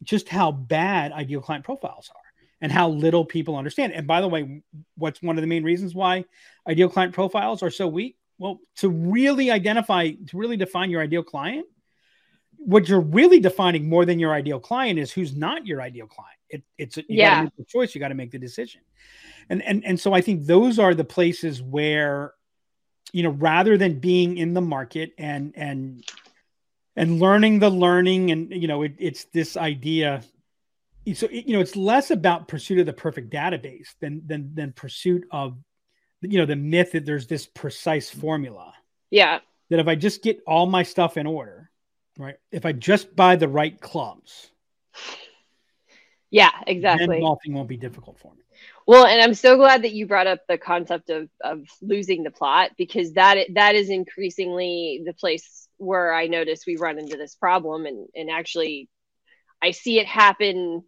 just 0.03 0.29
how 0.29 0.53
bad 0.53 1.13
ideal 1.13 1.43
client 1.43 1.65
profiles 1.65 2.11
are 2.15 2.21
and 2.61 2.73
how 2.73 2.89
little 2.89 3.27
people 3.27 3.57
understand. 3.57 3.93
And 3.93 4.07
by 4.07 4.23
the 4.23 4.29
way, 4.29 4.63
what's 4.97 5.21
one 5.21 5.37
of 5.37 5.43
the 5.43 5.47
main 5.47 5.65
reasons 5.65 5.95
why 5.95 6.25
ideal 6.67 6.89
client 6.89 7.13
profiles 7.13 7.63
are 7.63 7.71
so 7.71 7.87
weak? 7.87 8.17
Well, 8.39 8.61
to 8.77 8.89
really 8.89 9.51
identify, 9.51 10.11
to 10.11 10.37
really 10.37 10.57
define 10.57 10.91
your 10.91 11.03
ideal 11.03 11.23
client, 11.23 11.67
what 12.57 12.89
you're 12.89 13.01
really 13.01 13.41
defining 13.41 13.89
more 13.89 14.05
than 14.05 14.19
your 14.19 14.33
ideal 14.33 14.59
client 14.61 14.99
is 14.99 15.13
who's 15.13 15.37
not 15.37 15.67
your 15.67 15.83
ideal 15.83 16.07
client. 16.07 16.39
It, 16.49 16.63
it's 16.79 16.97
you 16.97 17.05
Yeah. 17.09 17.31
gotta 17.31 17.43
make 17.45 17.57
the 17.57 17.65
choice, 17.65 17.95
you 17.95 18.01
got 18.01 18.09
to 18.09 18.15
make 18.15 18.31
the 18.31 18.39
decision. 18.39 18.81
And 19.51 19.63
and 19.63 19.85
and 19.85 20.01
so 20.01 20.13
I 20.13 20.21
think 20.21 20.47
those 20.47 20.79
are 20.79 20.95
the 20.95 21.05
places 21.05 21.63
where, 21.63 22.33
you 23.13 23.23
know, 23.23 23.31
rather 23.31 23.77
than 23.77 23.99
being 24.01 24.39
in 24.39 24.55
the 24.55 24.61
market 24.61 25.13
and 25.19 25.53
and 25.57 26.05
and 26.97 27.21
learning 27.21 27.59
the 27.59 27.71
learning 27.71 28.31
and 28.31 28.51
you 28.51 28.69
know 28.69 28.83
it, 28.83 28.95
it's 28.99 29.25
this 29.27 29.57
idea 29.57 30.23
so 31.13 31.29
you 31.31 31.53
know 31.53 31.61
it's 31.61 31.77
less 31.77 32.11
about 32.11 32.49
pursuit 32.49 32.79
of 32.79 32.87
the 32.87 32.93
perfect 32.93 33.31
database 33.31 33.89
than 34.01 34.23
than 34.27 34.55
than 34.55 34.73
pursuit 34.73 35.27
of 35.31 35.59
you 36.31 36.39
know 36.39 36.47
the 36.47 36.57
myth 36.57 36.93
that 36.93 37.05
there's 37.05 37.27
this 37.27 37.47
precise 37.47 38.11
mm-hmm. 38.11 38.21
formula 38.21 38.75
Yeah. 39.11 39.41
that 39.71 39.81
if 39.81 39.89
i 39.89 39.95
just 39.95 40.23
get 40.23 40.41
all 40.47 40.67
my 40.67 40.83
stuff 40.83 41.17
in 41.17 41.27
order 41.27 41.71
right 42.19 42.37
if 42.51 42.65
i 42.67 42.73
just 42.73 43.15
buy 43.17 43.37
the 43.37 43.49
right 43.49 43.81
clubs 43.81 44.51
Yeah. 46.31 46.51
Exactly. 46.67 47.21
golfing 47.21 47.55
won't 47.55 47.69
be 47.69 47.77
difficult 47.77 48.19
for 48.19 48.33
me 48.35 48.43
Well, 48.87 49.07
and 49.07 49.23
I'm 49.23 49.35
so 49.35 49.57
glad 49.57 49.83
that 49.83 49.93
you 49.93 50.07
brought 50.07 50.27
up 50.27 50.41
the 50.49 50.59
concept 50.59 51.11
of 51.11 51.29
of 51.41 51.61
losing 51.81 52.23
the 52.25 52.31
plot 52.31 52.71
because 52.77 53.13
that 53.15 53.39
that 53.55 53.75
is 53.77 53.89
increasingly 53.89 55.03
the 55.07 55.13
place 55.13 55.69
where 55.77 56.13
I 56.13 56.27
notice 56.27 56.67
we 56.67 56.77
run 56.77 56.99
into 56.99 57.17
this 57.17 57.35
problem 57.35 57.87
and 57.87 58.09
and 58.15 58.31
actually 58.31 58.89
I 59.63 59.71
see 59.71 59.99
it 60.01 60.07
happen 60.07 60.83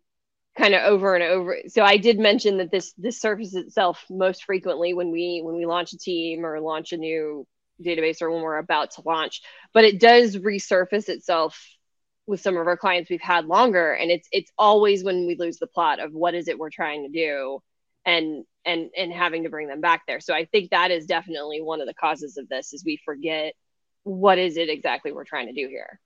kind 0.57 0.75
of 0.75 0.83
over 0.83 1.15
and 1.15 1.25
over. 1.25 1.59
So 1.69 1.83
I 1.83 1.97
did 1.97 2.19
mention 2.19 2.59
that 2.59 2.71
this 2.71 2.93
this 2.97 3.21
surfaces 3.21 3.55
itself 3.55 4.05
most 4.11 4.45
frequently 4.45 4.95
when 4.95 5.11
we 5.11 5.41
when 5.45 5.57
we 5.57 5.67
launch 5.67 5.93
a 5.93 5.99
team 5.99 6.45
or 6.45 6.61
launch 6.61 6.93
a 6.93 6.97
new 6.97 7.47
database 7.83 8.23
or 8.23 8.31
when 8.31 8.43
we're 8.43 8.57
about 8.57 8.93
to 8.93 9.03
launch, 9.05 9.43
but 9.75 9.85
it 9.85 10.01
does 10.01 10.37
resurface 10.37 11.09
itself 11.09 11.63
with 12.27 12.41
some 12.41 12.57
of 12.57 12.67
our 12.67 12.77
clients 12.77 13.11
we've 13.11 13.21
had 13.21 13.47
longer. 13.47 13.93
And 13.93 14.11
it's 14.11 14.29
it's 14.33 14.51
always 14.59 15.05
when 15.05 15.27
we 15.27 15.37
lose 15.39 15.59
the 15.59 15.67
plot 15.67 16.01
of 16.01 16.13
what 16.13 16.35
is 16.35 16.49
it 16.49 16.59
we're 16.59 16.71
trying 16.71 17.05
to 17.05 17.11
do 17.11 17.61
and 18.05 18.45
and 18.65 18.91
and 18.97 19.13
having 19.13 19.43
to 19.43 19.51
bring 19.51 19.69
them 19.69 19.81
back 19.81 20.03
there. 20.07 20.21
So 20.21 20.35
i 20.35 20.47
think 20.47 20.71
that 20.71 20.91
is 20.91 21.07
definitely 21.07 21.61
one 21.61 21.81
of 21.81 21.87
the 21.87 21.95
causes 21.95 22.39
of 22.39 22.49
this 22.49 22.73
is 22.73 22.85
we 22.85 22.99
forget 23.05 23.55
what 24.05 24.39
is 24.39 24.57
it 24.57 24.69
exactly 24.69 25.13
we're 25.13 25.25
trying 25.25 25.49
to 25.49 25.53
do 25.53 25.69
here 25.69 26.01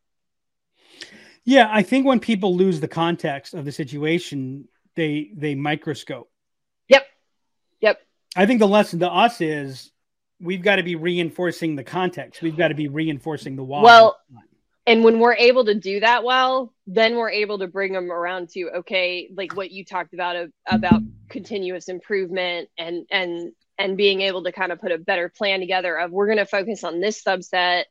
yeah 1.44 1.68
i 1.72 1.82
think 1.82 2.06
when 2.06 2.20
people 2.20 2.54
lose 2.56 2.80
the 2.80 2.88
context 2.88 3.54
of 3.54 3.64
the 3.64 3.72
situation 3.72 4.68
they 4.96 5.30
they 5.34 5.54
microscope. 5.54 6.30
Yep. 6.88 7.06
Yep. 7.80 8.00
I 8.36 8.46
think 8.46 8.60
the 8.60 8.68
lesson 8.68 9.00
to 9.00 9.08
us 9.08 9.40
is 9.40 9.90
we've 10.40 10.62
got 10.62 10.76
to 10.76 10.82
be 10.82 10.96
reinforcing 10.96 11.76
the 11.76 11.84
context. 11.84 12.42
We've 12.42 12.56
got 12.56 12.68
to 12.68 12.74
be 12.74 12.88
reinforcing 12.88 13.56
the 13.56 13.64
why. 13.64 13.82
Well 13.82 14.18
and 14.86 15.04
when 15.04 15.20
we're 15.20 15.34
able 15.34 15.66
to 15.66 15.74
do 15.74 16.00
that 16.00 16.24
well 16.24 16.72
then 16.86 17.16
we're 17.16 17.30
able 17.30 17.58
to 17.58 17.66
bring 17.66 17.92
them 17.92 18.10
around 18.10 18.48
to 18.48 18.70
okay 18.78 19.30
like 19.36 19.54
what 19.54 19.70
you 19.70 19.84
talked 19.84 20.14
about 20.14 20.36
uh, 20.36 20.46
about 20.66 21.02
continuous 21.28 21.88
improvement 21.88 22.70
and 22.78 23.04
and 23.10 23.52
and 23.78 23.98
being 23.98 24.22
able 24.22 24.42
to 24.42 24.52
kind 24.52 24.72
of 24.72 24.80
put 24.80 24.90
a 24.90 24.96
better 24.96 25.28
plan 25.28 25.60
together 25.60 25.98
of 25.98 26.10
we're 26.10 26.26
going 26.26 26.38
to 26.38 26.46
focus 26.46 26.82
on 26.82 26.98
this 26.98 27.22
subset 27.22 27.84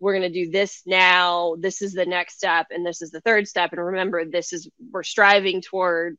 we're 0.00 0.18
going 0.18 0.32
to 0.32 0.44
do 0.44 0.50
this 0.50 0.82
now 0.86 1.54
this 1.58 1.82
is 1.82 1.92
the 1.92 2.06
next 2.06 2.36
step 2.36 2.66
and 2.70 2.84
this 2.84 3.02
is 3.02 3.10
the 3.10 3.20
third 3.20 3.46
step 3.46 3.72
and 3.72 3.84
remember 3.84 4.24
this 4.24 4.52
is 4.52 4.68
we're 4.90 5.02
striving 5.02 5.60
toward 5.60 6.16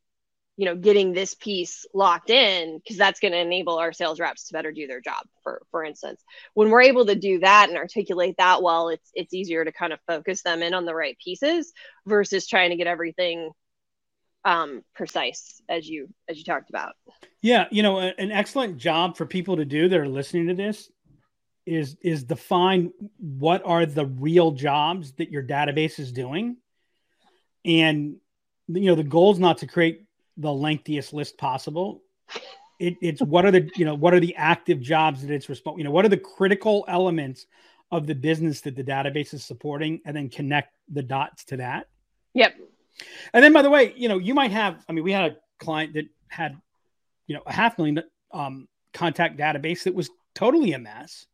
you 0.58 0.66
know 0.66 0.76
getting 0.76 1.12
this 1.14 1.34
piece 1.34 1.86
locked 1.94 2.30
in 2.30 2.78
because 2.78 2.96
that's 2.96 3.20
going 3.20 3.32
to 3.32 3.40
enable 3.40 3.78
our 3.78 3.92
sales 3.92 4.20
reps 4.20 4.48
to 4.48 4.54
better 4.54 4.72
do 4.72 4.86
their 4.86 5.02
job 5.02 5.24
for 5.44 5.64
for 5.72 5.84
instance. 5.84 6.24
When 6.54 6.70
we're 6.70 6.84
able 6.84 7.06
to 7.08 7.16
do 7.16 7.40
that 7.40 7.70
and 7.70 7.78
articulate 7.80 8.36
that 8.38 8.62
well 8.62 8.90
it's 8.90 9.10
it's 9.16 9.34
easier 9.34 9.66
to 9.66 9.72
kind 9.72 9.92
of 9.92 10.00
focus 10.08 10.44
them 10.44 10.62
in 10.62 10.76
on 10.76 10.86
the 10.86 10.94
right 10.94 11.18
pieces 11.24 11.74
versus 12.06 12.48
trying 12.48 12.70
to 12.72 12.76
get 12.76 12.86
everything 12.86 13.52
um 14.44 14.84
precise 14.94 15.62
as 15.70 15.88
you 15.88 16.10
as 16.30 16.38
you 16.38 16.44
talked 16.44 16.70
about. 16.70 16.94
Yeah 17.42 17.68
you 17.72 17.82
know 17.82 17.98
an 18.00 18.32
excellent 18.32 18.78
job 18.78 19.18
for 19.18 19.26
people 19.26 19.56
to 19.56 19.66
do 19.66 19.90
that 19.90 20.00
are 20.00 20.08
listening 20.08 20.48
to 20.48 20.54
this 20.54 20.92
is 21.66 21.98
is 22.02 22.24
define 22.24 22.92
what 23.18 23.62
are 23.66 23.86
the 23.86 24.06
real 24.06 24.52
jobs 24.52 25.14
that 25.14 25.30
your 25.30 25.44
database 25.44 26.00
is 26.00 26.12
doing. 26.12 26.58
And 27.64 28.18
you 28.68 28.88
know 28.88 28.96
the 28.96 29.04
goal 29.04 29.32
is 29.32 29.40
not 29.40 29.60
to 29.60 29.68
create 29.68 30.06
the 30.38 30.52
lengthiest 30.52 31.14
list 31.14 31.38
possible. 31.38 32.02
It, 32.80 32.96
it's 33.02 33.22
what 33.22 33.46
are 33.46 33.52
the 33.52 33.70
you 33.76 33.86
know 33.86 33.96
what 33.96 34.14
are 34.14 34.20
the 34.20 34.36
active 34.36 34.82
jobs 34.82 35.22
that 35.22 35.32
it's 35.32 35.50
responsible 35.50 35.78
you 35.78 35.84
know 35.84 35.92
what 35.92 36.04
are 36.06 36.10
the 36.10 36.18
critical 36.18 36.84
elements 36.88 37.46
of 37.92 38.08
the 38.08 38.16
business 38.16 38.62
that 38.62 38.76
the 38.76 38.84
database 38.84 39.34
is 39.34 39.44
supporting 39.44 40.02
and 40.06 40.16
then 40.16 40.30
connect 40.30 40.74
the 40.92 41.04
dots 41.04 41.44
to 41.46 41.58
that. 41.58 41.90
Yep. 42.34 42.56
And 43.34 43.44
then 43.44 43.54
by 43.54 43.62
the 43.62 43.70
way 43.70 43.94
you 43.96 44.08
know 44.10 44.18
you 44.18 44.34
might 44.34 44.52
have 44.52 44.84
i 44.90 44.92
mean 44.92 45.04
we 45.04 45.12
had 45.12 45.32
a 45.32 45.38
client 45.60 45.94
that 45.94 46.06
had 46.28 46.58
you 47.28 47.36
know 47.36 47.44
a 47.46 47.54
half 47.54 47.78
million 47.78 48.02
um, 48.32 48.68
contact 48.94 49.38
database 49.38 49.84
that 49.84 49.94
was 49.94 50.10
totally 50.34 50.74
a 50.74 50.80
mess 50.80 51.28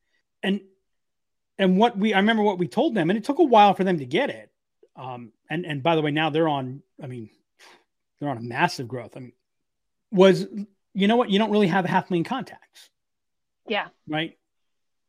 and 0.48 0.62
and 1.58 1.78
what 1.78 1.98
we 1.98 2.14
i 2.14 2.18
remember 2.18 2.44
what 2.44 2.58
we 2.58 2.68
told 2.68 2.96
them 2.96 3.10
and 3.10 3.18
it 3.18 3.24
took 3.24 3.40
a 3.40 3.44
while 3.44 3.74
for 3.74 3.84
them 3.84 4.00
to 4.00 4.06
get 4.06 4.30
it 4.30 4.50
um, 4.96 5.32
and 5.50 5.66
and 5.66 5.84
by 5.84 5.96
the 5.96 6.02
way 6.02 6.12
now 6.12 6.30
they're 6.30 6.48
on 6.48 6.82
i 7.04 7.08
mean 7.08 7.30
they're 8.20 8.30
on 8.30 8.38
a 8.38 8.42
massive 8.42 8.88
growth. 8.88 9.16
I 9.16 9.20
mean, 9.20 9.34
was 10.12 10.48
you 10.94 11.08
know 11.08 11.16
what? 11.16 11.30
You 11.30 11.40
don't 11.40 11.52
really 11.52 11.68
have 11.68 11.86
a 11.86 11.88
half 11.88 12.10
million 12.10 12.24
contacts. 12.24 12.90
Yeah. 13.68 13.88
Right. 14.08 14.38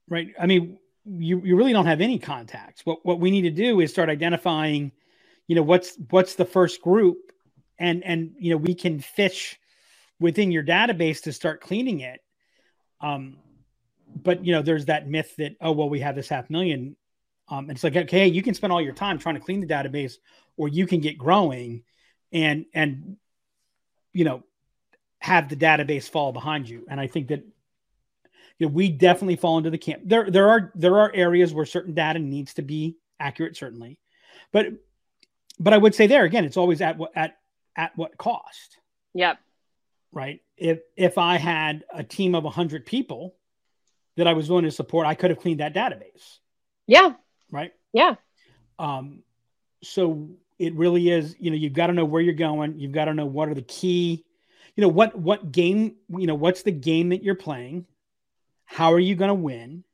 Right. 0.09 0.35
I 0.41 0.47
mean, 0.47 0.79
you, 1.05 1.41
you 1.43 1.57
really 1.57 1.73
don't 1.73 1.87
have 1.87 2.01
any 2.01 2.19
contacts. 2.19 2.85
What 2.85 3.05
what 3.05 3.21
we 3.21 3.31
need 3.31 3.43
to 3.43 3.51
do 3.51 3.81
is 3.81 3.91
start 3.91 4.09
identifying, 4.09 4.93
you 5.47 5.57
know, 5.57 5.63
what's 5.63 5.97
what's 6.11 6.35
the 6.35 6.45
first 6.45 6.83
group, 6.83 7.19
and 7.79 8.05
and 8.05 8.33
you 8.39 8.51
know 8.51 8.57
we 8.57 8.75
can 8.75 9.01
fish 9.01 9.59
within 10.21 10.51
your 10.51 10.65
database 10.65 11.23
to 11.23 11.33
start 11.33 11.61
cleaning 11.61 12.01
it. 12.01 12.21
Um, 13.01 13.39
but 14.23 14.45
you 14.45 14.53
know, 14.53 14.63
there's 14.63 14.87
that 14.87 15.09
myth 15.09 15.35
that 15.37 15.57
oh 15.61 15.73
well, 15.73 15.89
we 15.89 16.01
have 16.01 16.15
this 16.15 16.29
half 16.29 16.51
million. 16.51 16.97
Um, 17.49 17.71
it's 17.71 17.85
like 17.85 17.97
okay, 17.97 18.27
you 18.27 18.43
can 18.43 18.55
spend 18.55 18.73
all 18.73 18.81
your 18.81 18.93
time 18.93 19.19
trying 19.19 19.37
to 19.37 19.41
clean 19.41 19.61
the 19.61 19.67
database, 19.67 20.15
or 20.57 20.69
you 20.69 20.87
can 20.87 21.01
get 21.01 21.19
growing 21.19 21.83
and 22.33 22.67
and 22.75 23.17
you 24.13 24.25
know 24.25 24.43
have 25.21 25.49
the 25.49 25.57
database 25.57 26.09
fall 26.09 26.33
behind 26.33 26.69
you. 26.69 26.87
And 26.89 27.01
I 27.01 27.07
think 27.07 27.29
that 27.29 27.45
you 28.59 28.67
know, 28.67 28.73
we 28.73 28.89
definitely 28.89 29.37
fall 29.37 29.59
into 29.59 29.71
the 29.71 29.79
camp. 29.79 30.03
There 30.05 30.31
there 30.31 30.49
are 30.49 30.73
there 30.75 30.99
are 30.99 31.13
areas 31.15 31.55
where 31.55 31.67
certain 31.67 31.95
data 31.95 32.19
needs 32.19 32.55
to 32.55 32.63
be 32.63 32.97
accurate, 33.21 33.57
certainly, 33.57 33.99
but 34.53 34.67
but 35.59 35.73
I 35.73 35.79
would 35.79 35.95
say 35.95 36.07
there 36.07 36.25
again, 36.25 36.45
it's 36.45 36.57
always 36.57 36.81
at 36.81 36.99
what 36.99 37.13
at 37.17 37.39
at 37.77 37.97
what 37.97 38.17
cost. 38.19 38.79
Yep. 39.15 39.39
Right. 40.13 40.41
If 40.57 40.81
if 40.97 41.19
I 41.19 41.39
had 41.39 41.85
a 41.93 42.03
team 42.03 42.35
of 42.35 42.45
hundred 42.45 42.87
people 42.87 43.35
that 44.19 44.27
I 44.27 44.35
was 44.35 44.49
willing 44.49 44.65
to 44.67 44.71
support, 44.71 45.07
I 45.07 45.15
could 45.15 45.31
have 45.31 45.41
cleaned 45.41 45.61
that 45.61 45.75
database. 45.75 46.39
Yeah. 46.87 47.15
Right. 47.51 47.73
Yeah. 47.93 48.15
Um. 48.79 49.23
So 49.83 50.29
it 50.59 50.75
really 50.75 51.09
is 51.09 51.37
you 51.39 51.51
know 51.51 51.57
you've 51.57 51.73
got 51.73 51.87
to 51.87 51.93
know 51.93 52.05
where 52.05 52.21
you're 52.21 52.35
going 52.35 52.79
you've 52.79 52.93
got 52.93 53.07
to 53.07 53.15
know 53.15 53.27
what 53.27 53.49
are 53.49 53.55
the 53.55 53.63
key 53.63 54.25
you 54.77 54.83
know 54.83 54.89
what 54.89 55.17
what 55.17 55.53
game 55.53 55.95
you 56.11 56.27
know 56.27 56.35
what's 56.35 56.63
the 56.63 56.73
game 56.73 57.11
that 57.11 57.23
you're 57.23 57.35
playing 57.35 57.87
how 58.65 58.93
are 58.93 58.99
you 58.99 59.15
going 59.15 59.29
to 59.29 59.35
win 59.35 59.85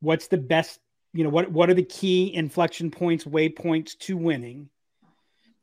what's 0.00 0.26
the 0.28 0.38
best 0.38 0.80
you 1.12 1.24
know 1.24 1.30
what 1.30 1.50
what 1.50 1.70
are 1.70 1.74
the 1.74 1.82
key 1.82 2.34
inflection 2.34 2.90
points 2.90 3.24
waypoints 3.24 3.96
to 3.98 4.16
winning 4.16 4.68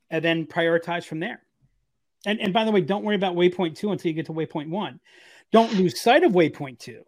and 0.10 0.24
then 0.24 0.46
prioritize 0.46 1.04
from 1.04 1.20
there 1.20 1.42
and 2.26 2.40
and 2.40 2.54
by 2.54 2.64
the 2.64 2.72
way 2.72 2.82
don't 2.82 3.04
worry 3.04 3.16
about 3.16 3.36
waypoint 3.36 3.76
2 3.76 3.92
until 3.92 4.10
you 4.10 4.16
get 4.16 4.28
to 4.28 4.34
waypoint 4.34 4.70
1 4.70 5.00
don't 5.52 5.74
lose 5.74 6.02
sight 6.02 6.24
of 6.24 6.34
waypoint 6.34 6.80
2 6.80 7.04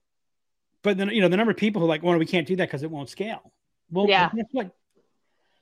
but 0.84 0.98
then 0.98 1.10
you 1.10 1.22
know 1.22 1.28
the 1.28 1.38
number 1.38 1.52
of 1.52 1.58
people 1.58 1.80
who 1.82 1.86
are 1.86 1.90
like 1.90 2.04
well 2.04 2.18
we 2.18 2.26
can't 2.26 2.48
do 2.48 2.56
that 2.56 2.68
because 2.68 2.84
it 2.84 2.92
won't 2.92 3.10
scale 3.10 3.52
well 3.92 4.08
yeah. 4.08 4.30
guess 4.36 4.46
what 4.52 4.72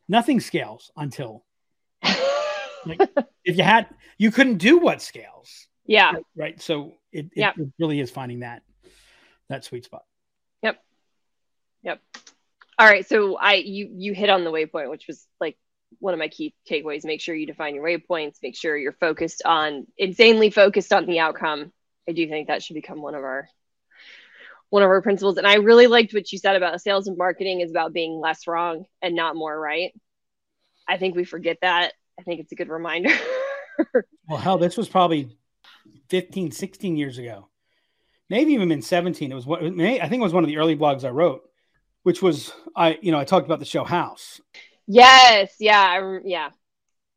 nothing 0.07 0.39
scales 0.39 0.91
until 0.95 1.43
like 2.86 3.01
if 3.43 3.57
you 3.57 3.63
had, 3.63 3.88
you 4.18 4.32
couldn't 4.32 4.57
do 4.57 4.78
what 4.78 5.01
scales. 5.01 5.68
Yeah. 5.86 6.13
Right. 6.36 6.61
So 6.61 6.93
it, 7.11 7.26
it, 7.28 7.32
yep. 7.36 7.57
it 7.57 7.70
really 7.80 7.99
is 7.99 8.11
finding 8.11 8.41
that 8.41 8.61
that 9.49 9.63
sweet 9.63 9.86
spot. 9.86 10.03
Yep. 10.61 10.78
Yep. 11.84 12.01
All 12.78 12.88
right. 12.88 13.07
So 13.07 13.38
I 13.38 13.55
you 13.55 13.89
you 13.95 14.13
hit 14.13 14.30
on 14.30 14.43
the 14.43 14.51
waypoint, 14.51 14.89
which 14.89 15.07
was 15.07 15.26
like 15.39 15.57
one 15.99 16.13
of 16.13 16.20
my 16.20 16.28
key 16.28 16.53
takeaways. 16.70 17.05
Make 17.05 17.22
sure 17.22 17.34
you 17.34 17.45
define 17.45 17.76
your 17.76 17.86
waypoints. 17.86 18.38
Make 18.43 18.57
sure 18.57 18.76
you're 18.76 18.91
focused 18.91 19.43
on 19.45 19.88
insanely 19.97 20.49
focused 20.49 20.91
on 20.91 21.05
the 21.05 21.20
outcome. 21.20 21.72
I 22.09 22.11
do 22.11 22.28
think 22.28 22.47
that 22.47 22.63
should 22.63 22.76
become 22.76 23.01
one 23.01 23.15
of 23.15 23.24
our 23.24 23.49
one 24.70 24.84
of 24.84 24.89
our 24.89 25.01
principles. 25.01 25.38
And 25.38 25.47
I 25.47 25.55
really 25.55 25.88
liked 25.88 26.13
what 26.13 26.32
you 26.32 26.38
said 26.38 26.55
about 26.55 26.82
sales 26.82 27.07
and 27.07 27.18
marketing 27.18 27.61
is 27.61 27.72
about 27.72 27.93
being 27.93 28.20
less 28.20 28.47
wrong 28.47 28.86
and 29.01 29.15
not 29.15 29.36
more 29.36 29.57
right. 29.57 29.93
I 30.88 30.97
think 30.97 31.15
we 31.15 31.24
forget 31.24 31.57
that 31.61 31.93
I 32.20 32.24
think 32.24 32.39
it's 32.39 32.51
a 32.51 32.55
good 32.55 32.70
reminder. 32.70 33.11
well, 34.28 34.39
hell, 34.39 34.57
this 34.57 34.78
was 34.78 34.89
probably 34.89 35.38
15, 36.09 36.51
16 36.51 36.97
years 36.97 37.18
ago. 37.18 37.47
Maybe 38.30 38.53
even 38.53 38.72
in 38.72 38.82
17. 38.82 39.32
It 39.32 39.36
was 39.36 39.45
what 39.45 39.61
I 39.63 39.70
think 39.70 40.13
it 40.13 40.20
was 40.20 40.34
one 40.34 40.43
of 40.43 40.49
the 40.49 40.57
early 40.57 40.76
blogs 40.76 41.05
I 41.05 41.09
wrote, 41.09 41.43
which 42.03 42.22
was 42.22 42.51
I, 42.76 42.97
you 43.01 43.11
know, 43.11 43.20
I 43.20 43.24
talked 43.24 43.45
about 43.45 43.59
the 43.59 43.65
show 43.65 43.84
House. 43.84 44.41
Yes, 44.86 45.55
yeah, 45.59 45.80
I, 45.80 46.20
yeah. 46.26 46.49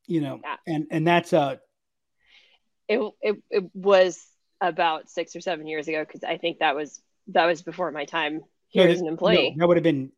You 0.06 0.20
know, 0.20 0.40
yeah. 0.42 0.56
and 0.66 0.86
and 0.90 1.06
that's 1.06 1.32
uh 1.32 1.56
it, 2.88 3.00
it 3.20 3.36
it 3.50 3.70
was 3.74 4.24
about 4.60 5.08
6 5.08 5.36
or 5.36 5.40
7 5.40 5.66
years 5.66 5.88
ago 5.88 6.04
cuz 6.04 6.22
I 6.22 6.36
think 6.36 6.58
that 6.58 6.76
was 6.76 7.00
that 7.32 7.46
was 7.46 7.62
before 7.62 7.90
my 7.90 8.04
time 8.04 8.42
here 8.68 8.86
no, 8.86 8.92
as 8.92 9.00
an 9.00 9.06
employee. 9.06 9.54
No, 9.56 9.62
that 9.62 9.68
would 9.68 9.76
have 9.76 9.84
been 9.84 10.12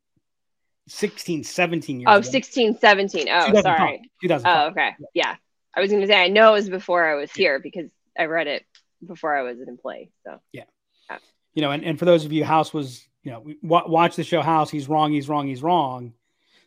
16, 0.88 1.44
17 1.44 2.00
years 2.00 2.06
oh, 2.08 2.18
ago. 2.18 2.22
16, 2.22 2.78
17. 2.78 3.28
Oh, 3.30 3.60
sorry. 3.60 4.10
2005. 4.22 4.42
Oh, 4.44 4.70
okay. 4.70 4.90
Yeah. 4.98 5.06
yeah. 5.14 5.36
I 5.74 5.80
was 5.80 5.90
going 5.90 6.02
to 6.02 6.08
say, 6.08 6.20
I 6.20 6.28
know 6.28 6.50
it 6.50 6.52
was 6.52 6.68
before 6.68 7.08
I 7.08 7.14
was 7.14 7.32
here 7.32 7.58
because 7.58 7.90
I 8.18 8.26
read 8.26 8.46
it 8.46 8.64
before 9.06 9.36
I 9.36 9.42
was 9.42 9.58
an 9.60 9.68
employee. 9.68 10.10
So, 10.24 10.40
yeah. 10.52 10.64
yeah. 11.10 11.18
You 11.54 11.62
know, 11.62 11.70
and, 11.70 11.84
and 11.84 11.98
for 11.98 12.04
those 12.04 12.24
of 12.24 12.32
you, 12.32 12.44
House 12.44 12.74
was, 12.74 13.06
you 13.22 13.30
know, 13.30 13.44
watch 13.62 14.16
the 14.16 14.24
show 14.24 14.42
House. 14.42 14.70
He's 14.70 14.88
wrong. 14.88 15.12
He's 15.12 15.28
wrong. 15.28 15.46
He's 15.46 15.62
wrong. 15.62 16.12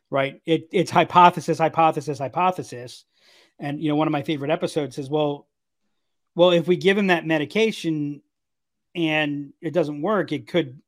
Right. 0.09 0.41
It, 0.45 0.69
it's 0.71 0.91
hypothesis, 0.91 1.59
hypothesis, 1.59 2.19
hypothesis. 2.19 3.05
And, 3.59 3.81
you 3.81 3.89
know, 3.89 3.95
one 3.95 4.07
of 4.07 4.11
my 4.11 4.23
favorite 4.23 4.51
episodes 4.51 4.95
says, 4.95 5.09
well, 5.09 5.47
well, 6.35 6.51
if 6.51 6.67
we 6.67 6.75
give 6.75 6.97
him 6.97 7.07
that 7.07 7.25
medication 7.25 8.21
and 8.95 9.53
it 9.61 9.73
doesn't 9.73 10.01
work, 10.01 10.31
it 10.31 10.47
could 10.47 10.81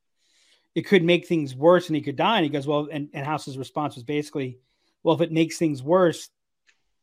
it 0.78 0.86
could 0.86 1.04
make 1.04 1.28
things 1.28 1.56
worse 1.56 1.88
and 1.88 1.96
he 1.96 2.04
could 2.04 2.16
die. 2.16 2.38
And 2.38 2.44
he 2.44 2.50
goes, 2.50 2.68
Well, 2.68 2.88
and, 2.92 3.10
and 3.14 3.26
House's 3.26 3.58
response 3.58 3.96
was 3.96 4.04
basically, 4.04 4.60
Well, 5.04 5.16
if 5.16 5.22
it 5.22 5.32
makes 5.32 5.58
things 5.58 5.82
worse, 5.82 6.30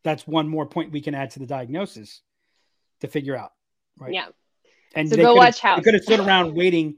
that's 0.04 0.26
one 0.26 0.48
more 0.48 0.66
point 0.66 0.92
we 0.92 1.00
can 1.00 1.14
add 1.14 1.30
to 1.30 1.40
the 1.40 1.46
diagnosis 1.46 2.20
to 3.00 3.08
figure 3.08 3.36
out. 3.36 3.50
Right. 3.98 4.14
Yeah. 4.14 4.26
And 4.94 5.08
so 5.08 5.16
go 5.16 5.34
watch 5.34 5.58
House. 5.58 5.78
They 5.78 5.82
could 5.82 5.94
have 5.94 6.04
stood 6.04 6.20
around 6.20 6.54
waiting 6.54 6.96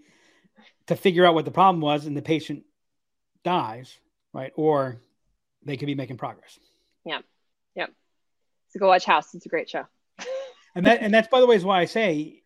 to 0.88 0.96
figure 0.96 1.24
out 1.24 1.34
what 1.34 1.46
the 1.46 1.50
problem 1.50 1.80
was 1.80 2.04
and 2.04 2.16
the 2.16 2.22
patient 2.22 2.64
dies, 3.42 3.96
right? 4.34 4.52
Or 4.54 5.00
they 5.64 5.76
could 5.76 5.86
be 5.86 5.94
making 5.94 6.18
progress. 6.18 6.58
Yeah. 7.04 7.20
Yep. 7.74 7.90
So 8.68 8.80
go 8.80 8.88
watch 8.88 9.04
House. 9.04 9.34
It's 9.34 9.46
a 9.46 9.48
great 9.48 9.70
show. 9.70 9.86
and 10.74 10.84
that 10.84 11.00
and 11.00 11.14
that's 11.14 11.28
by 11.28 11.40
the 11.40 11.46
way 11.46 11.56
is 11.56 11.64
why 11.64 11.80
I 11.80 11.86
say, 11.86 12.42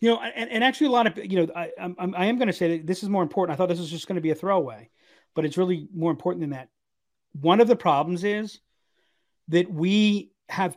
you 0.00 0.10
know, 0.10 0.20
and, 0.20 0.50
and 0.50 0.64
actually 0.64 0.88
a 0.88 0.90
lot 0.90 1.06
of 1.06 1.18
you 1.24 1.46
know 1.46 1.52
I 1.54 1.70
I'm, 1.78 2.14
I 2.16 2.26
am 2.26 2.36
going 2.36 2.48
to 2.48 2.52
say 2.52 2.78
that 2.78 2.86
this 2.86 3.02
is 3.02 3.08
more 3.08 3.22
important. 3.22 3.54
I 3.54 3.56
thought 3.56 3.68
this 3.68 3.80
was 3.80 3.90
just 3.90 4.06
going 4.06 4.16
to 4.16 4.22
be 4.22 4.30
a 4.30 4.34
throwaway, 4.34 4.90
but 5.34 5.44
it's 5.44 5.56
really 5.56 5.88
more 5.94 6.10
important 6.10 6.40
than 6.40 6.50
that. 6.50 6.68
One 7.40 7.60
of 7.60 7.68
the 7.68 7.76
problems 7.76 8.24
is 8.24 8.60
that 9.48 9.70
we 9.70 10.30
have 10.48 10.76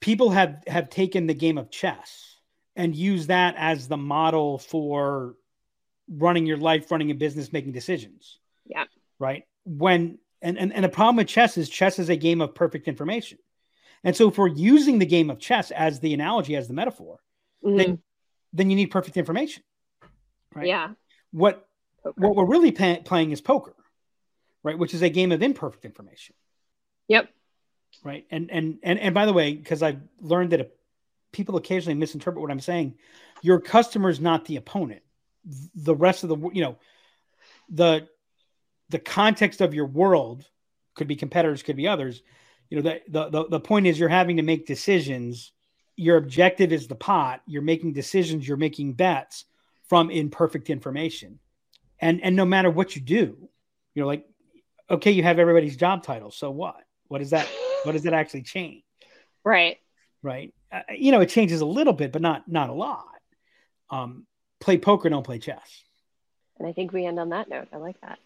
people 0.00 0.30
have 0.30 0.62
have 0.66 0.88
taken 0.88 1.26
the 1.26 1.34
game 1.34 1.58
of 1.58 1.70
chess 1.70 2.36
and 2.76 2.94
use 2.94 3.26
that 3.26 3.54
as 3.58 3.88
the 3.88 3.96
model 3.96 4.58
for 4.58 5.34
running 6.08 6.46
your 6.46 6.56
life, 6.56 6.90
running 6.90 7.10
a 7.10 7.14
business, 7.14 7.52
making 7.52 7.72
decisions. 7.72 8.38
Yeah. 8.64 8.84
Right. 9.18 9.44
When 9.64 10.18
and, 10.40 10.58
and 10.58 10.72
and 10.72 10.84
the 10.84 10.88
problem 10.88 11.16
with 11.16 11.26
chess 11.26 11.58
is 11.58 11.68
chess 11.68 11.98
is 11.98 12.08
a 12.08 12.16
game 12.16 12.40
of 12.40 12.54
perfect 12.54 12.88
information. 12.88 13.38
And 14.04 14.16
so 14.16 14.28
if 14.28 14.38
we're 14.38 14.46
using 14.48 14.98
the 14.98 15.06
game 15.06 15.28
of 15.28 15.38
chess 15.38 15.70
as 15.70 16.00
the 16.00 16.14
analogy, 16.14 16.54
as 16.54 16.68
the 16.68 16.74
metaphor, 16.74 17.18
mm-hmm. 17.64 17.76
then 17.76 18.02
then 18.52 18.70
you 18.70 18.76
need 18.76 18.86
perfect 18.86 19.16
information. 19.16 19.62
Right. 20.54 20.66
Yeah. 20.66 20.90
What 21.32 21.66
poker. 22.02 22.14
what 22.16 22.36
we're 22.36 22.46
really 22.46 22.72
pay- 22.72 23.02
playing 23.04 23.32
is 23.32 23.40
poker, 23.40 23.74
right? 24.62 24.78
Which 24.78 24.94
is 24.94 25.02
a 25.02 25.08
game 25.08 25.32
of 25.32 25.42
imperfect 25.42 25.84
information. 25.84 26.34
Yep. 27.08 27.28
Right. 28.04 28.26
And 28.30 28.50
and 28.50 28.78
and 28.82 28.98
and 28.98 29.14
by 29.14 29.26
the 29.26 29.32
way, 29.32 29.54
because 29.54 29.82
I've 29.82 30.00
learned 30.20 30.50
that 30.52 30.74
people 31.32 31.56
occasionally 31.56 31.98
misinterpret 31.98 32.40
what 32.40 32.50
I'm 32.50 32.60
saying, 32.60 32.94
your 33.42 33.60
customer 33.60 34.08
is 34.08 34.20
not 34.20 34.44
the 34.44 34.56
opponent. 34.56 35.02
The 35.74 35.94
rest 35.94 36.24
of 36.24 36.28
the 36.30 36.50
you 36.52 36.62
know 36.62 36.76
the 37.68 38.08
the 38.88 38.98
context 38.98 39.60
of 39.60 39.74
your 39.74 39.86
world 39.86 40.46
could 40.94 41.08
be 41.08 41.16
competitors, 41.16 41.62
could 41.62 41.76
be 41.76 41.88
others. 41.88 42.22
You 42.70 42.82
know, 42.82 42.98
the, 43.08 43.30
the, 43.30 43.48
the 43.48 43.60
point 43.60 43.86
is 43.86 43.98
you're 43.98 44.08
having 44.08 44.36
to 44.36 44.42
make 44.42 44.66
decisions. 44.66 45.52
Your 45.98 46.16
objective 46.16 46.72
is 46.72 46.86
the 46.86 46.94
pot. 46.94 47.42
You're 47.44 47.60
making 47.60 47.92
decisions, 47.92 48.46
you're 48.46 48.56
making 48.56 48.92
bets 48.92 49.44
from 49.88 50.10
imperfect 50.10 50.70
information. 50.70 51.40
And 51.98 52.22
and 52.22 52.36
no 52.36 52.44
matter 52.44 52.70
what 52.70 52.94
you 52.94 53.02
do, 53.02 53.48
you 53.94 54.02
know, 54.02 54.06
like, 54.06 54.24
okay, 54.88 55.10
you 55.10 55.24
have 55.24 55.40
everybody's 55.40 55.76
job 55.76 56.04
title. 56.04 56.30
So 56.30 56.52
what? 56.52 56.84
What 57.08 57.18
does 57.18 57.30
that 57.30 57.48
what 57.82 57.92
does 57.92 58.06
it 58.06 58.12
actually 58.12 58.42
change? 58.42 58.84
Right. 59.42 59.78
Right. 60.22 60.54
Uh, 60.70 60.82
you 60.96 61.10
know, 61.10 61.20
it 61.20 61.30
changes 61.30 61.62
a 61.62 61.66
little 61.66 61.92
bit, 61.92 62.12
but 62.12 62.22
not 62.22 62.46
not 62.46 62.70
a 62.70 62.74
lot. 62.74 63.08
Um, 63.90 64.24
play 64.60 64.78
poker, 64.78 65.08
don't 65.08 65.24
play 65.24 65.40
chess. 65.40 65.82
And 66.60 66.68
I 66.68 66.72
think 66.72 66.92
we 66.92 67.06
end 67.06 67.18
on 67.18 67.30
that 67.30 67.48
note. 67.48 67.68
I 67.72 67.78
like 67.78 68.00
that. 68.02 68.20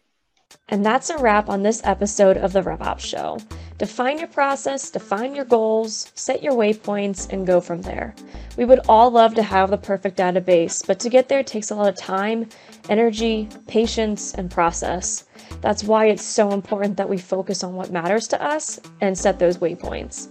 And 0.68 0.84
that's 0.84 1.10
a 1.10 1.18
wrap 1.18 1.48
on 1.48 1.62
this 1.62 1.80
episode 1.84 2.36
of 2.36 2.52
the 2.52 2.62
RevOps 2.62 3.00
Show. 3.00 3.38
Define 3.78 4.18
your 4.18 4.28
process, 4.28 4.90
define 4.90 5.34
your 5.34 5.44
goals, 5.44 6.12
set 6.14 6.42
your 6.42 6.52
waypoints, 6.52 7.32
and 7.32 7.46
go 7.46 7.60
from 7.60 7.82
there. 7.82 8.14
We 8.56 8.64
would 8.64 8.80
all 8.88 9.10
love 9.10 9.34
to 9.34 9.42
have 9.42 9.70
the 9.70 9.76
perfect 9.76 10.16
database, 10.18 10.86
but 10.86 11.00
to 11.00 11.08
get 11.08 11.28
there 11.28 11.42
takes 11.42 11.70
a 11.70 11.74
lot 11.74 11.88
of 11.88 11.96
time, 11.96 12.48
energy, 12.88 13.48
patience, 13.66 14.34
and 14.34 14.50
process. 14.50 15.24
That's 15.60 15.84
why 15.84 16.06
it's 16.06 16.24
so 16.24 16.52
important 16.52 16.96
that 16.96 17.08
we 17.08 17.18
focus 17.18 17.64
on 17.64 17.74
what 17.74 17.90
matters 17.90 18.28
to 18.28 18.42
us 18.42 18.80
and 19.00 19.16
set 19.16 19.38
those 19.38 19.58
waypoints. 19.58 20.28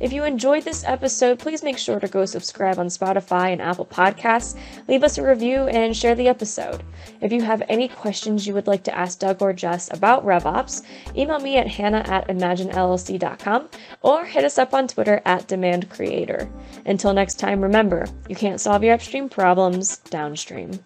If 0.00 0.12
you 0.12 0.24
enjoyed 0.24 0.64
this 0.64 0.84
episode, 0.84 1.38
please 1.38 1.62
make 1.62 1.78
sure 1.78 2.00
to 2.00 2.08
go 2.08 2.24
subscribe 2.24 2.78
on 2.78 2.88
Spotify 2.88 3.52
and 3.52 3.62
Apple 3.62 3.86
Podcasts, 3.86 4.58
leave 4.88 5.04
us 5.04 5.18
a 5.18 5.26
review, 5.26 5.68
and 5.68 5.96
share 5.96 6.14
the 6.14 6.28
episode. 6.28 6.82
If 7.20 7.32
you 7.32 7.42
have 7.42 7.62
any 7.68 7.88
questions 7.88 8.46
you 8.46 8.54
would 8.54 8.66
like 8.66 8.82
to 8.84 8.96
ask 8.96 9.18
Doug 9.18 9.40
or 9.40 9.52
Jess 9.52 9.88
about 9.92 10.26
RevOps, 10.26 10.82
email 11.16 11.38
me 11.38 11.56
at 11.58 11.68
hannah 11.68 12.04
at 12.06 12.28
imaginellc.com 12.28 13.68
or 14.02 14.24
hit 14.24 14.44
us 14.44 14.58
up 14.58 14.74
on 14.74 14.88
Twitter 14.88 15.22
at 15.24 15.48
DemandCreator. 15.48 16.50
Until 16.86 17.12
next 17.12 17.38
time, 17.38 17.60
remember, 17.60 18.06
you 18.28 18.36
can't 18.36 18.60
solve 18.60 18.82
your 18.82 18.94
upstream 18.94 19.28
problems 19.28 19.98
downstream. 19.98 20.80